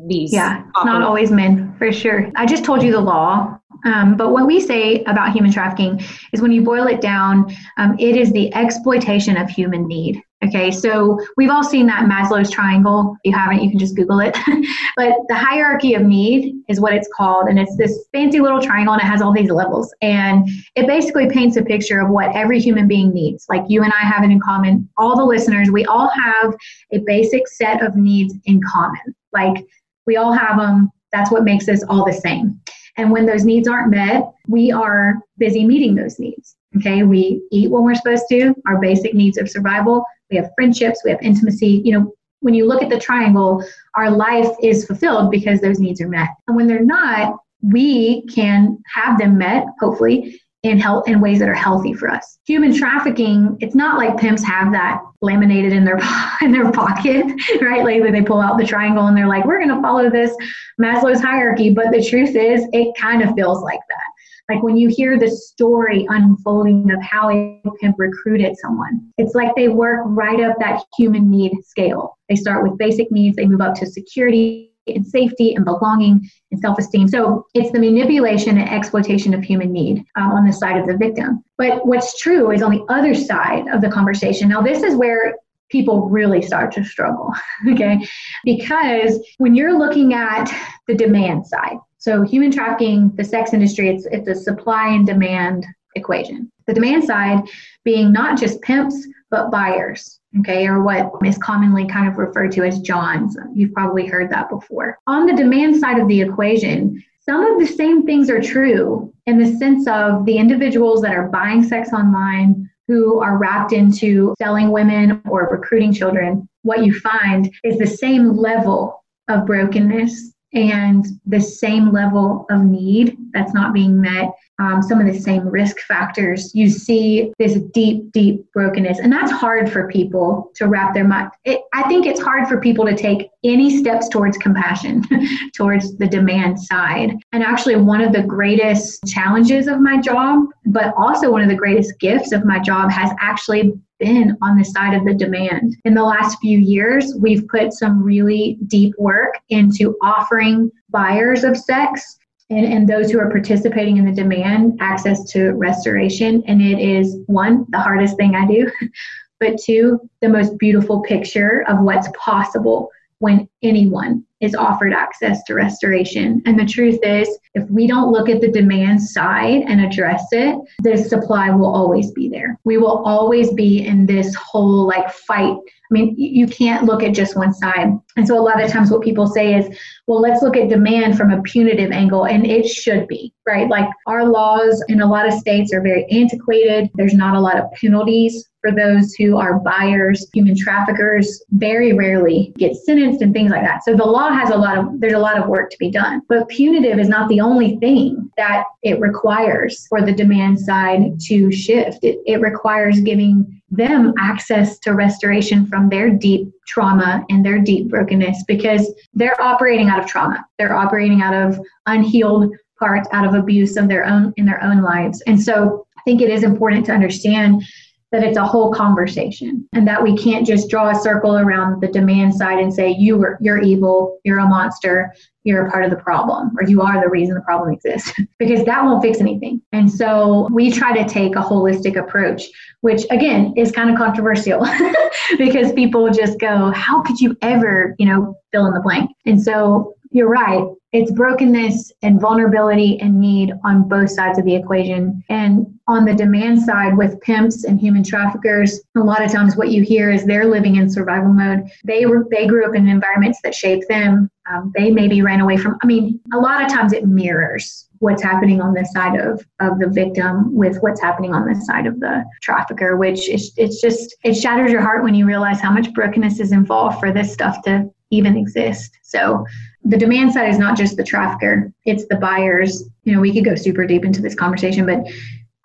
these. 0.09 0.33
Yeah, 0.33 0.65
not 0.85 1.03
always 1.03 1.31
men, 1.31 1.73
for 1.79 1.93
sure. 1.93 2.33
I 2.35 2.47
just 2.47 2.65
told 2.65 2.83
you 2.83 2.91
the 2.91 3.01
law. 3.01 3.60
Um, 3.85 4.17
but 4.17 4.31
what 4.31 4.47
we 4.47 4.61
say 4.61 5.03
about 5.05 5.33
human 5.33 5.53
trafficking 5.53 6.01
is 6.33 6.41
when 6.41 6.53
you 6.53 6.63
boil 6.63 6.87
it 6.87 7.01
down, 7.01 7.55
um, 7.79 7.97
it 7.99 8.17
is 8.17 8.33
the 8.33 8.53
exploitation 8.55 9.37
of 9.37 9.49
human 9.49 9.87
need. 9.87 10.23
Okay, 10.43 10.71
so 10.71 11.19
we've 11.37 11.51
all 11.51 11.63
seen 11.63 11.87
that 11.89 12.09
Maslow's 12.09 12.51
triangle. 12.51 13.15
If 13.25 13.33
you 13.33 13.39
haven't, 13.39 13.63
you 13.63 13.69
can 13.69 13.79
just 13.79 13.95
Google 13.95 14.21
it. 14.21 14.35
but 14.97 15.13
the 15.29 15.35
hierarchy 15.35 15.93
of 15.93 16.03
need 16.03 16.55
is 16.67 16.81
what 16.81 16.95
it's 16.95 17.09
called. 17.15 17.49
And 17.49 17.59
it's 17.59 17.77
this 17.77 18.07
fancy 18.11 18.41
little 18.41 18.61
triangle 18.61 18.95
and 18.95 19.03
it 19.03 19.07
has 19.07 19.21
all 19.21 19.35
these 19.35 19.51
levels. 19.51 19.95
And 20.01 20.49
it 20.77 20.87
basically 20.87 21.29
paints 21.29 21.59
a 21.59 21.63
picture 21.63 22.01
of 22.01 22.09
what 22.09 22.35
every 22.35 22.59
human 22.59 22.89
being 22.89 23.13
needs. 23.13 23.45
Like 23.51 23.65
you 23.69 23.83
and 23.83 23.93
I 23.93 24.07
have 24.07 24.25
it 24.25 24.31
in 24.31 24.41
common. 24.41 24.89
All 24.97 25.15
the 25.15 25.27
listeners, 25.27 25.71
we 25.71 25.85
all 25.85 26.09
have 26.09 26.55
a 26.93 27.01
basic 27.01 27.47
set 27.47 27.83
of 27.83 27.97
needs 27.97 28.35
in 28.47 28.63
common. 28.67 29.15
Like 29.35 29.67
we 30.07 30.17
all 30.17 30.33
have 30.33 30.59
them. 30.59 30.91
That's 31.13 31.31
what 31.31 31.45
makes 31.45 31.69
us 31.69 31.83
all 31.91 32.07
the 32.07 32.15
same. 32.15 32.59
And 32.97 33.11
when 33.11 33.27
those 33.27 33.45
needs 33.45 33.69
aren't 33.69 33.91
met, 33.91 34.25
we 34.49 34.73
are 34.73 35.15
busy 35.39 35.65
meeting 35.65 35.95
those 35.95 36.19
needs. 36.19 36.57
Okay, 36.77 37.03
we 37.03 37.43
eat 37.51 37.71
when 37.71 37.83
we're 37.83 37.95
supposed 37.95 38.25
to, 38.31 38.55
our 38.67 38.81
basic 38.81 39.13
needs 39.15 39.39
of 39.39 39.51
survival 39.51 40.05
we 40.31 40.37
have 40.37 40.51
friendships, 40.55 41.03
we 41.05 41.11
have 41.11 41.21
intimacy. 41.23 41.83
You 41.85 41.99
know, 41.99 42.15
when 42.41 42.55
you 42.55 42.67
look 42.67 42.83
at 42.83 42.89
the 42.89 42.99
triangle, 42.99 43.65
our 43.97 44.11
life 44.11 44.49
is 44.63 44.87
fulfilled 44.87 45.31
because 45.31 45.61
those 45.61 45.79
needs 45.79 46.01
are 46.01 46.09
met. 46.09 46.29
And 46.47 46.57
when 46.57 46.67
they're 46.67 46.85
not, 46.85 47.37
we 47.63 48.27
can 48.27 48.79
have 48.95 49.19
them 49.19 49.37
met, 49.37 49.67
hopefully, 49.81 50.41
in 50.63 50.79
health 50.79 51.09
in 51.09 51.21
ways 51.21 51.39
that 51.39 51.49
are 51.49 51.55
healthy 51.55 51.95
for 51.95 52.09
us. 52.09 52.39
Human 52.47 52.75
trafficking, 52.75 53.57
it's 53.61 53.75
not 53.75 53.97
like 53.97 54.19
pimps 54.19 54.45
have 54.45 54.73
that 54.73 55.01
laminated 55.23 55.73
in 55.73 55.85
their 55.85 55.99
in 56.43 56.53
their 56.53 56.71
pocket, 56.73 57.25
right? 57.61 57.85
Like 57.85 58.13
they 58.13 58.23
pull 58.23 58.41
out 58.41 58.59
the 58.59 58.67
triangle 58.67 59.07
and 59.07 59.17
they're 59.17 59.29
like, 59.29 59.45
we're 59.47 59.61
gonna 59.61 59.81
follow 59.81 60.11
this 60.11 60.35
Maslow's 60.81 61.21
hierarchy. 61.21 61.71
But 61.71 61.93
the 61.93 62.05
truth 62.05 62.37
is 62.37 62.67
it 62.73 62.95
kind 62.99 63.23
of 63.23 63.35
feels 63.35 63.63
like 63.63 63.81
that. 63.89 64.55
Like 64.55 64.65
when 64.65 64.77
you 64.77 64.89
hear 64.89 65.19
the 65.19 65.31
story 65.31 66.07
unfolding 66.11 66.91
of 66.91 67.01
how 67.01 67.31
a 67.31 67.63
pimp 67.81 67.97
recruited 67.99 68.57
someone, 68.59 69.01
it's 69.17 69.35
like 69.35 69.55
they 69.55 69.69
work 69.69 70.01
right 70.07 70.41
up 70.41 70.57
that 70.59 70.83
human 70.99 71.31
need 71.31 71.53
scale. 71.65 72.19
They 72.29 72.35
start 72.35 72.65
with 72.65 72.77
basic 72.77 73.13
needs, 73.13 73.37
they 73.37 73.47
move 73.47 73.61
up 73.61 73.77
to 73.77 73.87
security 73.87 74.70
and 74.95 75.07
safety 75.07 75.55
and 75.55 75.65
belonging 75.65 76.29
and 76.51 76.61
self 76.61 76.79
esteem. 76.79 77.09
So 77.09 77.47
it's 77.55 77.71
the 77.73 77.79
manipulation 77.79 78.59
and 78.59 78.69
exploitation 78.69 79.35
of 79.35 79.43
human 79.43 79.73
need 79.73 80.05
um, 80.17 80.33
on 80.33 80.47
the 80.47 80.53
side 80.53 80.79
of 80.79 80.87
the 80.87 80.97
victim. 80.97 81.43
But 81.59 81.87
what's 81.87 82.21
true 82.21 82.51
is 82.51 82.63
on 82.63 82.73
the 82.73 82.85
other 82.89 83.15
side 83.15 83.67
of 83.73 83.81
the 83.81 83.91
conversation. 83.91 84.49
Now, 84.49 84.63
this 84.63 84.83
is 84.83 84.95
where 84.95 85.35
people 85.71 86.09
really 86.09 86.43
start 86.43 86.73
to 86.73 86.85
struggle, 86.85 87.33
okay? 87.71 87.99
Because 88.45 89.19
when 89.39 89.55
you're 89.55 89.79
looking 89.79 90.15
at 90.15 90.51
the 90.87 90.95
demand 90.95 91.47
side, 91.47 91.77
so 91.99 92.23
human 92.23 92.51
trafficking, 92.51 93.13
the 93.17 93.25
sex 93.25 93.53
industry, 93.53 93.91
it's 93.91 94.07
it's 94.07 94.29
a 94.29 94.35
supply 94.35 94.89
and 94.89 95.07
demand 95.07 95.67
equation. 95.95 96.51
The 96.67 96.75
demand 96.75 97.05
side 97.05 97.43
being 97.85 98.13
not 98.13 98.39
just 98.39 98.63
pimps, 98.63 99.07
but 99.31 99.51
buyers, 99.51 100.20
okay, 100.39 100.67
or 100.67 100.83
what 100.83 101.11
is 101.25 101.39
commonly 101.39 101.87
kind 101.87 102.09
of 102.09 102.17
referred 102.17 102.53
to 102.53 102.65
as 102.65 102.81
Johns. 102.81 103.37
You've 103.55 103.73
probably 103.73 104.07
heard 104.07 104.31
that 104.31 104.49
before. 104.49 104.99
On 105.07 105.27
the 105.27 105.35
demand 105.35 105.77
side 105.77 105.99
of 105.99 106.09
the 106.09 106.21
equation, 106.21 107.03
some 107.21 107.45
of 107.45 107.59
the 107.59 107.67
same 107.67 108.07
things 108.07 108.31
are 108.31 108.41
true 108.41 109.13
in 109.27 109.39
the 109.39 109.57
sense 109.59 109.87
of 109.87 110.25
the 110.25 110.37
individuals 110.37 111.03
that 111.03 111.15
are 111.15 111.29
buying 111.29 111.63
sex 111.63 111.93
online 111.93 112.69
who 112.89 113.21
are 113.21 113.39
wrapped 113.39 113.73
into 113.73 114.35
selling 114.39 114.71
women 114.71 115.23
or 115.29 115.49
recruiting 115.49 115.93
children. 115.93 116.49
What 116.63 116.85
you 116.85 116.99
find 116.99 117.53
is 117.63 117.79
the 117.79 117.87
same 117.87 118.37
level 118.37 119.05
of 119.29 119.47
brokenness 119.47 120.35
and 120.53 121.07
the 121.27 121.41
same 121.41 121.93
level 121.93 122.47
of 122.51 122.63
need 122.63 123.17
that's 123.33 123.55
not 123.55 123.73
being 123.73 124.01
met, 124.01 124.31
um, 124.61 124.83
some 124.83 125.01
of 125.01 125.07
the 125.07 125.19
same 125.19 125.49
risk 125.49 125.81
factors, 125.81 126.55
you 126.55 126.69
see 126.69 127.33
this 127.39 127.59
deep, 127.73 128.13
deep 128.13 128.45
brokenness. 128.53 128.99
And 128.99 129.11
that's 129.11 129.33
hard 129.33 129.73
for 129.73 129.89
people 129.89 130.53
to 130.57 130.69
wrap 130.69 130.93
their 130.93 131.09
mind. 131.09 131.31
It, 131.45 131.61
I 131.73 131.89
think 131.89 132.07
it's 132.07 132.21
hard 132.21 132.47
for 132.47 132.61
people 132.61 132.85
to 132.85 132.95
take 132.95 133.31
any 133.43 133.79
steps 133.79 134.09
towards 134.11 134.37
compassion, 134.37 135.03
towards 135.55 135.97
the 135.97 136.07
demand 136.07 136.61
side. 136.61 137.17
And 137.33 137.43
actually, 137.43 137.77
one 137.77 138.03
of 138.03 138.13
the 138.13 138.23
greatest 138.23 139.03
challenges 139.07 139.67
of 139.67 139.81
my 139.81 139.99
job, 139.99 140.45
but 140.67 140.93
also 140.97 141.33
one 141.33 141.43
of 141.43 141.49
the 141.49 141.55
greatest 141.55 141.99
gifts 141.99 142.33
of 142.33 142.45
my 142.45 142.59
job, 142.59 142.91
has 142.91 143.11
actually 143.19 143.73
been 143.99 144.37
on 144.43 144.59
the 144.59 144.65
side 144.65 144.95
of 144.95 145.05
the 145.05 145.15
demand. 145.15 145.77
In 145.85 145.95
the 145.95 146.03
last 146.03 146.39
few 146.41 146.59
years, 146.59 147.15
we've 147.19 147.47
put 147.49 147.73
some 147.73 148.03
really 148.03 148.59
deep 148.67 148.95
work 148.99 149.35
into 149.49 149.97
offering 150.03 150.71
buyers 150.91 151.45
of 151.45 151.57
sex 151.57 152.19
and, 152.51 152.67
and 152.67 152.89
those 152.89 153.11
who 153.11 153.19
are 153.19 153.31
participating 153.31 153.97
in 153.97 154.05
the 154.05 154.13
demand 154.13 154.79
access 154.81 155.25
to 155.33 155.53
restoration. 155.53 156.43
And 156.47 156.61
it 156.61 156.79
is 156.79 157.19
one, 157.27 157.65
the 157.71 157.79
hardest 157.79 158.17
thing 158.17 158.35
I 158.35 158.47
do, 158.47 158.71
but 159.41 159.59
two, 159.59 160.01
the 160.21 160.29
most 160.29 160.59
beautiful 160.59 161.01
picture 161.01 161.65
of 161.69 161.81
what's 161.81 162.09
possible 162.19 162.91
when 163.21 163.49
anyone 163.63 164.25
is 164.41 164.55
offered 164.55 164.95
access 164.95 165.45
to 165.45 165.55
restoration. 165.55 166.43
And 166.47 166.59
the 166.59 166.65
truth 166.65 166.99
is, 167.03 167.29
if 167.55 167.69
we 167.69 167.87
don't 167.87 168.11
look 168.11 168.31
at 168.31 168.41
the 168.41 168.51
demand 168.51 169.03
side 169.03 169.63
and 169.67 169.81
address 169.83 170.25
it, 170.33 170.57
the 170.83 170.97
supply 170.97 171.51
will 171.51 171.73
always 171.73 172.11
be 172.13 172.31
there. 172.31 172.59
We 172.65 172.79
will 172.79 173.03
always 173.05 173.53
be 173.53 173.87
in 173.87 174.07
this 174.07 174.35
whole 174.35 174.87
like 174.87 175.11
fight 175.11 175.59
I 175.91 175.93
mean, 175.93 176.15
you 176.17 176.47
can't 176.47 176.85
look 176.85 177.03
at 177.03 177.15
just 177.15 177.37
one 177.37 177.53
side. 177.53 177.99
And 178.21 178.29
so 178.29 178.39
a 178.39 178.45
lot 178.45 178.63
of 178.63 178.71
times 178.71 178.91
what 178.91 179.01
people 179.01 179.27
say 179.27 179.55
is, 179.55 179.75
well, 180.07 180.21
let's 180.21 180.43
look 180.43 180.55
at 180.55 180.69
demand 180.69 181.17
from 181.17 181.31
a 181.31 181.41
punitive 181.41 181.91
angle, 181.91 182.27
and 182.27 182.47
it 182.47 182.69
should 182.69 183.09
be, 183.09 183.33
right? 183.47 183.67
Like 183.67 183.89
our 184.07 184.27
laws 184.27 184.85
in 184.89 185.01
a 185.01 185.07
lot 185.07 185.27
of 185.27 185.33
states 185.33 185.73
are 185.73 185.81
very 185.81 186.05
antiquated. 186.11 186.91
There's 186.97 187.15
not 187.15 187.35
a 187.35 187.41
lot 187.41 187.59
of 187.59 187.73
penalties 187.73 188.47
for 188.61 188.73
those 188.73 189.15
who 189.15 189.39
are 189.39 189.59
buyers, 189.61 190.29
human 190.35 190.55
traffickers 190.55 191.43
very 191.53 191.95
rarely 191.95 192.53
get 192.59 192.77
sentenced 192.77 193.23
and 193.23 193.33
things 193.33 193.51
like 193.51 193.63
that. 193.63 193.85
So 193.85 193.97
the 193.97 194.05
law 194.05 194.31
has 194.31 194.51
a 194.51 194.57
lot 194.57 194.77
of 194.77 195.01
there's 195.01 195.15
a 195.15 195.19
lot 195.19 195.39
of 195.39 195.49
work 195.49 195.71
to 195.71 195.79
be 195.79 195.91
done. 195.91 196.21
But 196.29 196.49
punitive 196.49 196.99
is 196.99 197.09
not 197.09 197.29
the 197.29 197.41
only 197.41 197.77
thing 197.77 198.31
that 198.37 198.65
it 198.83 199.01
requires 199.01 199.87
for 199.89 200.03
the 200.03 200.13
demand 200.13 200.61
side 200.61 201.19
to 201.29 201.51
shift. 201.51 202.05
It, 202.05 202.19
it 202.27 202.43
requires 202.43 203.01
giving 203.01 203.63
them 203.71 204.13
access 204.19 204.79
to 204.81 204.95
restoration 204.95 205.67
from 205.67 205.89
their 205.89 206.11
deep 206.11 206.53
trauma 206.71 207.25
and 207.29 207.45
their 207.45 207.59
deep 207.59 207.89
brokenness 207.89 208.45
because 208.47 208.95
they're 209.13 209.41
operating 209.43 209.89
out 209.89 209.99
of 209.99 210.07
trauma. 210.07 210.45
They're 210.57 210.75
operating 210.75 211.21
out 211.21 211.35
of 211.35 211.59
unhealed 211.87 212.55
parts, 212.79 213.09
out 213.13 213.27
of 213.27 213.35
abuse 213.35 213.77
of 213.77 213.89
their 213.89 214.07
own 214.07 214.33
in 214.37 214.47
their 214.47 214.63
own 214.63 214.81
lives. 214.81 215.21
And 215.27 215.43
so 215.43 215.85
I 215.99 216.03
think 216.05 216.23
it 216.23 216.31
is 216.31 216.45
important 216.45 216.87
to 216.87 216.93
understand 216.93 217.65
that 218.13 218.25
it's 218.25 218.37
a 218.37 218.45
whole 218.45 218.73
conversation 218.73 219.69
and 219.73 219.87
that 219.87 220.03
we 220.03 220.17
can't 220.17 220.47
just 220.47 220.69
draw 220.69 220.91
a 220.91 221.01
circle 221.01 221.37
around 221.39 221.81
the 221.81 221.89
demand 221.89 222.35
side 222.35 222.59
and 222.59 222.73
say 222.73 222.91
you 222.91 223.17
were 223.17 223.39
you're 223.41 223.61
evil 223.61 224.19
you're 224.25 224.39
a 224.39 224.47
monster 224.47 225.15
you're 225.45 225.67
a 225.67 225.71
part 225.71 225.85
of 225.85 225.91
the 225.91 225.97
problem 225.97 226.51
or 226.59 226.69
you 226.69 226.83
are 226.83 227.01
the 227.01 227.09
reason 227.09 227.35
the 227.35 227.41
problem 227.43 227.73
exists 227.73 228.13
because 228.39 228.65
that 228.65 228.85
won't 228.85 229.03
fix 229.03 229.21
anything. 229.21 229.63
And 229.73 229.91
so 229.91 230.49
we 230.53 230.71
try 230.71 230.93
to 231.03 231.09
take 231.09 231.35
a 231.37 231.41
holistic 231.41 231.97
approach 231.97 232.45
which 232.81 233.05
again 233.11 233.55
is 233.57 233.71
kind 233.73 233.91
of 233.91 233.97
controversial 233.97 234.67
because 235.39 235.73
people 235.73 236.11
just 236.11 236.39
go 236.39 236.71
how 236.73 237.03
could 237.03 237.21
you 237.21 237.37
ever 237.43 237.95
you 237.99 238.07
know 238.07 238.37
fill 238.53 238.67
in 238.67 238.75
the 238.75 238.81
blank? 238.81 239.11
And 239.25 239.41
so 239.41 239.95
you're 240.11 240.29
right. 240.29 240.65
It's 240.93 241.13
brokenness 241.13 241.93
and 242.03 242.21
vulnerability 242.21 242.99
and 243.01 243.21
need 243.21 243.53
on 243.65 243.89
both 243.89 244.11
sides 244.11 244.41
of 244.41 244.45
the 244.45 244.57
equation. 244.57 245.23
And 245.29 245.79
on 245.87 246.05
the 246.05 246.15
demand 246.15 246.63
side, 246.63 246.97
with 246.97 247.21
pimps 247.21 247.65
and 247.65 247.81
human 247.81 248.03
traffickers, 248.03 248.81
a 248.97 249.01
lot 249.01 249.23
of 249.23 249.31
times 249.31 249.57
what 249.57 249.71
you 249.71 249.83
hear 249.83 250.11
is 250.11 250.25
they're 250.25 250.47
living 250.47 250.77
in 250.77 250.91
survival 250.91 251.33
mode. 251.33 251.71
They 251.85 252.07
were 252.07 252.27
they 252.31 252.47
grew 252.47 252.67
up 252.67 252.75
in 252.75 252.89
environments 252.89 253.41
that 253.43 253.55
shaped 253.55 253.89
them. 253.89 254.29
Um, 254.53 254.73
they 254.77 254.91
maybe 254.91 255.23
ran 255.23 255.41
away 255.41 255.57
from. 255.57 255.79
I 255.81 255.87
mean, 255.87 256.21
a 256.33 256.39
lot 256.39 256.61
of 256.61 256.69
times 256.69 256.93
it 256.93 257.07
mirrors 257.07 257.89
what's 258.01 258.23
happening 258.23 258.61
on 258.61 258.75
the 258.75 258.85
side 258.87 259.19
of 259.21 259.45
of 259.61 259.79
the 259.79 259.89
victim 259.89 260.53
with 260.55 260.79
what's 260.81 261.01
happening 261.01 261.33
on 261.35 261.47
the 261.47 261.55
side 261.55 261.87
of 261.87 262.01
the 262.01 262.25
trafficker 262.41 262.97
which 262.97 263.29
is 263.29 263.53
it's 263.59 263.81
just 263.81 264.17
it 264.25 264.35
shatters 264.35 264.73
your 264.73 264.81
heart 264.81 265.05
when 265.05 265.15
you 265.15 265.27
realize 265.27 265.61
how 265.61 265.71
much 265.71 265.93
brokenness 265.93 266.41
is 266.41 266.51
involved 266.51 266.99
for 266.99 267.13
this 267.13 267.31
stuff 267.31 267.63
to 267.63 267.89
even 268.11 268.39
exist 268.39 268.99
so 269.03 269.45
the 269.85 269.97
demand 269.97 270.33
side 270.33 270.49
is 270.49 270.59
not 270.59 270.77
just 270.77 270.97
the 270.97 271.05
trafficker, 271.05 271.73
it's 271.85 272.07
the 272.09 272.17
buyers. 272.17 272.85
You 273.05 273.15
know, 273.15 273.21
we 273.21 273.33
could 273.33 273.45
go 273.45 273.55
super 273.55 273.87
deep 273.87 274.05
into 274.05 274.21
this 274.21 274.35
conversation, 274.35 274.87
but 274.87 275.01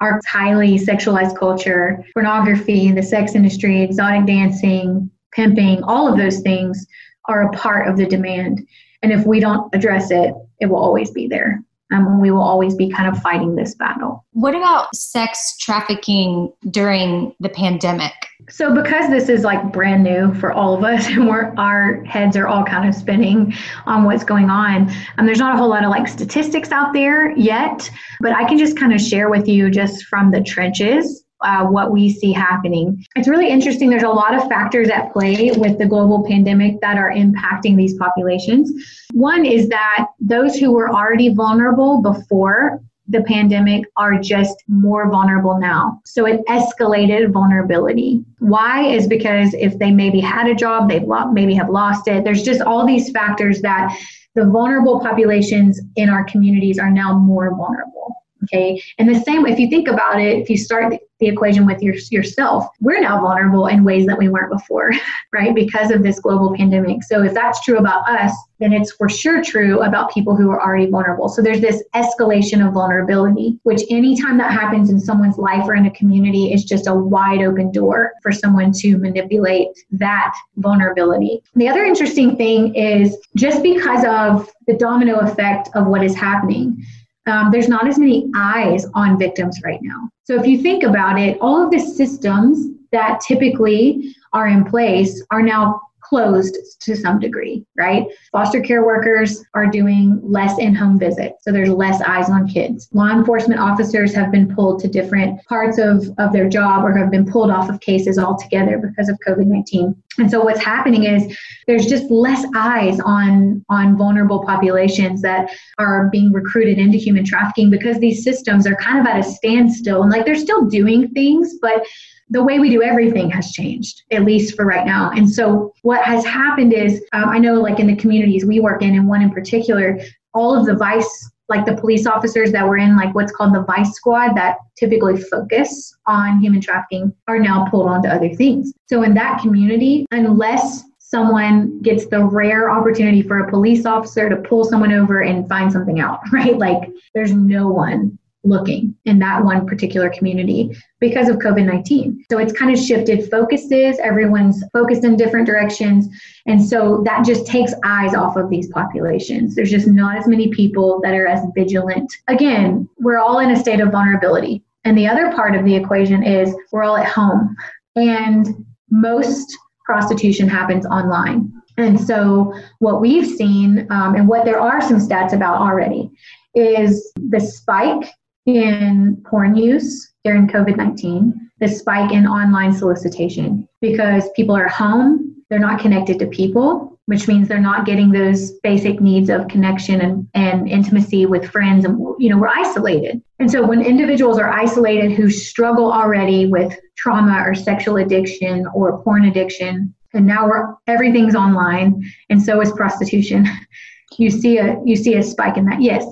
our 0.01 0.19
highly 0.27 0.77
sexualized 0.77 1.37
culture, 1.37 2.03
pornography, 2.13 2.91
the 2.91 3.03
sex 3.03 3.35
industry, 3.35 3.81
exotic 3.81 4.25
dancing, 4.25 5.09
pimping, 5.33 5.83
all 5.83 6.11
of 6.11 6.17
those 6.17 6.39
things 6.39 6.85
are 7.25 7.43
a 7.43 7.51
part 7.51 7.87
of 7.87 7.97
the 7.97 8.05
demand. 8.05 8.65
And 9.01 9.11
if 9.11 9.25
we 9.25 9.39
don't 9.39 9.73
address 9.73 10.11
it, 10.11 10.33
it 10.59 10.67
will 10.67 10.77
always 10.77 11.11
be 11.11 11.27
there. 11.27 11.63
Um, 11.93 12.19
we 12.19 12.31
will 12.31 12.41
always 12.41 12.75
be 12.75 12.89
kind 12.89 13.07
of 13.07 13.21
fighting 13.21 13.55
this 13.55 13.75
battle. 13.75 14.25
What 14.31 14.55
about 14.55 14.95
sex 14.95 15.55
trafficking 15.57 16.51
during 16.71 17.35
the 17.39 17.49
pandemic? 17.49 18.11
So, 18.49 18.73
because 18.73 19.09
this 19.09 19.29
is 19.29 19.43
like 19.43 19.71
brand 19.71 20.03
new 20.03 20.33
for 20.35 20.51
all 20.51 20.75
of 20.75 20.83
us, 20.83 21.07
and 21.09 21.27
we're 21.27 21.53
our 21.57 22.03
heads 22.05 22.35
are 22.35 22.47
all 22.47 22.63
kind 22.63 22.87
of 22.87 22.95
spinning 22.95 23.53
on 23.85 24.03
what's 24.03 24.23
going 24.23 24.49
on, 24.49 24.91
um, 25.17 25.25
there's 25.25 25.39
not 25.39 25.53
a 25.55 25.57
whole 25.57 25.69
lot 25.69 25.83
of 25.83 25.89
like 25.89 26.07
statistics 26.07 26.71
out 26.71 26.93
there 26.93 27.31
yet, 27.37 27.89
but 28.19 28.31
I 28.31 28.45
can 28.45 28.57
just 28.57 28.77
kind 28.77 28.93
of 28.93 29.01
share 29.01 29.29
with 29.29 29.47
you 29.47 29.69
just 29.69 30.05
from 30.05 30.31
the 30.31 30.41
trenches 30.41 31.24
uh, 31.45 31.63
what 31.63 31.91
we 31.91 32.11
see 32.11 32.33
happening. 32.33 33.05
It's 33.15 33.27
really 33.27 33.49
interesting. 33.49 33.89
There's 33.89 34.03
a 34.03 34.09
lot 34.09 34.33
of 34.33 34.49
factors 34.49 34.89
at 34.89 35.13
play 35.13 35.51
with 35.55 35.77
the 35.77 35.85
global 35.85 36.25
pandemic 36.27 36.81
that 36.81 36.97
are 36.97 37.11
impacting 37.11 37.77
these 37.77 37.95
populations. 37.97 38.71
One 39.13 39.45
is 39.45 39.69
that 39.69 40.07
those 40.19 40.55
who 40.55 40.71
were 40.71 40.89
already 40.89 41.33
vulnerable 41.33 42.01
before 42.01 42.81
the 43.07 43.21
pandemic 43.21 43.83
are 43.97 44.19
just 44.19 44.63
more 44.67 45.07
vulnerable 45.11 45.59
now. 45.59 46.01
So 46.05 46.25
it 46.25 46.43
escalated 46.47 47.31
vulnerability. 47.31 48.25
Why 48.39 48.83
is 48.83 49.05
because 49.05 49.53
if 49.53 49.77
they 49.77 49.91
maybe 49.91 50.19
had 50.19 50.47
a 50.47 50.55
job, 50.55 50.89
they've 50.89 51.07
maybe 51.31 51.53
have 51.53 51.69
lost 51.69 52.07
it. 52.07 52.23
There's 52.23 52.41
just 52.41 52.61
all 52.61 52.87
these 52.87 53.11
factors 53.11 53.61
that 53.61 53.95
the 54.33 54.45
vulnerable 54.45 54.99
populations 54.99 55.79
in 55.95 56.09
our 56.09 56.23
communities 56.23 56.79
are 56.79 56.89
now 56.89 57.19
more 57.19 57.55
vulnerable. 57.55 58.24
Okay. 58.45 58.81
And 58.97 59.07
the 59.07 59.19
same, 59.21 59.45
if 59.45 59.59
you 59.59 59.69
think 59.69 59.87
about 59.87 60.19
it, 60.19 60.39
if 60.39 60.49
you 60.49 60.57
start 60.57 60.93
the 61.19 61.27
equation 61.27 61.65
with 61.65 61.81
your, 61.81 61.95
yourself, 62.11 62.67
we're 62.81 62.99
now 62.99 63.21
vulnerable 63.21 63.67
in 63.67 63.83
ways 63.83 64.05
that 64.05 64.17
we 64.17 64.27
weren't 64.27 64.51
before, 64.51 64.91
right? 65.33 65.55
Because 65.55 65.91
of 65.91 66.03
this 66.03 66.19
global 66.19 66.55
pandemic. 66.55 67.03
So 67.03 67.23
if 67.23 67.33
that's 67.33 67.63
true 67.63 67.77
about 67.77 68.07
us, 68.09 68.33
then 68.59 68.73
it's 68.73 68.91
for 68.91 69.09
sure 69.09 69.43
true 69.43 69.81
about 69.81 70.13
people 70.13 70.35
who 70.35 70.49
are 70.49 70.61
already 70.61 70.89
vulnerable. 70.89 71.29
So 71.29 71.41
there's 71.41 71.61
this 71.61 71.83
escalation 71.93 72.65
of 72.65 72.73
vulnerability, 72.73 73.59
which 73.63 73.81
anytime 73.89 74.37
that 74.37 74.51
happens 74.51 74.89
in 74.89 74.99
someone's 74.99 75.37
life 75.37 75.65
or 75.65 75.75
in 75.75 75.85
a 75.85 75.91
community 75.91 76.53
is 76.53 76.63
just 76.63 76.87
a 76.87 76.93
wide 76.93 77.41
open 77.41 77.71
door 77.71 78.13
for 78.21 78.31
someone 78.31 78.71
to 78.73 78.97
manipulate 78.97 79.69
that 79.91 80.35
vulnerability. 80.57 81.41
The 81.55 81.67
other 81.67 81.83
interesting 81.83 82.37
thing 82.37 82.75
is 82.75 83.17
just 83.35 83.61
because 83.61 84.05
of 84.05 84.49
the 84.67 84.73
domino 84.77 85.19
effect 85.19 85.69
of 85.75 85.87
what 85.87 86.03
is 86.03 86.15
happening, 86.15 86.83
um, 87.27 87.51
there's 87.51 87.67
not 87.67 87.87
as 87.87 87.97
many 87.97 88.29
eyes 88.35 88.85
on 88.93 89.17
victims 89.17 89.61
right 89.63 89.79
now. 89.81 90.09
So 90.23 90.39
if 90.39 90.45
you 90.45 90.61
think 90.61 90.83
about 90.83 91.19
it, 91.19 91.37
all 91.41 91.63
of 91.63 91.71
the 91.71 91.79
systems 91.79 92.69
that 92.91 93.19
typically 93.27 94.15
are 94.33 94.47
in 94.47 94.63
place 94.65 95.23
are 95.31 95.41
now 95.41 95.81
closed 96.07 96.57
to 96.81 96.95
some 96.95 97.19
degree, 97.19 97.65
right? 97.77 98.05
Foster 98.31 98.61
care 98.61 98.85
workers 98.85 99.43
are 99.53 99.67
doing 99.67 100.19
less 100.23 100.57
in 100.59 100.75
home 100.75 100.99
visits, 100.99 101.43
so 101.43 101.51
there's 101.51 101.69
less 101.69 102.01
eyes 102.01 102.29
on 102.29 102.47
kids. 102.47 102.87
Law 102.93 103.09
enforcement 103.09 103.59
officers 103.59 104.13
have 104.13 104.31
been 104.31 104.53
pulled 104.53 104.79
to 104.81 104.87
different 104.87 105.43
parts 105.45 105.77
of, 105.77 106.07
of 106.17 106.31
their 106.31 106.47
job 106.47 106.83
or 106.83 106.95
have 106.95 107.11
been 107.11 107.25
pulled 107.25 107.49
off 107.49 107.69
of 107.69 107.79
cases 107.79 108.19
altogether 108.19 108.77
because 108.77 109.09
of 109.09 109.17
COVID 109.27 109.47
19. 109.47 109.95
And 110.17 110.31
so 110.31 110.41
what's 110.41 110.63
happening 110.63 111.03
is 111.03 111.37
there's 111.67 111.87
just 111.87 112.09
less 112.09 112.45
eyes 112.55 112.99
on 113.01 113.65
on 113.69 113.97
vulnerable 113.97 114.45
populations 114.45 115.21
that 115.23 115.49
are 115.77 116.09
being 116.11 116.31
recruited 116.31 116.77
into 116.77 116.97
human 116.97 117.25
trafficking 117.25 117.69
because 117.69 117.99
these 117.99 118.23
systems 118.23 118.65
are 118.65 118.75
kind 118.75 118.99
of 118.99 119.05
at 119.05 119.19
a 119.19 119.23
standstill 119.23 120.03
and 120.03 120.11
like 120.11 120.25
they're 120.25 120.35
still 120.35 120.65
doing 120.65 121.09
things, 121.09 121.55
but 121.61 121.85
the 122.29 122.43
way 122.43 122.59
we 122.59 122.69
do 122.69 122.81
everything 122.81 123.29
has 123.29 123.51
changed, 123.51 124.03
at 124.11 124.23
least 124.23 124.55
for 124.55 124.65
right 124.65 124.85
now. 124.85 125.11
And 125.11 125.29
so, 125.29 125.73
what 125.83 126.03
has 126.03 126.25
happened 126.25 126.73
is, 126.73 127.03
um, 127.13 127.29
I 127.29 127.37
know, 127.37 127.55
like 127.55 127.79
in 127.79 127.87
the 127.87 127.95
communities 127.95 128.45
we 128.45 128.59
work 128.59 128.81
in, 128.81 128.95
and 128.95 129.07
one 129.07 129.21
in 129.21 129.31
particular, 129.31 129.99
all 130.33 130.57
of 130.57 130.65
the 130.65 130.75
vice, 130.75 131.31
like 131.49 131.65
the 131.65 131.75
police 131.75 132.07
officers 132.07 132.51
that 132.51 132.67
were 132.67 132.77
in, 132.77 132.97
like 132.97 133.13
what's 133.13 133.31
called 133.31 133.53
the 133.53 133.63
vice 133.63 133.93
squad, 133.93 134.33
that 134.35 134.57
typically 134.77 135.21
focus 135.21 135.95
on 136.07 136.39
human 136.39 136.61
trafficking, 136.61 137.13
are 137.27 137.39
now 137.39 137.67
pulled 137.69 137.87
onto 137.87 138.07
other 138.07 138.33
things. 138.33 138.73
So, 138.87 139.03
in 139.03 139.13
that 139.13 139.41
community, 139.41 140.05
unless 140.11 140.83
someone 140.97 141.79
gets 141.81 142.07
the 142.07 142.23
rare 142.23 142.71
opportunity 142.71 143.21
for 143.21 143.39
a 143.39 143.49
police 143.49 143.85
officer 143.85 144.27
to 144.27 144.37
pull 144.37 144.65
someone 144.65 144.91
over 144.91 145.21
and 145.21 145.47
find 145.47 145.71
something 145.71 145.99
out, 145.99 146.21
right? 146.31 146.57
Like, 146.57 146.89
there's 147.13 147.33
no 147.33 147.67
one 147.67 148.17
looking 148.45 148.95
in 149.05 149.19
that 149.19 149.43
one 149.43 149.65
particular 149.65 150.09
community 150.09 150.75
because 150.99 151.29
of 151.29 151.37
COVID 151.37 151.65
19. 151.65 152.25
So 152.29 152.37
it's 152.37 152.53
kind 152.53 152.71
of 152.71 152.79
shifted 152.79 153.29
focuses, 153.29 153.97
everyone's 153.99 154.63
focused 154.73 155.03
in 155.03 155.17
different 155.17 155.47
directions. 155.47 156.07
And 156.45 156.63
so 156.63 157.01
that 157.05 157.25
just 157.25 157.47
takes 157.47 157.73
eyes 157.83 158.13
off 158.13 158.37
of 158.37 158.49
these 158.49 158.69
populations. 158.69 159.55
There's 159.55 159.71
just 159.71 159.87
not 159.87 160.17
as 160.17 160.27
many 160.27 160.49
people 160.49 160.99
that 161.03 161.13
are 161.13 161.27
as 161.27 161.43
vigilant. 161.55 162.11
Again, 162.27 162.87
we're 162.99 163.19
all 163.19 163.39
in 163.39 163.51
a 163.51 163.59
state 163.59 163.79
of 163.79 163.91
vulnerability. 163.91 164.63
And 164.83 164.97
the 164.97 165.07
other 165.07 165.31
part 165.33 165.55
of 165.55 165.65
the 165.65 165.75
equation 165.75 166.23
is 166.23 166.55
we're 166.71 166.83
all 166.83 166.97
at 166.97 167.07
home. 167.07 167.55
And 167.95 168.65
most 168.91 169.57
prostitution 169.85 170.47
happens 170.47 170.85
online. 170.85 171.51
And 171.77 171.99
so, 171.99 172.53
what 172.79 173.01
we've 173.01 173.27
seen, 173.27 173.87
um, 173.89 174.15
and 174.15 174.27
what 174.27 174.45
there 174.45 174.59
are 174.59 174.81
some 174.81 174.97
stats 174.97 175.33
about 175.33 175.57
already, 175.57 176.09
is 176.55 177.11
the 177.15 177.39
spike 177.39 178.09
in 178.45 179.21
porn 179.25 179.55
use 179.55 180.13
during 180.23 180.47
COVID 180.47 180.77
19, 180.77 181.33
the 181.59 181.67
spike 181.67 182.11
in 182.11 182.27
online 182.27 182.73
solicitation 182.73 183.67
because 183.81 184.29
people 184.35 184.55
are 184.55 184.67
home, 184.67 185.35
they're 185.49 185.59
not 185.59 185.79
connected 185.79 186.19
to 186.19 186.27
people, 186.27 186.99
which 187.05 187.27
means 187.27 187.47
they're 187.47 187.59
not 187.59 187.85
getting 187.85 188.11
those 188.11 188.51
basic 188.63 188.99
needs 188.99 189.29
of 189.29 189.47
connection 189.47 190.01
and, 190.01 190.27
and 190.33 190.67
intimacy 190.67 191.25
with 191.25 191.49
friends. 191.49 191.85
And, 191.85 191.99
you 192.19 192.29
know, 192.29 192.37
we're 192.37 192.47
isolated. 192.47 193.21
And 193.39 193.49
so 193.49 193.65
when 193.65 193.81
individuals 193.81 194.39
are 194.39 194.49
isolated 194.49 195.11
who 195.11 195.29
struggle 195.29 195.91
already 195.91 196.47
with 196.47 196.77
trauma 196.97 197.43
or 197.45 197.53
sexual 197.53 197.97
addiction 197.97 198.65
or 198.73 199.01
porn 199.03 199.25
addiction, 199.25 199.93
and 200.15 200.25
now 200.25 200.47
we're 200.47 200.73
everything's 200.87 201.35
online 201.35 202.03
and 202.29 202.41
so 202.41 202.59
is 202.61 202.71
prostitution 202.71 203.45
you 204.17 204.31
see 204.31 204.57
a 204.57 204.79
you 204.85 204.95
see 204.95 205.15
a 205.15 205.23
spike 205.23 205.57
in 205.57 205.65
that 205.65 205.81
yes 205.81 206.05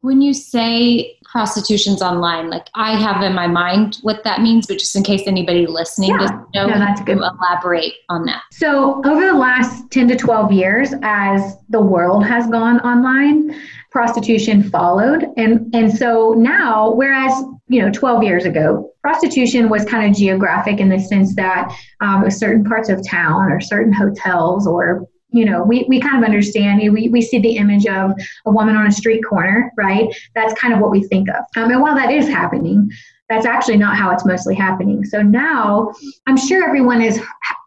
when 0.00 0.22
you 0.22 0.32
say 0.32 1.17
prostitution's 1.30 2.00
online, 2.00 2.48
like 2.48 2.68
I 2.74 2.98
have 2.98 3.22
in 3.22 3.34
my 3.34 3.46
mind 3.46 3.98
what 4.02 4.24
that 4.24 4.40
means, 4.40 4.66
but 4.66 4.78
just 4.78 4.96
in 4.96 5.02
case 5.02 5.22
anybody 5.26 5.66
listening 5.66 6.10
yeah. 6.10 6.18
doesn't 6.18 6.54
know, 6.54 6.66
no, 6.68 6.78
that's 6.78 7.02
good. 7.02 7.18
elaborate 7.18 7.92
on 8.08 8.24
that. 8.24 8.42
So 8.50 9.02
over 9.04 9.26
the 9.26 9.34
last 9.34 9.90
10 9.90 10.08
to 10.08 10.16
12 10.16 10.52
years, 10.52 10.94
as 11.02 11.56
the 11.68 11.80
world 11.80 12.24
has 12.24 12.48
gone 12.48 12.80
online, 12.80 13.54
prostitution 13.90 14.62
followed. 14.62 15.26
And 15.36 15.74
and 15.74 15.96
so 15.96 16.34
now, 16.36 16.92
whereas 16.92 17.32
you 17.68 17.82
know 17.82 17.90
12 17.90 18.22
years 18.22 18.44
ago, 18.44 18.90
prostitution 19.02 19.68
was 19.68 19.84
kind 19.84 20.08
of 20.10 20.16
geographic 20.16 20.80
in 20.80 20.88
the 20.88 20.98
sense 20.98 21.34
that 21.36 21.74
um, 22.00 22.30
certain 22.30 22.64
parts 22.64 22.88
of 22.88 23.06
town 23.06 23.50
or 23.50 23.60
certain 23.60 23.92
hotels 23.92 24.66
or 24.66 25.06
you 25.30 25.44
know, 25.44 25.62
we, 25.62 25.84
we 25.88 26.00
kind 26.00 26.16
of 26.16 26.24
understand, 26.24 26.80
we, 26.92 27.08
we 27.08 27.20
see 27.20 27.38
the 27.38 27.56
image 27.56 27.86
of 27.86 28.12
a 28.46 28.50
woman 28.50 28.76
on 28.76 28.86
a 28.86 28.92
street 28.92 29.20
corner, 29.20 29.72
right? 29.76 30.08
That's 30.34 30.58
kind 30.58 30.72
of 30.72 30.80
what 30.80 30.90
we 30.90 31.02
think 31.04 31.28
of. 31.28 31.44
Um, 31.56 31.70
and 31.70 31.80
while 31.80 31.94
that 31.94 32.10
is 32.10 32.28
happening, 32.28 32.90
that's 33.28 33.44
actually 33.44 33.76
not 33.76 33.96
how 33.96 34.10
it's 34.10 34.24
mostly 34.24 34.54
happening. 34.54 35.04
So 35.04 35.20
now 35.20 35.92
I'm 36.26 36.38
sure 36.38 36.66
everyone 36.66 37.02
has 37.02 37.20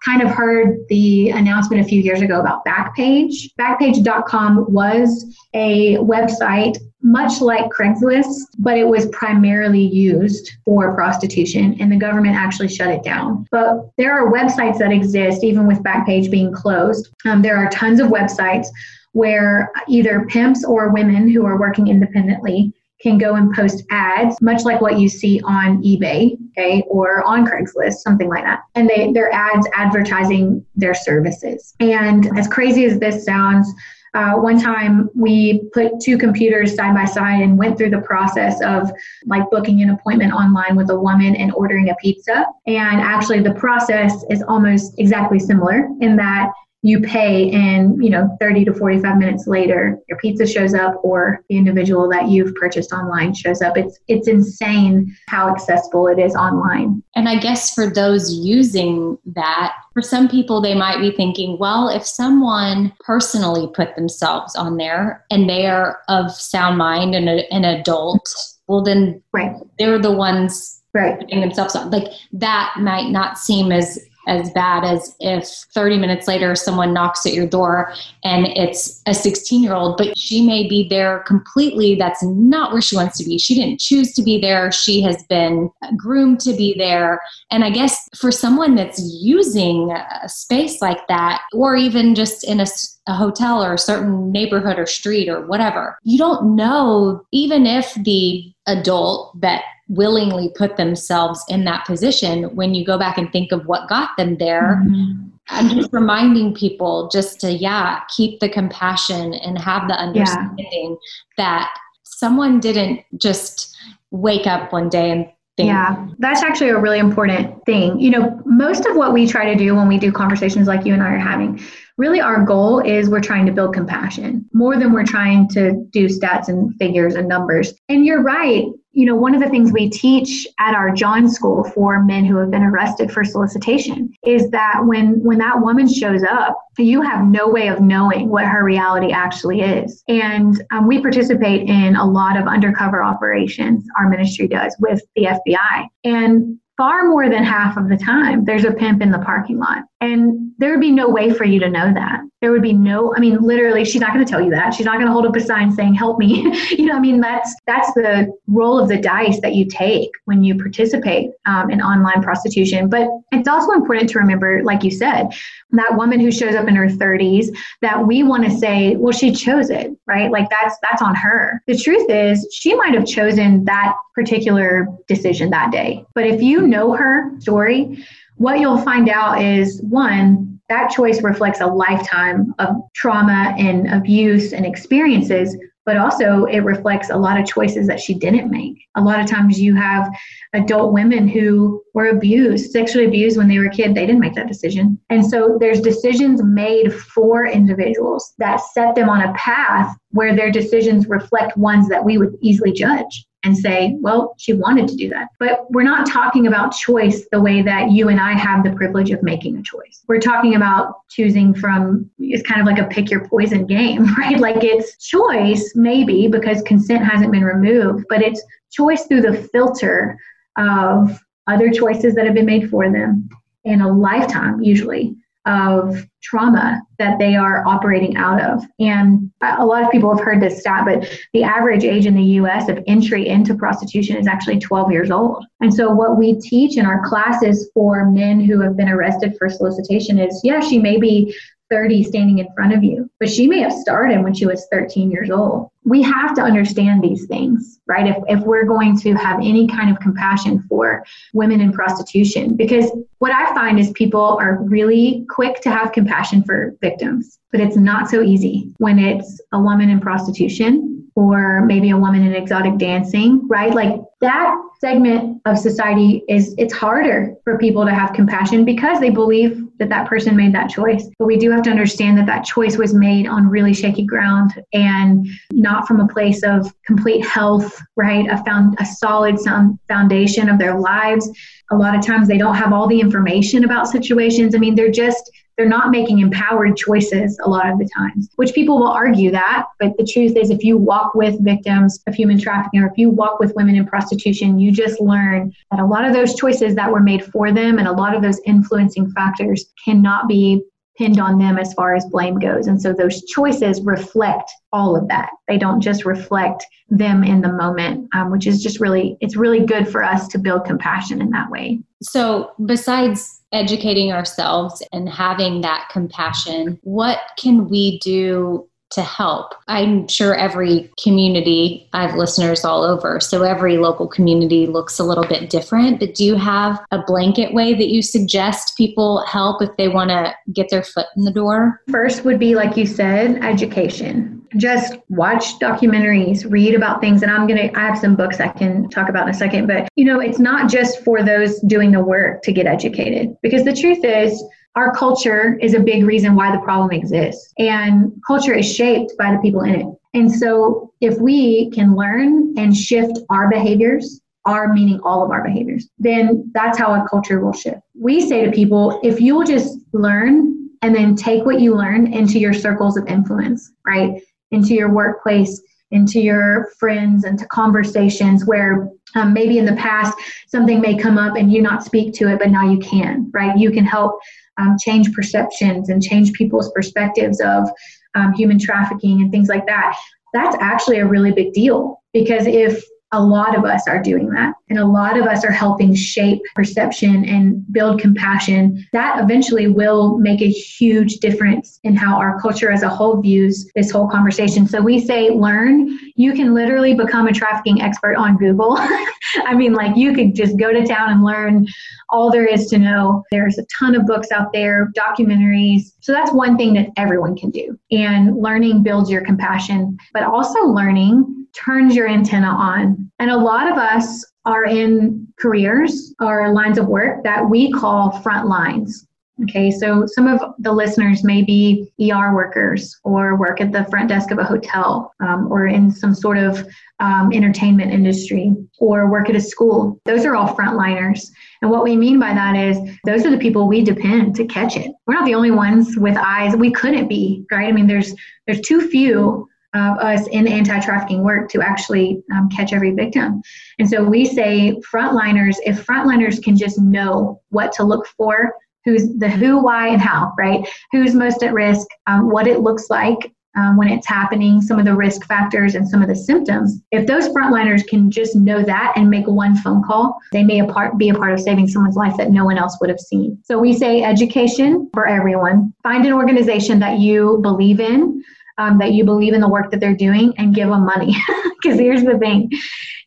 kind 0.03 0.23
of 0.23 0.29
heard 0.29 0.79
the 0.89 1.29
announcement 1.29 1.85
a 1.85 1.85
few 1.85 2.01
years 2.01 2.21
ago 2.21 2.39
about 2.39 2.65
Backpage. 2.65 3.51
Backpage.com 3.59 4.73
was 4.73 5.37
a 5.53 5.97
website 5.97 6.77
much 7.03 7.41
like 7.41 7.71
Craigslist, 7.71 8.47
but 8.59 8.77
it 8.77 8.87
was 8.87 9.07
primarily 9.07 9.81
used 9.81 10.51
for 10.65 10.93
prostitution, 10.93 11.77
and 11.79 11.91
the 11.91 11.97
government 11.97 12.35
actually 12.35 12.67
shut 12.67 12.89
it 12.89 13.03
down. 13.03 13.47
But 13.51 13.89
there 13.97 14.13
are 14.13 14.31
websites 14.31 14.77
that 14.79 14.91
exist, 14.91 15.43
even 15.43 15.67
with 15.67 15.83
Backpage 15.83 16.29
being 16.29 16.53
closed. 16.53 17.09
Um, 17.25 17.41
there 17.41 17.57
are 17.57 17.69
tons 17.69 17.99
of 17.99 18.07
websites 18.07 18.67
where 19.13 19.71
either 19.87 20.25
pimps 20.27 20.63
or 20.63 20.89
women 20.89 21.29
who 21.29 21.45
are 21.45 21.59
working 21.59 21.87
independently 21.87 22.73
can 23.01 23.17
go 23.17 23.35
and 23.35 23.53
post 23.53 23.83
ads, 23.89 24.39
much 24.41 24.63
like 24.63 24.79
what 24.79 24.99
you 24.99 25.09
see 25.09 25.41
on 25.43 25.81
eBay, 25.81 26.37
okay, 26.51 26.83
or 26.87 27.23
on 27.23 27.45
Craigslist, 27.45 27.95
something 27.95 28.29
like 28.29 28.43
that. 28.43 28.61
And 28.75 28.87
they 28.87 29.11
they're 29.11 29.33
ads 29.33 29.67
advertising 29.73 30.63
their 30.75 30.93
services. 30.93 31.73
And 31.79 32.29
as 32.37 32.47
crazy 32.47 32.85
as 32.85 32.99
this 32.99 33.25
sounds, 33.25 33.67
uh, 34.13 34.33
one 34.33 34.59
time 34.59 35.09
we 35.15 35.61
put 35.73 35.99
two 36.01 36.17
computers 36.17 36.75
side 36.75 36.93
by 36.93 37.05
side 37.05 37.41
and 37.41 37.57
went 37.57 37.77
through 37.77 37.89
the 37.89 38.01
process 38.01 38.61
of 38.61 38.91
like 39.25 39.49
booking 39.49 39.81
an 39.81 39.89
appointment 39.91 40.33
online 40.33 40.75
with 40.75 40.89
a 40.89 40.99
woman 40.99 41.35
and 41.35 41.53
ordering 41.53 41.89
a 41.89 41.95
pizza. 41.95 42.45
And 42.67 43.01
actually, 43.01 43.41
the 43.41 43.53
process 43.53 44.25
is 44.29 44.43
almost 44.43 44.99
exactly 44.99 45.39
similar 45.39 45.87
in 46.01 46.17
that 46.17 46.51
you 46.83 46.99
pay 46.99 47.51
and 47.51 48.03
you 48.03 48.09
know 48.09 48.35
30 48.39 48.65
to 48.65 48.73
45 48.73 49.17
minutes 49.17 49.47
later 49.47 49.99
your 50.09 50.17
pizza 50.17 50.47
shows 50.47 50.73
up 50.73 50.99
or 51.03 51.43
the 51.47 51.57
individual 51.57 52.09
that 52.09 52.29
you've 52.29 52.55
purchased 52.55 52.91
online 52.91 53.33
shows 53.33 53.61
up 53.61 53.77
it's 53.77 53.99
it's 54.07 54.27
insane 54.27 55.15
how 55.27 55.49
accessible 55.49 56.07
it 56.07 56.17
is 56.17 56.35
online 56.35 57.01
and 57.15 57.29
i 57.29 57.37
guess 57.39 57.73
for 57.73 57.87
those 57.87 58.33
using 58.33 59.17
that 59.25 59.73
for 59.93 60.01
some 60.01 60.27
people 60.27 60.59
they 60.59 60.73
might 60.73 60.99
be 60.99 61.11
thinking 61.11 61.57
well 61.59 61.87
if 61.87 62.05
someone 62.05 62.91
personally 62.99 63.67
put 63.73 63.95
themselves 63.95 64.55
on 64.55 64.77
there 64.77 65.23
and 65.29 65.49
they 65.49 65.67
are 65.67 65.99
of 66.07 66.31
sound 66.31 66.77
mind 66.77 67.13
and 67.13 67.29
a, 67.29 67.53
an 67.53 67.63
adult 67.63 68.27
well 68.67 68.83
then 68.83 69.21
right. 69.33 69.55
they're 69.77 69.99
the 69.99 70.11
ones 70.11 70.81
right. 70.93 71.19
putting 71.19 71.41
themselves 71.41 71.75
on 71.75 71.91
like 71.91 72.07
that 72.31 72.73
might 72.79 73.09
not 73.09 73.37
seem 73.37 73.71
as 73.71 73.99
as 74.31 74.49
bad 74.51 74.85
as 74.85 75.13
if 75.19 75.45
30 75.45 75.97
minutes 75.97 76.25
later 76.25 76.55
someone 76.55 76.93
knocks 76.93 77.25
at 77.25 77.33
your 77.33 77.45
door 77.45 77.93
and 78.23 78.47
it's 78.47 79.01
a 79.05 79.13
16 79.13 79.61
year 79.61 79.73
old, 79.73 79.97
but 79.97 80.17
she 80.17 80.45
may 80.45 80.67
be 80.67 80.87
there 80.87 81.19
completely. 81.27 81.95
That's 81.95 82.23
not 82.23 82.71
where 82.71 82.81
she 82.81 82.95
wants 82.95 83.17
to 83.17 83.25
be. 83.25 83.37
She 83.37 83.55
didn't 83.55 83.81
choose 83.81 84.13
to 84.13 84.23
be 84.23 84.39
there. 84.39 84.71
She 84.71 85.01
has 85.01 85.21
been 85.23 85.69
groomed 85.97 86.39
to 86.41 86.53
be 86.53 86.73
there. 86.77 87.21
And 87.51 87.65
I 87.65 87.71
guess 87.71 88.07
for 88.15 88.31
someone 88.31 88.75
that's 88.75 89.01
using 89.21 89.91
a 89.91 90.29
space 90.29 90.81
like 90.81 91.05
that, 91.09 91.41
or 91.53 91.75
even 91.75 92.15
just 92.15 92.45
in 92.45 92.61
a, 92.61 92.65
a 93.07 93.13
hotel 93.13 93.61
or 93.61 93.73
a 93.73 93.77
certain 93.77 94.31
neighborhood 94.31 94.79
or 94.79 94.85
street 94.85 95.27
or 95.27 95.45
whatever, 95.45 95.97
you 96.03 96.17
don't 96.17 96.55
know, 96.55 97.25
even 97.33 97.65
if 97.65 97.93
the 97.95 98.53
adult 98.67 99.39
that 99.41 99.63
willingly 99.91 100.49
put 100.55 100.77
themselves 100.77 101.43
in 101.49 101.65
that 101.65 101.85
position 101.85 102.43
when 102.55 102.73
you 102.73 102.85
go 102.85 102.97
back 102.97 103.17
and 103.17 103.29
think 103.31 103.51
of 103.51 103.65
what 103.65 103.89
got 103.89 104.09
them 104.17 104.37
there 104.37 104.81
mm-hmm. 104.85 105.27
i'm 105.49 105.67
just 105.69 105.91
reminding 105.91 106.53
people 106.53 107.09
just 107.09 107.41
to 107.41 107.51
yeah 107.51 107.99
keep 108.15 108.39
the 108.39 108.47
compassion 108.47 109.33
and 109.33 109.57
have 109.57 109.89
the 109.89 109.93
understanding 109.93 110.57
yeah. 110.91 110.95
that 111.35 111.69
someone 112.05 112.61
didn't 112.61 113.01
just 113.17 113.75
wake 114.11 114.47
up 114.47 114.71
one 114.71 114.87
day 114.87 115.11
and 115.11 115.29
think 115.57 115.67
yeah 115.67 116.07
that's 116.19 116.41
actually 116.41 116.69
a 116.69 116.79
really 116.79 116.99
important 116.99 117.63
thing 117.65 117.99
you 117.99 118.09
know 118.09 118.41
most 118.45 118.85
of 118.85 118.95
what 118.95 119.11
we 119.11 119.27
try 119.27 119.43
to 119.51 119.57
do 119.57 119.75
when 119.75 119.89
we 119.89 119.97
do 119.97 120.09
conversations 120.09 120.67
like 120.67 120.85
you 120.85 120.93
and 120.93 121.03
i 121.03 121.09
are 121.09 121.19
having 121.19 121.59
really 122.01 122.19
our 122.19 122.43
goal 122.43 122.79
is 122.79 123.09
we're 123.09 123.21
trying 123.21 123.45
to 123.45 123.51
build 123.51 123.73
compassion 123.73 124.43
more 124.53 124.75
than 124.77 124.91
we're 124.91 125.05
trying 125.05 125.47
to 125.47 125.85
do 125.91 126.07
stats 126.07 126.47
and 126.47 126.75
figures 126.77 127.15
and 127.15 127.27
numbers 127.27 127.73
and 127.89 128.05
you're 128.05 128.23
right 128.23 128.65
you 128.93 129.05
know, 129.05 129.15
one 129.15 129.33
of 129.33 129.41
the 129.41 129.49
things 129.49 129.71
we 129.71 129.89
teach 129.89 130.45
at 130.59 130.75
our 130.75 130.93
John 130.93 131.29
School 131.29 131.63
for 131.63 132.03
men 132.03 132.25
who 132.25 132.35
have 132.37 132.51
been 132.51 132.63
arrested 132.63 133.11
for 133.11 133.23
solicitation 133.23 134.11
is 134.25 134.49
that 134.49 134.81
when 134.83 135.23
when 135.23 135.37
that 135.37 135.61
woman 135.61 135.87
shows 135.87 136.23
up, 136.23 136.61
you 136.77 137.01
have 137.01 137.25
no 137.25 137.47
way 137.47 137.69
of 137.69 137.79
knowing 137.79 138.29
what 138.29 138.45
her 138.45 138.63
reality 138.63 139.13
actually 139.13 139.61
is. 139.61 140.03
And 140.09 140.61
um, 140.71 140.87
we 140.87 141.01
participate 141.01 141.69
in 141.69 141.95
a 141.95 142.05
lot 142.05 142.37
of 142.37 142.47
undercover 142.47 143.01
operations. 143.01 143.85
Our 143.97 144.09
ministry 144.09 144.47
does 144.47 144.75
with 144.79 145.01
the 145.15 145.23
FBI, 145.23 145.87
and 146.03 146.59
far 146.75 147.07
more 147.07 147.29
than 147.29 147.43
half 147.43 147.77
of 147.77 147.87
the 147.87 147.97
time, 147.97 148.43
there's 148.43 148.65
a 148.65 148.73
pimp 148.73 149.01
in 149.01 149.11
the 149.11 149.19
parking 149.19 149.57
lot. 149.57 149.83
And 150.01 150.51
there 150.57 150.71
would 150.71 150.81
be 150.81 150.91
no 150.91 151.07
way 151.07 151.31
for 151.31 151.45
you 151.45 151.59
to 151.59 151.69
know 151.69 151.93
that. 151.93 152.21
There 152.41 152.51
would 152.51 152.63
be 152.63 152.73
no, 152.73 153.15
I 153.15 153.19
mean, 153.19 153.39
literally, 153.39 153.85
she's 153.85 154.01
not 154.01 154.13
going 154.13 154.25
to 154.25 154.29
tell 154.29 154.41
you 154.41 154.49
that. 154.49 154.73
She's 154.73 154.85
not 154.85 154.95
going 154.95 155.05
to 155.05 155.11
hold 155.11 155.27
up 155.27 155.35
a 155.35 155.39
sign 155.39 155.71
saying, 155.71 155.93
help 155.93 156.17
me. 156.17 156.41
you 156.71 156.87
know, 156.87 156.95
I 156.95 156.99
mean, 156.99 157.21
that's, 157.21 157.55
that's 157.67 157.93
the 157.93 158.31
roll 158.47 158.79
of 158.79 158.89
the 158.89 158.97
dice 158.97 159.39
that 159.41 159.53
you 159.53 159.65
take 159.65 160.09
when 160.25 160.43
you 160.43 160.55
participate 160.55 161.29
um, 161.45 161.69
in 161.69 161.81
online 161.81 162.23
prostitution. 162.23 162.89
But 162.89 163.07
it's 163.31 163.47
also 163.47 163.73
important 163.73 164.09
to 164.09 164.19
remember, 164.19 164.63
like 164.63 164.83
you 164.83 164.89
said, 164.89 165.27
that 165.71 165.95
woman 165.95 166.19
who 166.19 166.31
shows 166.31 166.55
up 166.55 166.67
in 166.67 166.75
her 166.75 166.87
30s, 166.87 167.55
that 167.81 168.07
we 168.07 168.23
want 168.23 168.43
to 168.45 168.51
say, 168.51 168.95
well, 168.95 169.13
she 169.13 169.31
chose 169.31 169.69
it, 169.69 169.95
right? 170.07 170.31
Like 170.31 170.49
that's, 170.49 170.75
that's 170.81 171.03
on 171.03 171.13
her. 171.13 171.61
The 171.67 171.77
truth 171.77 172.09
is, 172.09 172.47
she 172.51 172.73
might 172.73 172.95
have 172.95 173.05
chosen 173.05 173.65
that 173.65 173.93
particular 174.15 174.87
decision 175.07 175.51
that 175.51 175.71
day. 175.71 176.03
But 176.15 176.25
if 176.25 176.41
you 176.41 176.67
know 176.67 176.93
her 176.93 177.39
story, 177.39 178.03
what 178.35 178.59
you'll 178.59 178.81
find 178.81 179.09
out 179.09 179.41
is 179.41 179.81
one, 179.83 180.59
that 180.69 180.89
choice 180.89 181.21
reflects 181.21 181.59
a 181.59 181.67
lifetime 181.67 182.53
of 182.59 182.75
trauma 182.95 183.53
and 183.57 183.87
abuse 183.91 184.53
and 184.53 184.65
experiences, 184.65 185.57
but 185.85 185.97
also 185.97 186.45
it 186.45 186.59
reflects 186.59 187.09
a 187.09 187.17
lot 187.17 187.39
of 187.39 187.45
choices 187.45 187.87
that 187.87 187.99
she 187.99 188.13
didn't 188.13 188.49
make. 188.49 188.77
A 188.95 189.01
lot 189.01 189.19
of 189.19 189.25
times 189.25 189.59
you 189.59 189.75
have 189.75 190.09
adult 190.53 190.93
women 190.93 191.27
who 191.27 191.83
were 191.93 192.07
abused, 192.07 192.71
sexually 192.71 193.05
abused 193.05 193.37
when 193.37 193.47
they 193.47 193.57
were 193.57 193.65
a 193.65 193.69
kid, 193.69 193.95
they 193.95 194.05
didn't 194.05 194.21
make 194.21 194.35
that 194.35 194.47
decision. 194.47 194.97
And 195.09 195.25
so 195.25 195.57
there's 195.59 195.81
decisions 195.81 196.41
made 196.43 196.93
for 196.93 197.45
individuals 197.45 198.33
that 198.37 198.61
set 198.73 198.95
them 198.95 199.09
on 199.09 199.21
a 199.21 199.33
path 199.33 199.95
where 200.11 200.35
their 200.35 200.51
decisions 200.51 201.07
reflect 201.07 201.57
ones 201.57 201.89
that 201.89 202.05
we 202.05 202.17
would 202.17 202.37
easily 202.41 202.71
judge 202.71 203.25
and 203.43 203.57
say, 203.57 203.95
well, 204.01 204.35
she 204.37 204.53
wanted 204.53 204.87
to 204.87 204.95
do 204.95 205.09
that. 205.09 205.29
But 205.39 205.69
we're 205.71 205.83
not 205.83 206.05
talking 206.05 206.45
about 206.47 206.73
choice 206.73 207.27
the 207.31 207.41
way 207.41 207.61
that 207.63 207.91
you 207.91 208.09
and 208.09 208.19
I 208.19 208.33
have 208.33 208.63
the 208.63 208.71
privilege 208.71 209.09
of 209.09 209.23
making 209.23 209.57
a 209.57 209.63
choice. 209.63 210.03
We're 210.07 210.19
talking 210.19 210.55
about 210.55 211.07
choosing 211.09 211.53
from, 211.53 212.09
it's 212.19 212.47
kind 212.47 212.61
of 212.61 212.67
like 212.67 212.77
a 212.77 212.87
pick 212.87 213.09
your 213.09 213.27
poison 213.27 213.65
game, 213.65 214.13
right? 214.17 214.39
Like 214.39 214.63
it's 214.63 214.97
choice, 214.97 215.73
maybe 215.75 216.27
because 216.27 216.61
consent 216.63 217.03
hasn't 217.03 217.31
been 217.31 217.43
removed, 217.43 218.05
but 218.09 218.21
it's 218.21 218.43
choice 218.71 219.05
through 219.05 219.21
the 219.21 219.49
filter 219.51 220.17
of 220.57 221.19
other 221.47 221.71
choices 221.71 222.13
that 222.15 222.25
have 222.25 222.35
been 222.35 222.45
made 222.45 222.69
for 222.69 222.91
them 222.91 223.27
in 223.63 223.81
a 223.81 223.91
lifetime, 223.91 224.61
usually 224.61 225.15
of 225.45 226.05
trauma 226.21 226.79
that 226.99 227.17
they 227.17 227.35
are 227.35 227.65
operating 227.65 228.15
out 228.15 228.41
of. 228.41 228.63
And 228.79 229.31
a 229.41 229.65
lot 229.65 229.83
of 229.83 229.89
people 229.89 230.15
have 230.15 230.23
heard 230.23 230.41
this 230.41 230.59
stat, 230.59 230.83
but 230.85 231.09
the 231.33 231.43
average 231.43 231.83
age 231.83 232.05
in 232.05 232.15
the 232.15 232.23
US 232.23 232.69
of 232.69 232.79
entry 232.85 233.27
into 233.27 233.55
prostitution 233.55 234.17
is 234.17 234.27
actually 234.27 234.59
12 234.59 234.91
years 234.91 235.09
old. 235.09 235.45
And 235.59 235.73
so, 235.73 235.89
what 235.89 236.17
we 236.17 236.39
teach 236.39 236.77
in 236.77 236.85
our 236.85 237.03
classes 237.07 237.71
for 237.73 238.09
men 238.09 238.39
who 238.39 238.61
have 238.61 238.77
been 238.77 238.89
arrested 238.89 239.35
for 239.37 239.49
solicitation 239.49 240.19
is 240.19 240.41
yeah, 240.43 240.59
she 240.59 240.77
may 240.77 240.97
be 240.97 241.35
30 241.71 242.03
standing 242.03 242.39
in 242.39 242.53
front 242.53 242.73
of 242.73 242.83
you, 242.83 243.09
but 243.19 243.29
she 243.29 243.47
may 243.47 243.59
have 243.59 243.71
started 243.71 244.21
when 244.21 244.33
she 244.33 244.45
was 244.45 244.67
13 244.71 245.09
years 245.09 245.31
old. 245.31 245.69
We 245.83 246.03
have 246.03 246.35
to 246.35 246.41
understand 246.41 247.01
these 247.01 247.25
things, 247.25 247.79
right? 247.87 248.05
If, 248.05 248.17
if 248.27 248.39
we're 248.41 248.65
going 248.65 248.99
to 248.99 249.13
have 249.13 249.39
any 249.39 249.67
kind 249.67 249.89
of 249.89 249.99
compassion 249.99 250.63
for 250.69 251.03
women 251.33 251.61
in 251.61 251.71
prostitution, 251.71 252.55
because 252.55 252.91
what 253.17 253.31
I 253.31 253.51
find 253.55 253.79
is 253.79 253.91
people 253.93 254.37
are 254.39 254.61
really 254.61 255.25
quick 255.29 255.61
to 255.61 255.71
have 255.71 255.93
compassion 255.93 256.43
for 256.43 256.75
victims, 256.81 257.39
but 257.51 257.61
it's 257.61 257.77
not 257.77 258.09
so 258.09 258.21
easy 258.21 258.71
when 258.77 258.99
it's 258.99 259.41
a 259.53 259.59
woman 259.59 259.89
in 259.89 259.99
prostitution 259.99 260.91
or 261.15 261.65
maybe 261.65 261.89
a 261.89 261.97
woman 261.97 262.23
in 262.23 262.33
exotic 262.33 262.77
dancing, 262.77 263.47
right? 263.47 263.73
Like 263.73 263.99
that 264.21 264.55
segment 264.79 265.41
of 265.45 265.57
society 265.57 266.23
is 266.27 266.55
it's 266.57 266.73
harder 266.73 267.35
for 267.43 267.57
people 267.57 267.85
to 267.85 267.91
have 267.91 268.13
compassion 268.13 268.65
because 268.65 268.99
they 268.99 269.09
believe 269.09 269.67
that 269.81 269.89
that 269.89 270.07
person 270.07 270.35
made 270.35 270.53
that 270.53 270.69
choice. 270.69 271.09
But 271.17 271.25
we 271.25 271.37
do 271.37 271.49
have 271.49 271.63
to 271.63 271.71
understand 271.71 272.15
that 272.19 272.27
that 272.27 272.45
choice 272.45 272.77
was 272.77 272.93
made 272.93 273.25
on 273.25 273.49
really 273.49 273.73
shaky 273.73 274.05
ground 274.05 274.53
and 274.73 275.27
not 275.51 275.87
from 275.87 275.99
a 275.99 276.07
place 276.07 276.43
of 276.43 276.71
complete 276.85 277.25
health, 277.25 277.81
right? 277.97 278.29
A 278.29 278.37
found 278.43 278.77
a 278.79 278.85
solid 278.85 279.39
sound 279.39 279.79
foundation 279.87 280.49
of 280.49 280.59
their 280.59 280.79
lives. 280.79 281.27
A 281.71 281.75
lot 281.75 281.95
of 281.95 282.05
times 282.05 282.27
they 282.27 282.37
don't 282.37 282.53
have 282.53 282.73
all 282.73 282.85
the 282.85 282.99
information 282.99 283.63
about 283.63 283.87
situations. 283.87 284.53
I 284.53 284.59
mean, 284.59 284.75
they're 284.75 284.91
just 284.91 285.31
they're 285.61 285.69
not 285.69 285.91
making 285.91 286.17
empowered 286.17 286.75
choices 286.75 287.39
a 287.43 287.47
lot 287.47 287.69
of 287.69 287.77
the 287.77 287.87
times, 287.95 288.27
which 288.37 288.51
people 288.55 288.79
will 288.79 288.87
argue 288.87 289.29
that. 289.29 289.67
But 289.79 289.95
the 289.95 290.03
truth 290.03 290.35
is, 290.35 290.49
if 290.49 290.63
you 290.63 290.75
walk 290.75 291.13
with 291.13 291.39
victims 291.45 292.01
of 292.07 292.15
human 292.15 292.39
trafficking 292.39 292.81
or 292.81 292.87
if 292.87 292.97
you 292.97 293.11
walk 293.11 293.39
with 293.39 293.53
women 293.55 293.75
in 293.75 293.85
prostitution, 293.85 294.57
you 294.57 294.71
just 294.71 294.99
learn 294.99 295.53
that 295.69 295.79
a 295.79 295.85
lot 295.85 296.03
of 296.03 296.13
those 296.13 296.33
choices 296.33 296.73
that 296.73 296.91
were 296.91 296.99
made 296.99 297.23
for 297.23 297.51
them 297.51 297.77
and 297.77 297.87
a 297.87 297.91
lot 297.91 298.15
of 298.15 298.23
those 298.23 298.41
influencing 298.47 299.11
factors 299.11 299.65
cannot 299.85 300.27
be 300.27 300.63
pinned 300.97 301.19
on 301.19 301.37
them 301.37 301.59
as 301.59 301.75
far 301.75 301.93
as 301.93 302.05
blame 302.05 302.39
goes. 302.39 302.65
And 302.65 302.81
so 302.81 302.91
those 302.91 303.23
choices 303.25 303.79
reflect 303.81 304.51
all 304.73 304.95
of 304.95 305.07
that. 305.09 305.29
They 305.47 305.59
don't 305.59 305.79
just 305.79 306.05
reflect 306.05 306.65
them 306.89 307.23
in 307.23 307.41
the 307.41 307.53
moment, 307.53 308.09
um, 308.15 308.31
which 308.31 308.47
is 308.47 308.63
just 308.63 308.79
really, 308.79 309.15
it's 309.21 309.35
really 309.35 309.63
good 309.63 309.87
for 309.87 310.03
us 310.03 310.27
to 310.29 310.39
build 310.39 310.65
compassion 310.65 311.21
in 311.21 311.29
that 311.29 311.51
way. 311.51 311.81
So, 312.01 312.51
besides 312.65 313.40
educating 313.51 314.11
ourselves 314.11 314.83
and 314.91 315.09
having 315.09 315.61
that 315.61 315.89
compassion, 315.91 316.79
what 316.83 317.19
can 317.37 317.69
we 317.69 317.99
do 317.99 318.67
to 318.91 319.01
help. 319.01 319.55
I'm 319.67 320.07
sure 320.07 320.35
every 320.35 320.91
community, 321.01 321.89
I 321.93 322.05
have 322.05 322.15
listeners 322.15 322.63
all 322.63 322.83
over, 322.83 323.19
so 323.19 323.43
every 323.43 323.77
local 323.77 324.07
community 324.07 324.67
looks 324.67 324.99
a 324.99 325.03
little 325.03 325.25
bit 325.25 325.49
different. 325.49 325.99
But 325.99 326.15
do 326.15 326.25
you 326.25 326.35
have 326.35 326.79
a 326.91 327.01
blanket 327.01 327.53
way 327.53 327.73
that 327.73 327.87
you 327.87 328.01
suggest 328.01 328.77
people 328.77 329.25
help 329.25 329.61
if 329.61 329.69
they 329.77 329.87
want 329.87 330.09
to 330.09 330.35
get 330.53 330.69
their 330.69 330.83
foot 330.83 331.07
in 331.15 331.23
the 331.23 331.31
door? 331.31 331.81
First 331.89 332.25
would 332.25 332.39
be, 332.39 332.55
like 332.55 332.77
you 332.77 332.85
said, 332.85 333.43
education 333.43 334.40
just 334.57 334.97
watch 335.09 335.59
documentaries, 335.59 336.49
read 336.49 336.75
about 336.75 337.01
things. 337.01 337.21
And 337.21 337.31
I'm 337.31 337.47
going 337.47 337.69
to, 337.69 337.77
I 337.77 337.85
have 337.85 337.97
some 337.97 338.15
books 338.15 338.39
I 338.39 338.49
can 338.49 338.89
talk 338.89 339.09
about 339.09 339.27
in 339.27 339.33
a 339.33 339.37
second. 339.37 339.67
But, 339.67 339.87
you 339.95 340.05
know, 340.05 340.19
it's 340.19 340.39
not 340.39 340.69
just 340.69 341.03
for 341.03 341.23
those 341.23 341.59
doing 341.61 341.91
the 341.91 342.03
work 342.03 342.43
to 342.43 342.51
get 342.51 342.67
educated 342.67 343.35
because 343.41 343.63
the 343.63 343.75
truth 343.75 344.03
is, 344.03 344.43
our 344.75 344.95
culture 344.95 345.57
is 345.61 345.73
a 345.73 345.79
big 345.81 346.05
reason 346.05 346.35
why 346.35 346.51
the 346.51 346.61
problem 346.61 346.91
exists. 346.91 347.53
And 347.57 348.13
culture 348.25 348.53
is 348.53 348.73
shaped 348.73 349.13
by 349.17 349.33
the 349.33 349.39
people 349.39 349.61
in 349.61 349.75
it. 349.75 349.85
And 350.13 350.31
so 350.31 350.93
if 351.01 351.19
we 351.19 351.69
can 351.71 351.95
learn 351.95 352.53
and 352.57 352.75
shift 352.75 353.19
our 353.29 353.49
behaviors, 353.49 354.21
our 354.45 354.73
meaning 354.73 354.99
all 355.03 355.23
of 355.23 355.31
our 355.31 355.43
behaviors, 355.43 355.87
then 355.99 356.49
that's 356.53 356.77
how 356.77 356.93
a 356.93 357.05
culture 357.09 357.43
will 357.43 357.53
shift. 357.53 357.79
We 357.99 358.27
say 358.27 358.45
to 358.45 358.51
people, 358.51 358.99
if 359.03 359.19
you 359.19 359.35
will 359.35 359.45
just 359.45 359.77
learn 359.93 360.69
and 360.81 360.95
then 360.95 361.15
take 361.15 361.45
what 361.45 361.59
you 361.59 361.75
learn 361.75 362.11
into 362.11 362.39
your 362.39 362.53
circles 362.53 362.97
of 362.97 363.05
influence, 363.07 363.71
right? 363.85 364.21
Into 364.51 364.73
your 364.73 364.91
workplace, 364.91 365.61
into 365.91 366.19
your 366.19 366.69
friends, 366.79 367.25
into 367.25 367.45
conversations 367.47 368.45
where 368.45 368.89
um, 369.15 369.33
maybe 369.33 369.57
in 369.57 369.65
the 369.65 369.75
past 369.75 370.17
something 370.47 370.79
may 370.79 370.95
come 370.95 371.17
up 371.17 371.35
and 371.35 371.51
you 371.51 371.61
not 371.61 371.83
speak 371.83 372.13
to 372.15 372.29
it, 372.29 372.39
but 372.39 372.49
now 372.49 372.69
you 372.69 372.79
can, 372.79 373.29
right? 373.33 373.57
You 373.57 373.71
can 373.71 373.83
help 373.83 374.19
um, 374.57 374.77
change 374.81 375.13
perceptions 375.13 375.89
and 375.89 376.01
change 376.01 376.33
people's 376.33 376.71
perspectives 376.71 377.41
of 377.41 377.69
um, 378.15 378.33
human 378.33 378.59
trafficking 378.59 379.21
and 379.21 379.31
things 379.31 379.49
like 379.49 379.65
that. 379.65 379.97
That's 380.33 380.55
actually 380.59 380.99
a 380.99 381.05
really 381.05 381.31
big 381.31 381.53
deal 381.53 382.01
because 382.13 382.47
if 382.47 382.83
a 383.13 383.21
lot 383.21 383.57
of 383.57 383.65
us 383.65 383.87
are 383.87 384.01
doing 384.01 384.29
that. 384.29 384.53
And 384.69 384.79
a 384.79 384.85
lot 384.85 385.17
of 385.17 385.25
us 385.25 385.43
are 385.43 385.51
helping 385.51 385.93
shape 385.93 386.41
perception 386.55 387.25
and 387.25 387.65
build 387.73 387.99
compassion. 387.99 388.87
That 388.93 389.21
eventually 389.21 389.67
will 389.67 390.17
make 390.17 390.41
a 390.41 390.49
huge 390.49 391.17
difference 391.17 391.79
in 391.83 391.95
how 391.95 392.17
our 392.17 392.39
culture 392.39 392.71
as 392.71 392.83
a 392.83 392.89
whole 392.89 393.21
views 393.21 393.69
this 393.75 393.91
whole 393.91 394.07
conversation. 394.07 394.65
So 394.67 394.81
we 394.81 394.99
say, 394.99 395.29
learn. 395.29 395.99
You 396.15 396.33
can 396.33 396.53
literally 396.53 396.93
become 396.93 397.27
a 397.27 397.33
trafficking 397.33 397.81
expert 397.81 398.15
on 398.15 398.37
Google. 398.37 398.77
I 399.45 399.55
mean, 399.55 399.73
like 399.73 399.97
you 399.97 400.13
could 400.13 400.33
just 400.33 400.57
go 400.57 400.71
to 400.71 400.85
town 400.85 401.11
and 401.11 401.23
learn 401.23 401.67
all 402.09 402.31
there 402.31 402.45
is 402.45 402.67
to 402.67 402.77
know. 402.77 403.23
There's 403.31 403.57
a 403.57 403.65
ton 403.77 403.95
of 403.95 404.05
books 404.05 404.31
out 404.31 404.53
there, 404.53 404.91
documentaries. 404.97 405.93
So 405.99 406.11
that's 406.11 406.31
one 406.31 406.57
thing 406.57 406.73
that 406.73 406.89
everyone 406.97 407.35
can 407.35 407.49
do. 407.49 407.77
And 407.91 408.37
learning 408.37 408.83
builds 408.83 409.09
your 409.09 409.23
compassion, 409.23 409.97
but 410.13 410.23
also 410.23 410.59
learning 410.61 411.40
turns 411.53 411.95
your 411.95 412.07
antenna 412.07 412.47
on. 412.47 413.11
And 413.19 413.29
a 413.29 413.37
lot 413.37 413.71
of 413.71 413.77
us 413.77 414.25
are 414.45 414.65
in 414.65 415.27
careers 415.39 416.13
or 416.19 416.51
lines 416.53 416.77
of 416.77 416.87
work 416.87 417.23
that 417.23 417.49
we 417.49 417.71
call 417.71 418.19
front 418.21 418.47
lines. 418.47 419.07
Okay, 419.43 419.71
so 419.71 420.05
some 420.05 420.27
of 420.27 420.39
the 420.59 420.71
listeners 420.71 421.23
may 421.23 421.41
be 421.41 421.91
ER 421.99 422.33
workers 422.33 422.99
or 423.03 423.35
work 423.37 423.59
at 423.59 423.71
the 423.71 423.85
front 423.85 424.09
desk 424.09 424.29
of 424.29 424.37
a 424.37 424.43
hotel 424.43 425.11
um, 425.19 425.51
or 425.51 425.65
in 425.65 425.89
some 425.89 426.13
sort 426.13 426.37
of 426.37 426.67
um, 426.99 427.31
entertainment 427.33 427.91
industry 427.91 428.53
or 428.77 429.09
work 429.09 429.29
at 429.29 429.35
a 429.35 429.41
school. 429.41 429.99
Those 430.05 430.25
are 430.25 430.35
all 430.35 430.55
frontliners. 430.55 431.31
And 431.61 431.71
what 431.71 431.83
we 431.83 431.95
mean 431.95 432.19
by 432.19 432.33
that 432.33 432.55
is 432.55 432.77
those 433.05 433.25
are 433.25 433.31
the 433.31 433.37
people 433.37 433.67
we 433.67 433.81
depend 433.83 434.35
to 434.35 434.45
catch 434.45 434.77
it. 434.77 434.91
We're 435.07 435.15
not 435.15 435.25
the 435.25 435.35
only 435.35 435.51
ones 435.51 435.97
with 435.97 436.17
eyes. 436.17 436.55
We 436.55 436.71
couldn't 436.71 437.07
be, 437.07 437.43
right? 437.51 437.67
I 437.67 437.71
mean, 437.71 437.87
there's 437.87 438.13
there's 438.45 438.61
too 438.61 438.89
few 438.89 439.47
of 439.73 439.97
us 439.99 440.27
in 440.27 440.47
anti-trafficking 440.47 441.23
work 441.23 441.49
to 441.49 441.61
actually 441.61 442.21
um, 442.33 442.49
catch 442.49 442.73
every 442.73 442.91
victim. 442.91 443.41
And 443.79 443.89
so 443.89 444.03
we 444.03 444.25
say 444.25 444.79
frontliners, 444.93 445.55
if 445.65 445.85
frontliners 445.85 446.43
can 446.43 446.57
just 446.57 446.79
know 446.79 447.41
what 447.49 447.71
to 447.73 447.83
look 447.83 448.05
for, 448.17 448.53
who's 448.83 449.17
the 449.17 449.29
who, 449.29 449.63
why, 449.63 449.87
and 449.87 450.01
how, 450.01 450.33
right? 450.37 450.67
Who's 450.91 451.13
most 451.13 451.43
at 451.43 451.53
risk, 451.53 451.87
um, 452.07 452.31
what 452.31 452.47
it 452.47 452.61
looks 452.61 452.89
like 452.89 453.31
um, 453.57 453.77
when 453.77 453.89
it's 453.89 454.07
happening, 454.07 454.61
some 454.61 454.79
of 454.79 454.85
the 454.85 454.95
risk 454.95 455.25
factors 455.25 455.75
and 455.75 455.87
some 455.87 456.01
of 456.01 456.07
the 456.07 456.15
symptoms. 456.15 456.81
If 456.91 457.05
those 457.05 457.27
frontliners 457.29 457.85
can 457.85 458.09
just 458.09 458.35
know 458.35 458.63
that 458.63 458.93
and 458.95 459.09
make 459.09 459.27
one 459.27 459.55
phone 459.57 459.83
call, 459.83 460.17
they 460.31 460.43
may 460.43 460.59
a 460.59 460.65
part, 460.65 460.97
be 460.97 461.09
a 461.09 461.13
part 461.13 461.33
of 461.33 461.39
saving 461.39 461.67
someone's 461.67 461.95
life 461.95 462.15
that 462.17 462.31
no 462.31 462.45
one 462.45 462.57
else 462.57 462.77
would 462.79 462.89
have 462.89 462.99
seen. 462.99 463.37
So 463.43 463.59
we 463.59 463.73
say 463.73 464.03
education 464.03 464.89
for 464.93 465.07
everyone. 465.07 465.73
Find 465.83 466.05
an 466.05 466.13
organization 466.13 466.79
that 466.79 466.99
you 466.99 467.39
believe 467.41 467.79
in 467.79 468.23
um, 468.61 468.77
that 468.77 468.91
you 468.93 469.03
believe 469.03 469.33
in 469.33 469.41
the 469.41 469.49
work 469.49 469.71
that 469.71 469.79
they're 469.79 469.95
doing 469.95 470.33
and 470.37 470.53
give 470.53 470.69
them 470.69 470.85
money. 470.85 471.15
Because 471.61 471.77
here's 471.77 472.03
the 472.03 472.17
thing 472.17 472.49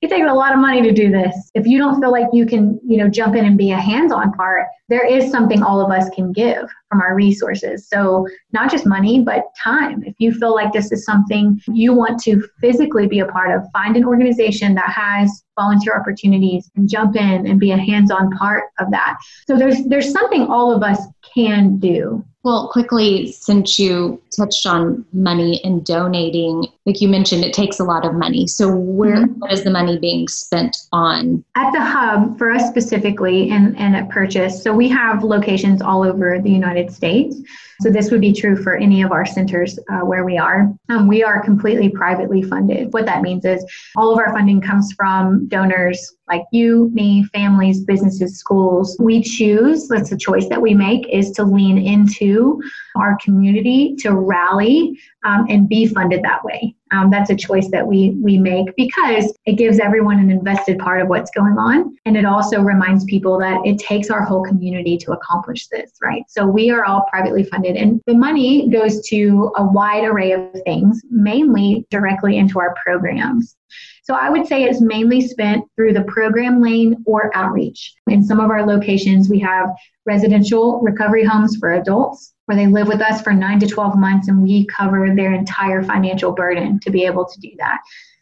it 0.00 0.11
takes 0.11 0.28
a 0.28 0.32
lot 0.32 0.52
of 0.52 0.61
money 0.61 0.80
to 0.82 0.92
do 0.92 1.11
this. 1.11 1.50
If 1.55 1.66
you 1.66 1.76
don't 1.76 2.00
feel 2.00 2.12
like 2.12 2.26
you 2.32 2.46
can, 2.46 2.78
you 2.86 2.98
know, 2.98 3.09
jump 3.09 3.34
in 3.34 3.44
and 3.44 3.59
be 3.59 3.72
a 3.72 3.76
hands-on 3.76 4.32
part, 4.34 4.68
there 4.88 5.05
is 5.05 5.30
something 5.30 5.62
all 5.62 5.84
of 5.84 5.90
us 5.90 6.09
can 6.11 6.30
give 6.30 6.68
from 6.88 7.00
our 7.00 7.16
resources. 7.16 7.88
So 7.88 8.28
not 8.52 8.70
just 8.70 8.86
money, 8.86 9.22
but 9.22 9.44
time. 9.61 10.05
If 10.05 10.14
you 10.18 10.32
feel 10.32 10.55
like 10.55 10.72
this 10.72 10.92
is 10.92 11.05
something 11.05 11.61
you 11.66 11.94
want 11.94 12.20
to 12.24 12.46
physically 12.61 13.09
be 13.09 13.20
a 13.20 13.26
part 13.26 13.50
of, 13.50 13.64
find 13.72 13.96
an 13.96 14.05
organization 14.05 14.74
that 14.74 14.90
has 14.90 15.42
volunteer 15.59 15.98
opportunities 15.98 16.70
and 16.76 16.88
jump 16.88 17.16
in 17.16 17.46
and 17.46 17.59
be 17.59 17.72
a 17.72 17.76
hands-on 17.76 18.30
part 18.32 18.64
of 18.78 18.90
that. 18.92 19.16
So 19.48 19.57
there's 19.57 19.84
there's 19.86 20.12
something 20.12 20.46
all 20.46 20.70
of 20.70 20.84
us 20.84 21.00
can 21.34 21.78
do. 21.78 22.24
Well, 22.45 22.68
quickly, 22.68 23.32
since 23.32 23.78
you 23.78 24.20
touched 24.36 24.66
on 24.66 25.07
money 25.14 25.62
and 25.64 25.82
donating, 25.82 26.66
like 26.84 27.01
you 27.01 27.09
mentioned, 27.09 27.42
it 27.42 27.55
takes 27.55 27.80
a 27.80 27.84
lot 27.84 28.05
of 28.05 28.14
money. 28.14 28.47
So, 28.47 28.70
where 28.70 29.16
mm-hmm. 29.16 29.38
what 29.38 29.51
is 29.51 29.64
the 29.64 29.70
money 29.70 29.99
being 29.99 30.28
spent 30.28 30.76
on? 30.92 31.42
At 31.55 31.72
the 31.72 31.80
hub, 31.80 32.36
for 32.36 32.51
us 32.51 32.68
specifically, 32.68 33.51
and, 33.51 33.74
and 33.78 33.97
at 33.97 34.11
Purchase, 34.11 34.62
so 34.62 34.74
we 34.74 34.90
have 34.90 35.24
locations 35.24 35.80
all 35.80 36.05
over 36.05 36.38
the 36.38 36.51
United 36.51 36.92
States. 36.92 37.40
So, 37.80 37.88
this 37.88 38.11
would 38.11 38.20
be 38.20 38.34
true 38.34 38.62
for 38.62 38.76
any 38.76 39.01
of 39.01 39.11
our 39.11 39.24
centers 39.24 39.78
uh, 39.90 40.01
where 40.01 40.26
we 40.26 40.36
are. 40.36 40.70
Um, 40.90 41.09
we 41.09 41.24
are 41.24 41.42
completely 41.42 41.88
privately 41.88 42.42
funded. 42.42 42.92
What 42.92 43.07
that 43.07 43.22
means 43.22 43.47
is 43.47 43.64
all 43.97 44.12
of 44.12 44.18
our 44.18 44.34
funding 44.34 44.61
comes 44.61 44.92
from 44.92 45.49
donors 45.49 46.14
like 46.29 46.43
you, 46.53 46.91
me, 46.95 47.25
families, 47.33 47.85
businesses, 47.85 48.39
schools. 48.39 48.97
We 48.99 49.22
choose, 49.22 49.89
that's 49.89 50.12
a 50.12 50.16
choice 50.16 50.49
that 50.49 50.61
we 50.61 50.75
make, 50.75 51.07
is 51.09 51.31
to 51.33 51.45
lean 51.45 51.79
into 51.79 52.62
our 52.97 53.18
community 53.22 53.95
to 53.97 54.14
rally 54.14 54.99
um, 55.25 55.47
and 55.49 55.68
be 55.68 55.87
funded 55.87 56.22
that 56.22 56.45
way. 56.45 56.75
Um, 56.93 57.11
that's 57.11 57.31
a 57.31 57.37
choice 57.37 57.68
that 57.72 57.85
we 57.87 58.11
we 58.22 58.39
make 58.39 58.68
because 58.77 59.37
it 59.47 59.55
gives 59.55 59.81
everyone 59.81 60.20
an 60.20 60.31
invested 60.31 60.79
part 60.79 61.03
of 61.03 61.09
what's 61.09 61.31
going 61.33 61.59
on, 61.59 61.97
and 62.05 62.16
it 62.16 62.25
also 62.25 62.61
reminds 62.61 63.05
people 63.05 63.39
that 63.41 63.61
it 63.64 63.79
takes 63.79 64.11
our 64.11 64.22
whole 64.22 64.45
community 64.45 64.97
to 64.99 65.12
accomplish 65.12 65.66
this, 65.68 65.91
right? 66.01 66.22
So 66.29 66.47
we 66.47 66.70
are 66.70 66.85
all 66.85 67.05
privately 67.11 67.43
funded, 67.45 67.77
and 67.77 68.01
the 68.07 68.14
money 68.14 68.68
goes 68.68 69.05
to 69.09 69.53
a 69.57 69.64
wide 69.64 70.05
array 70.05 70.33
of 70.33 70.53
things, 70.64 71.03
mainly 71.11 71.85
directly 71.91 72.37
into 72.37 72.61
our 72.61 72.75
programs. 72.85 73.57
So 74.05 74.14
I 74.14 74.28
would 74.28 74.46
say 74.46 74.64
it's 74.64 74.82
mainly 74.82 75.22
spent 75.22 75.64
through 75.74 75.94
the 75.94 76.02
program 76.05 76.61
lane 76.61 77.02
or 77.07 77.34
outreach. 77.34 77.94
In 78.07 78.22
some 78.22 78.38
of 78.38 78.50
our 78.50 78.64
locations, 78.64 79.30
we 79.30 79.38
have 79.40 79.70
residential 80.05 80.80
recovery 80.82 81.24
homes 81.24 81.57
for 81.57 81.72
adults 81.72 82.34
where 82.44 82.57
they 82.57 82.66
live 82.66 82.86
with 82.86 83.00
us 83.00 83.22
for 83.22 83.32
nine 83.32 83.59
to 83.61 83.66
12 83.66 83.96
months 83.96 84.28
and 84.28 84.42
we 84.42 84.66
cover 84.66 85.14
their 85.14 85.32
entire 85.32 85.82
financial 85.82 86.32
burden 86.32 86.78
to 86.80 86.90
be 86.90 87.07
able 87.07 87.24
to 87.24 87.40
do 87.40 87.48
that. 87.57 87.78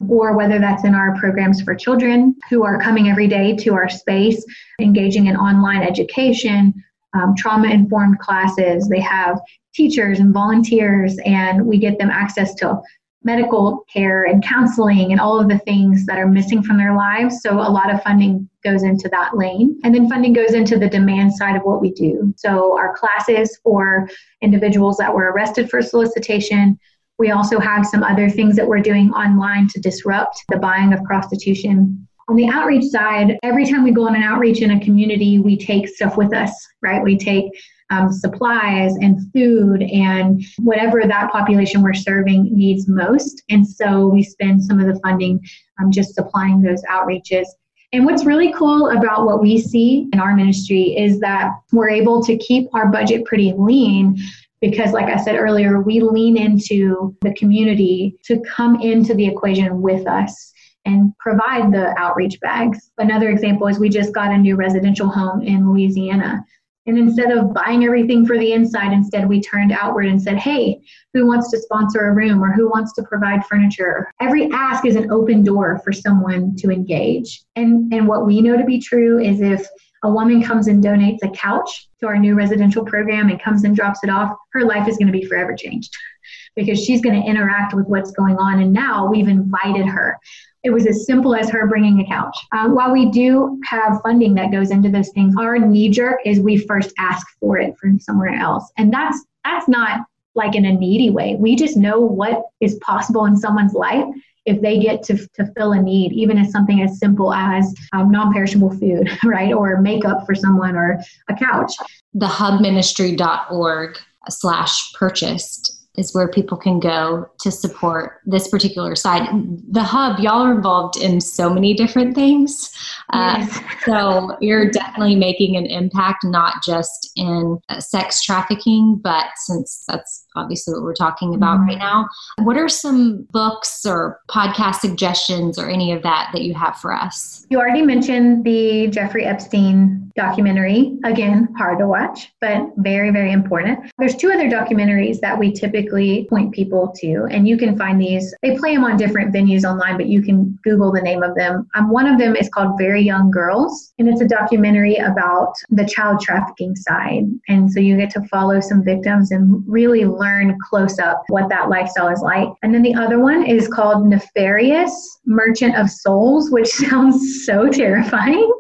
Or 0.08 0.36
whether 0.36 0.60
that's 0.60 0.84
in 0.84 0.94
our 0.94 1.16
programs 1.18 1.60
for 1.60 1.74
children 1.74 2.36
who 2.48 2.62
are 2.62 2.78
coming 2.78 3.08
every 3.08 3.26
day 3.26 3.56
to 3.56 3.74
our 3.74 3.88
space, 3.88 4.44
engaging 4.80 5.26
in 5.26 5.36
online 5.36 5.82
education, 5.82 6.72
um, 7.14 7.34
trauma 7.36 7.68
informed 7.68 8.20
classes. 8.20 8.88
They 8.88 9.00
have 9.00 9.40
teachers 9.74 10.20
and 10.20 10.32
volunteers, 10.32 11.18
and 11.24 11.66
we 11.66 11.78
get 11.78 11.98
them 11.98 12.10
access 12.10 12.54
to 12.56 12.80
medical 13.24 13.84
care 13.92 14.24
and 14.24 14.42
counseling 14.42 15.12
and 15.12 15.20
all 15.20 15.38
of 15.38 15.48
the 15.48 15.58
things 15.58 16.06
that 16.06 16.18
are 16.18 16.26
missing 16.26 16.62
from 16.62 16.76
their 16.76 16.94
lives. 16.94 17.40
So 17.40 17.54
a 17.54 17.70
lot 17.70 17.92
of 17.92 18.02
funding 18.02 18.48
goes 18.64 18.82
into 18.82 19.08
that 19.10 19.36
lane. 19.36 19.78
And 19.84 19.94
then 19.94 20.08
funding 20.08 20.32
goes 20.32 20.54
into 20.54 20.78
the 20.78 20.88
demand 20.88 21.34
side 21.34 21.56
of 21.56 21.62
what 21.62 21.80
we 21.80 21.92
do. 21.92 22.32
So 22.36 22.76
our 22.76 22.96
classes 22.96 23.58
for 23.62 24.08
individuals 24.40 24.96
that 24.98 25.14
were 25.14 25.30
arrested 25.32 25.70
for 25.70 25.82
solicitation. 25.82 26.78
We 27.18 27.30
also 27.30 27.60
have 27.60 27.86
some 27.86 28.02
other 28.02 28.28
things 28.28 28.56
that 28.56 28.66
we're 28.66 28.80
doing 28.80 29.10
online 29.12 29.68
to 29.68 29.80
disrupt 29.80 30.42
the 30.48 30.58
buying 30.58 30.92
of 30.92 31.02
prostitution. 31.04 32.08
On 32.28 32.36
the 32.36 32.48
outreach 32.48 32.84
side, 32.84 33.38
every 33.42 33.66
time 33.66 33.84
we 33.84 33.90
go 33.90 34.06
on 34.06 34.16
an 34.16 34.22
outreach 34.22 34.62
in 34.62 34.70
a 34.70 34.80
community, 34.80 35.38
we 35.38 35.56
take 35.56 35.88
stuff 35.88 36.16
with 36.16 36.34
us, 36.34 36.52
right? 36.80 37.02
We 37.02 37.18
take 37.18 37.44
um, 37.92 38.10
supplies 38.10 38.94
and 38.96 39.20
food 39.32 39.82
and 39.82 40.42
whatever 40.58 41.02
that 41.04 41.30
population 41.30 41.82
we're 41.82 41.92
serving 41.92 42.48
needs 42.50 42.88
most. 42.88 43.42
And 43.50 43.66
so 43.66 44.08
we 44.08 44.22
spend 44.22 44.64
some 44.64 44.80
of 44.80 44.86
the 44.86 44.98
funding 45.00 45.40
um, 45.80 45.92
just 45.92 46.14
supplying 46.14 46.62
those 46.62 46.82
outreaches. 46.84 47.44
And 47.92 48.06
what's 48.06 48.24
really 48.24 48.52
cool 48.54 48.88
about 48.88 49.26
what 49.26 49.42
we 49.42 49.58
see 49.58 50.08
in 50.12 50.18
our 50.18 50.34
ministry 50.34 50.96
is 50.96 51.20
that 51.20 51.50
we're 51.72 51.90
able 51.90 52.22
to 52.24 52.38
keep 52.38 52.68
our 52.74 52.88
budget 52.88 53.26
pretty 53.26 53.52
lean 53.56 54.16
because, 54.62 54.92
like 54.92 55.12
I 55.12 55.22
said 55.22 55.36
earlier, 55.36 55.82
we 55.82 56.00
lean 56.00 56.38
into 56.38 57.14
the 57.20 57.34
community 57.34 58.16
to 58.24 58.40
come 58.40 58.80
into 58.80 59.12
the 59.12 59.26
equation 59.26 59.82
with 59.82 60.06
us 60.06 60.52
and 60.86 61.12
provide 61.18 61.72
the 61.72 61.94
outreach 61.98 62.40
bags. 62.40 62.90
Another 62.96 63.28
example 63.28 63.66
is 63.66 63.78
we 63.78 63.88
just 63.90 64.14
got 64.14 64.30
a 64.30 64.38
new 64.38 64.56
residential 64.56 65.08
home 65.08 65.42
in 65.42 65.68
Louisiana 65.68 66.44
and 66.86 66.98
instead 66.98 67.30
of 67.30 67.54
buying 67.54 67.84
everything 67.84 68.26
for 68.26 68.36
the 68.36 68.52
inside, 68.52 68.92
instead 68.92 69.28
we 69.28 69.40
turned 69.40 69.72
outward 69.72 70.06
and 70.06 70.20
said, 70.20 70.36
hey, 70.36 70.80
who 71.14 71.26
wants 71.26 71.50
to 71.50 71.60
sponsor 71.60 72.08
a 72.08 72.14
room 72.14 72.42
or 72.42 72.52
who 72.52 72.68
wants 72.68 72.92
to 72.94 73.02
provide 73.04 73.46
furniture? 73.46 74.10
Every 74.20 74.50
ask 74.50 74.84
is 74.84 74.96
an 74.96 75.12
open 75.12 75.44
door 75.44 75.80
for 75.84 75.92
someone 75.92 76.56
to 76.56 76.70
engage. 76.70 77.42
And, 77.54 77.92
and 77.92 78.08
what 78.08 78.26
we 78.26 78.40
know 78.40 78.56
to 78.56 78.64
be 78.64 78.80
true 78.80 79.20
is 79.20 79.40
if 79.40 79.66
a 80.02 80.10
woman 80.10 80.42
comes 80.42 80.66
and 80.66 80.82
donates 80.82 81.22
a 81.22 81.30
couch 81.30 81.88
to 82.00 82.06
our 82.08 82.18
new 82.18 82.34
residential 82.34 82.84
program 82.84 83.28
and 83.28 83.40
comes 83.40 83.62
and 83.62 83.76
drops 83.76 84.00
it 84.02 84.10
off, 84.10 84.36
her 84.52 84.64
life 84.64 84.88
is 84.88 84.96
going 84.96 85.06
to 85.06 85.16
be 85.16 85.24
forever 85.24 85.54
changed 85.54 85.96
because 86.56 86.82
she's 86.82 87.00
going 87.00 87.20
to 87.20 87.28
interact 87.28 87.74
with 87.74 87.86
what's 87.86 88.10
going 88.10 88.36
on. 88.38 88.60
And 88.60 88.72
now 88.72 89.08
we've 89.08 89.28
invited 89.28 89.86
her 89.86 90.18
it 90.64 90.70
was 90.70 90.86
as 90.86 91.06
simple 91.06 91.34
as 91.34 91.50
her 91.50 91.66
bringing 91.66 92.00
a 92.00 92.06
couch. 92.06 92.36
Uh, 92.52 92.68
while 92.68 92.92
we 92.92 93.10
do 93.10 93.60
have 93.64 94.00
funding 94.02 94.34
that 94.34 94.52
goes 94.52 94.70
into 94.70 94.88
those 94.88 95.10
things, 95.10 95.34
our 95.38 95.58
knee 95.58 95.88
jerk 95.88 96.20
is 96.24 96.40
we 96.40 96.56
first 96.56 96.92
ask 96.98 97.26
for 97.40 97.58
it 97.58 97.76
from 97.78 97.98
somewhere 97.98 98.34
else, 98.34 98.70
and 98.76 98.92
that's 98.92 99.24
that's 99.44 99.68
not 99.68 100.06
like 100.34 100.54
in 100.54 100.64
a 100.64 100.72
needy 100.72 101.10
way. 101.10 101.36
We 101.38 101.56
just 101.56 101.76
know 101.76 102.00
what 102.00 102.42
is 102.60 102.76
possible 102.76 103.26
in 103.26 103.36
someone's 103.36 103.74
life 103.74 104.06
if 104.44 104.60
they 104.60 104.78
get 104.78 105.02
to, 105.04 105.16
to 105.34 105.46
fill 105.56 105.72
a 105.72 105.80
need, 105.80 106.12
even 106.12 106.38
as 106.38 106.50
something 106.50 106.82
as 106.82 106.98
simple 106.98 107.32
as 107.32 107.74
um, 107.92 108.10
non-perishable 108.10 108.70
food, 108.70 109.10
right, 109.24 109.52
or 109.52 109.80
makeup 109.80 110.26
for 110.26 110.34
someone, 110.34 110.74
or 110.74 111.00
a 111.28 111.34
couch. 111.34 111.72
The 112.14 112.26
hubministry.org 112.26 113.98
slash 114.28 114.92
purchased 114.94 115.81
is 115.96 116.14
where 116.14 116.28
people 116.28 116.56
can 116.56 116.80
go 116.80 117.28
to 117.40 117.50
support 117.50 118.20
this 118.24 118.48
particular 118.48 118.96
side. 118.96 119.28
The 119.70 119.82
hub, 119.82 120.20
y'all 120.20 120.42
are 120.42 120.54
involved 120.54 120.96
in 120.96 121.20
so 121.20 121.52
many 121.52 121.74
different 121.74 122.14
things. 122.14 122.70
Uh, 123.12 123.36
yes. 123.38 123.60
so 123.84 124.36
you're 124.40 124.70
definitely 124.70 125.16
making 125.16 125.56
an 125.56 125.66
impact, 125.66 126.24
not 126.24 126.62
just 126.64 127.12
in 127.16 127.58
uh, 127.68 127.78
sex 127.80 128.22
trafficking, 128.22 129.00
but 129.02 129.26
since 129.36 129.84
that's 129.86 130.26
obviously 130.34 130.72
what 130.72 130.82
we're 130.82 130.94
talking 130.94 131.34
about 131.34 131.58
mm-hmm. 131.58 131.68
right 131.68 131.78
now, 131.78 132.08
what 132.38 132.56
are 132.56 132.70
some 132.70 133.26
books 133.30 133.84
or 133.84 134.20
podcast 134.30 134.76
suggestions 134.76 135.58
or 135.58 135.68
any 135.68 135.92
of 135.92 136.02
that 136.02 136.30
that 136.32 136.42
you 136.42 136.54
have 136.54 136.76
for 136.76 136.92
us? 136.92 137.46
You 137.50 137.58
already 137.58 137.82
mentioned 137.82 138.44
the 138.44 138.86
Jeffrey 138.88 139.26
Epstein 139.26 140.10
documentary. 140.16 140.98
Again, 141.04 141.48
hard 141.58 141.78
to 141.80 141.86
watch, 141.86 142.32
but 142.40 142.62
very, 142.78 143.10
very 143.10 143.32
important. 143.32 143.90
There's 143.98 144.16
two 144.16 144.30
other 144.30 144.48
documentaries 144.48 145.20
that 145.20 145.38
we 145.38 145.52
typically 145.52 145.81
point 146.28 146.52
people 146.52 146.92
to, 147.00 147.26
and 147.30 147.48
you 147.48 147.56
can 147.56 147.76
find 147.76 148.00
these. 148.00 148.34
They 148.42 148.56
play 148.56 148.74
them 148.74 148.84
on 148.84 148.96
different 148.96 149.34
venues 149.34 149.64
online, 149.64 149.96
but 149.96 150.06
you 150.06 150.22
can 150.22 150.58
Google 150.62 150.92
the 150.92 151.00
name 151.00 151.22
of 151.22 151.34
them. 151.34 151.68
Um, 151.74 151.90
one 151.90 152.06
of 152.06 152.18
them 152.18 152.36
is 152.36 152.48
called 152.48 152.78
Very 152.78 153.02
Young 153.02 153.30
Girls, 153.30 153.92
and 153.98 154.08
it's 154.08 154.20
a 154.20 154.28
documentary 154.28 154.96
about 154.96 155.54
the 155.70 155.86
child 155.86 156.20
trafficking 156.20 156.76
side. 156.76 157.24
And 157.48 157.70
so 157.70 157.80
you 157.80 157.96
get 157.96 158.10
to 158.10 158.22
follow 158.28 158.60
some 158.60 158.84
victims 158.84 159.30
and 159.30 159.62
really 159.66 160.04
learn 160.04 160.58
close 160.68 160.98
up 160.98 161.22
what 161.28 161.48
that 161.48 161.68
lifestyle 161.68 162.08
is 162.08 162.20
like. 162.20 162.48
And 162.62 162.74
then 162.74 162.82
the 162.82 162.94
other 162.94 163.18
one 163.18 163.44
is 163.46 163.68
called 163.68 164.06
Nefarious 164.06 165.20
Merchant 165.26 165.76
of 165.76 165.90
Souls, 165.90 166.50
which 166.50 166.68
sounds 166.68 167.44
so 167.44 167.68
terrifying, 167.68 168.50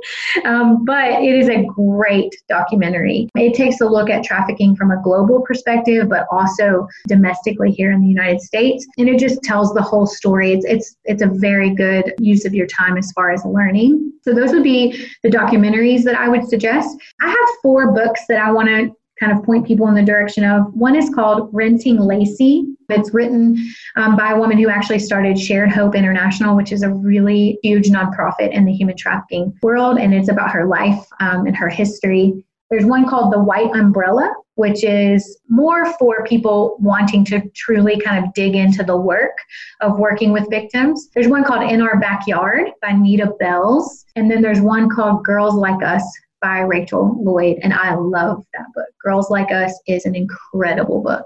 um, 0.44 0.84
but 0.84 1.22
it 1.22 1.34
is 1.34 1.48
a 1.48 1.64
great 1.64 2.34
documentary. 2.48 3.28
It 3.34 3.54
takes 3.54 3.80
a 3.80 3.86
look 3.86 4.10
at 4.10 4.24
trafficking 4.24 4.76
from 4.76 4.90
a 4.90 5.00
global 5.02 5.42
perspective, 5.42 6.08
but 6.08 6.26
also 6.30 6.86
domestically 7.14 7.70
here 7.70 7.92
in 7.92 8.00
the 8.00 8.12
United 8.18 8.40
States, 8.40 8.86
and 8.98 9.08
it 9.08 9.18
just 9.18 9.42
tells 9.42 9.72
the 9.74 9.82
whole 9.82 10.06
story. 10.06 10.52
It's 10.54 10.66
it's 10.74 10.96
it's 11.04 11.22
a 11.22 11.30
very 11.48 11.70
good 11.84 12.04
use 12.18 12.44
of 12.44 12.54
your 12.54 12.66
time 12.66 12.96
as 12.96 13.12
far 13.12 13.30
as 13.30 13.44
learning. 13.44 14.12
So 14.24 14.34
those 14.34 14.52
would 14.52 14.62
be 14.62 15.06
the 15.22 15.30
documentaries 15.30 16.02
that 16.04 16.16
I 16.24 16.28
would 16.28 16.48
suggest. 16.48 16.96
I 17.20 17.28
have 17.28 17.48
four 17.62 17.92
books 17.92 18.22
that 18.28 18.40
I 18.40 18.50
want 18.50 18.68
to 18.68 18.80
kind 19.20 19.36
of 19.36 19.44
point 19.44 19.66
people 19.66 19.86
in 19.88 19.94
the 19.94 20.02
direction 20.02 20.44
of. 20.44 20.72
One 20.74 20.96
is 20.96 21.08
called 21.14 21.48
Renting 21.52 21.98
Lacy. 21.98 22.66
It's 22.88 23.14
written 23.14 23.56
um, 23.96 24.16
by 24.16 24.32
a 24.32 24.38
woman 24.38 24.58
who 24.58 24.68
actually 24.68 24.98
started 24.98 25.38
Shared 25.38 25.70
Hope 25.70 25.94
International, 25.94 26.56
which 26.56 26.72
is 26.72 26.82
a 26.82 26.90
really 26.90 27.58
huge 27.62 27.88
nonprofit 27.88 28.52
in 28.52 28.64
the 28.64 28.72
human 28.72 28.96
trafficking 28.96 29.52
world, 29.62 29.98
and 29.98 30.12
it's 30.12 30.28
about 30.28 30.50
her 30.50 30.66
life 30.66 31.02
um, 31.20 31.46
and 31.46 31.56
her 31.56 31.68
history. 31.68 32.44
There's 32.70 32.84
one 32.84 33.06
called 33.08 33.32
The 33.32 33.38
White 33.38 33.70
Umbrella, 33.74 34.34
which 34.56 34.84
is 34.84 35.38
more 35.48 35.92
for 35.98 36.24
people 36.24 36.76
wanting 36.78 37.24
to 37.26 37.42
truly 37.54 37.98
kind 38.00 38.24
of 38.24 38.32
dig 38.34 38.54
into 38.54 38.82
the 38.82 38.96
work 38.96 39.36
of 39.80 39.98
working 39.98 40.32
with 40.32 40.50
victims. 40.50 41.08
There's 41.14 41.28
one 41.28 41.44
called 41.44 41.70
In 41.70 41.80
Our 41.80 41.98
Backyard 41.98 42.70
by 42.80 42.92
Nita 42.92 43.32
Bells. 43.38 44.04
And 44.14 44.30
then 44.30 44.42
there's 44.42 44.60
one 44.60 44.90
called 44.90 45.24
Girls 45.24 45.54
Like 45.54 45.82
Us 45.82 46.04
by 46.42 46.60
Rachel 46.60 47.16
Lloyd, 47.22 47.58
and 47.62 47.72
I 47.72 47.94
love 47.94 48.44
that 48.52 48.66
book. 48.74 48.86
Girls 49.02 49.30
Like 49.30 49.50
Us 49.50 49.72
is 49.86 50.04
an 50.04 50.14
incredible 50.14 51.00
book. 51.00 51.24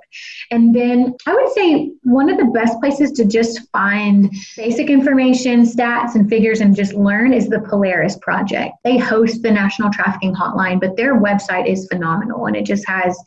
And 0.50 0.74
then 0.74 1.14
I 1.26 1.34
would 1.34 1.52
say 1.52 1.92
one 2.02 2.30
of 2.30 2.38
the 2.38 2.52
best 2.52 2.78
places 2.80 3.12
to 3.12 3.24
just 3.24 3.68
find 3.70 4.30
basic 4.56 4.90
information, 4.90 5.62
stats, 5.62 6.14
and 6.14 6.28
figures 6.28 6.60
and 6.60 6.76
just 6.76 6.94
learn 6.94 7.32
is 7.32 7.48
the 7.48 7.60
Polaris 7.60 8.16
Project. 8.18 8.74
They 8.84 8.98
host 8.98 9.42
the 9.42 9.50
National 9.50 9.90
Trafficking 9.90 10.34
Hotline, 10.34 10.80
but 10.80 10.96
their 10.96 11.20
website 11.20 11.66
is 11.66 11.88
phenomenal 11.90 12.46
and 12.46 12.56
it 12.56 12.64
just 12.64 12.86
has 12.86 13.18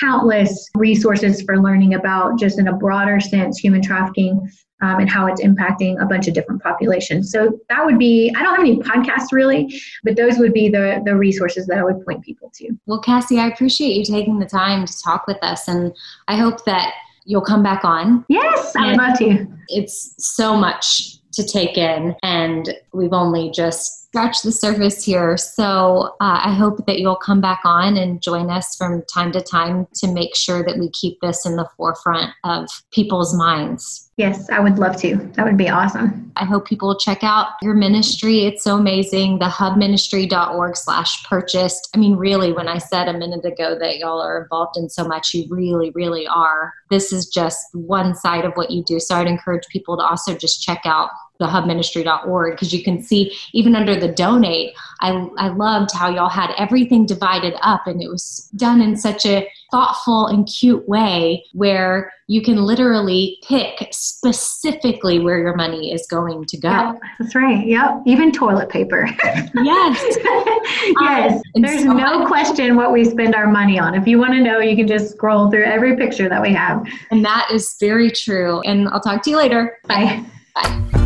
countless 0.00 0.68
resources 0.74 1.42
for 1.42 1.62
learning 1.62 1.94
about 1.94 2.38
just 2.38 2.58
in 2.58 2.68
a 2.68 2.76
broader 2.76 3.20
sense 3.20 3.58
human 3.58 3.82
trafficking 3.82 4.50
um, 4.82 5.00
and 5.00 5.08
how 5.08 5.26
it's 5.26 5.42
impacting 5.42 6.00
a 6.02 6.06
bunch 6.06 6.28
of 6.28 6.34
different 6.34 6.62
populations. 6.62 7.30
So 7.30 7.58
that 7.68 7.84
would 7.84 7.98
be, 7.98 8.32
I 8.36 8.42
don't 8.42 8.56
have 8.56 8.60
any 8.60 8.76
podcasts 8.78 9.32
really, 9.32 9.80
but 10.04 10.16
those 10.16 10.38
would 10.38 10.52
be 10.52 10.68
the, 10.68 11.02
the 11.04 11.16
resources 11.16 11.66
that 11.66 11.78
I 11.78 11.84
would 11.84 12.04
point 12.04 12.22
people 12.22 12.50
to. 12.56 12.70
Well, 12.86 13.00
Cassie, 13.00 13.38
I 13.38 13.48
appreciate 13.48 13.94
you 13.94 14.04
taking 14.04 14.38
the 14.38 14.46
time 14.46 14.84
to 14.86 15.02
talk 15.02 15.26
with 15.26 15.38
us. 15.42 15.68
And 15.68 15.94
I 16.28 16.36
hope 16.36 16.64
that 16.66 16.92
you'll 17.24 17.40
come 17.42 17.62
back 17.62 17.84
on. 17.84 18.24
Yes, 18.28 18.74
I 18.76 18.88
would 18.88 18.98
love 18.98 19.18
to. 19.18 19.46
It's 19.68 20.14
so 20.18 20.56
much 20.56 21.18
to 21.32 21.44
take 21.44 21.76
in 21.76 22.14
and 22.22 22.74
we've 22.96 23.12
only 23.12 23.50
just 23.50 24.06
scratched 24.06 24.44
the 24.44 24.52
surface 24.52 25.04
here. 25.04 25.36
So 25.36 26.14
uh, 26.20 26.40
I 26.44 26.54
hope 26.54 26.86
that 26.86 26.98
you'll 27.00 27.16
come 27.16 27.42
back 27.42 27.60
on 27.64 27.98
and 27.98 28.22
join 28.22 28.48
us 28.48 28.74
from 28.74 29.02
time 29.12 29.30
to 29.32 29.42
time 29.42 29.86
to 29.96 30.10
make 30.10 30.34
sure 30.34 30.64
that 30.64 30.78
we 30.78 30.88
keep 30.90 31.20
this 31.20 31.44
in 31.44 31.56
the 31.56 31.68
forefront 31.76 32.32
of 32.42 32.66
people's 32.92 33.36
minds. 33.36 34.10
Yes, 34.16 34.48
I 34.48 34.60
would 34.60 34.78
love 34.78 34.96
to. 35.02 35.16
That 35.34 35.44
would 35.44 35.58
be 35.58 35.68
awesome. 35.68 36.32
I 36.36 36.46
hope 36.46 36.66
people 36.66 36.88
will 36.88 36.98
check 36.98 37.22
out 37.22 37.48
your 37.60 37.74
ministry. 37.74 38.46
It's 38.46 38.64
so 38.64 38.76
amazing. 38.76 39.38
The 39.38 39.44
hubministry.org 39.46 40.76
slash 40.76 41.22
purchased. 41.24 41.90
I 41.94 41.98
mean, 41.98 42.16
really, 42.16 42.54
when 42.54 42.68
I 42.68 42.78
said 42.78 43.08
a 43.08 43.12
minute 43.12 43.44
ago 43.44 43.76
that 43.78 43.98
y'all 43.98 44.22
are 44.22 44.42
involved 44.42 44.78
in 44.78 44.88
so 44.88 45.06
much, 45.06 45.34
you 45.34 45.46
really, 45.50 45.90
really 45.90 46.26
are. 46.26 46.72
This 46.88 47.12
is 47.12 47.26
just 47.26 47.62
one 47.74 48.14
side 48.14 48.46
of 48.46 48.52
what 48.54 48.70
you 48.70 48.82
do. 48.84 48.98
So 48.98 49.16
I'd 49.16 49.26
encourage 49.26 49.66
people 49.68 49.98
to 49.98 50.02
also 50.02 50.34
just 50.34 50.62
check 50.62 50.80
out 50.86 51.10
the 51.38 51.46
hubministry.org 51.46 52.52
because 52.52 52.72
you 52.72 52.82
can 52.82 53.02
see 53.02 53.36
even 53.52 53.74
under 53.74 53.98
the 53.98 54.08
donate 54.08 54.74
I, 55.00 55.28
I 55.36 55.48
loved 55.48 55.92
how 55.92 56.08
y'all 56.08 56.28
had 56.28 56.52
everything 56.56 57.06
divided 57.06 57.54
up 57.62 57.86
and 57.86 58.02
it 58.02 58.08
was 58.08 58.50
done 58.56 58.80
in 58.80 58.96
such 58.96 59.26
a 59.26 59.48
thoughtful 59.70 60.26
and 60.26 60.46
cute 60.46 60.88
way 60.88 61.44
where 61.52 62.12
you 62.28 62.42
can 62.42 62.56
literally 62.56 63.38
pick 63.46 63.88
specifically 63.92 65.18
where 65.18 65.38
your 65.38 65.54
money 65.54 65.92
is 65.92 66.06
going 66.06 66.44
to 66.46 66.56
go. 66.56 66.70
Yep, 66.70 67.00
that's 67.18 67.34
right. 67.34 67.66
Yep. 67.66 68.02
Even 68.06 68.32
toilet 68.32 68.68
paper. 68.68 69.08
yes. 69.54 70.16
yes. 71.00 71.42
Um, 71.54 71.62
There's 71.62 71.82
so 71.82 71.92
no 71.92 72.26
question 72.26 72.76
what 72.76 72.92
we 72.92 73.04
spend 73.04 73.34
our 73.34 73.46
money 73.46 73.78
on. 73.78 73.94
If 73.94 74.06
you 74.06 74.18
want 74.18 74.32
to 74.32 74.40
know, 74.40 74.60
you 74.60 74.76
can 74.76 74.88
just 74.88 75.12
scroll 75.12 75.50
through 75.50 75.64
every 75.64 75.96
picture 75.96 76.28
that 76.28 76.42
we 76.42 76.52
have. 76.52 76.84
And 77.10 77.24
that 77.24 77.48
is 77.52 77.76
very 77.78 78.10
true. 78.10 78.60
And 78.60 78.88
I'll 78.88 79.00
talk 79.00 79.22
to 79.24 79.30
you 79.30 79.36
later. 79.36 79.78
Bye. 79.86 80.24
Bye. 80.54 81.05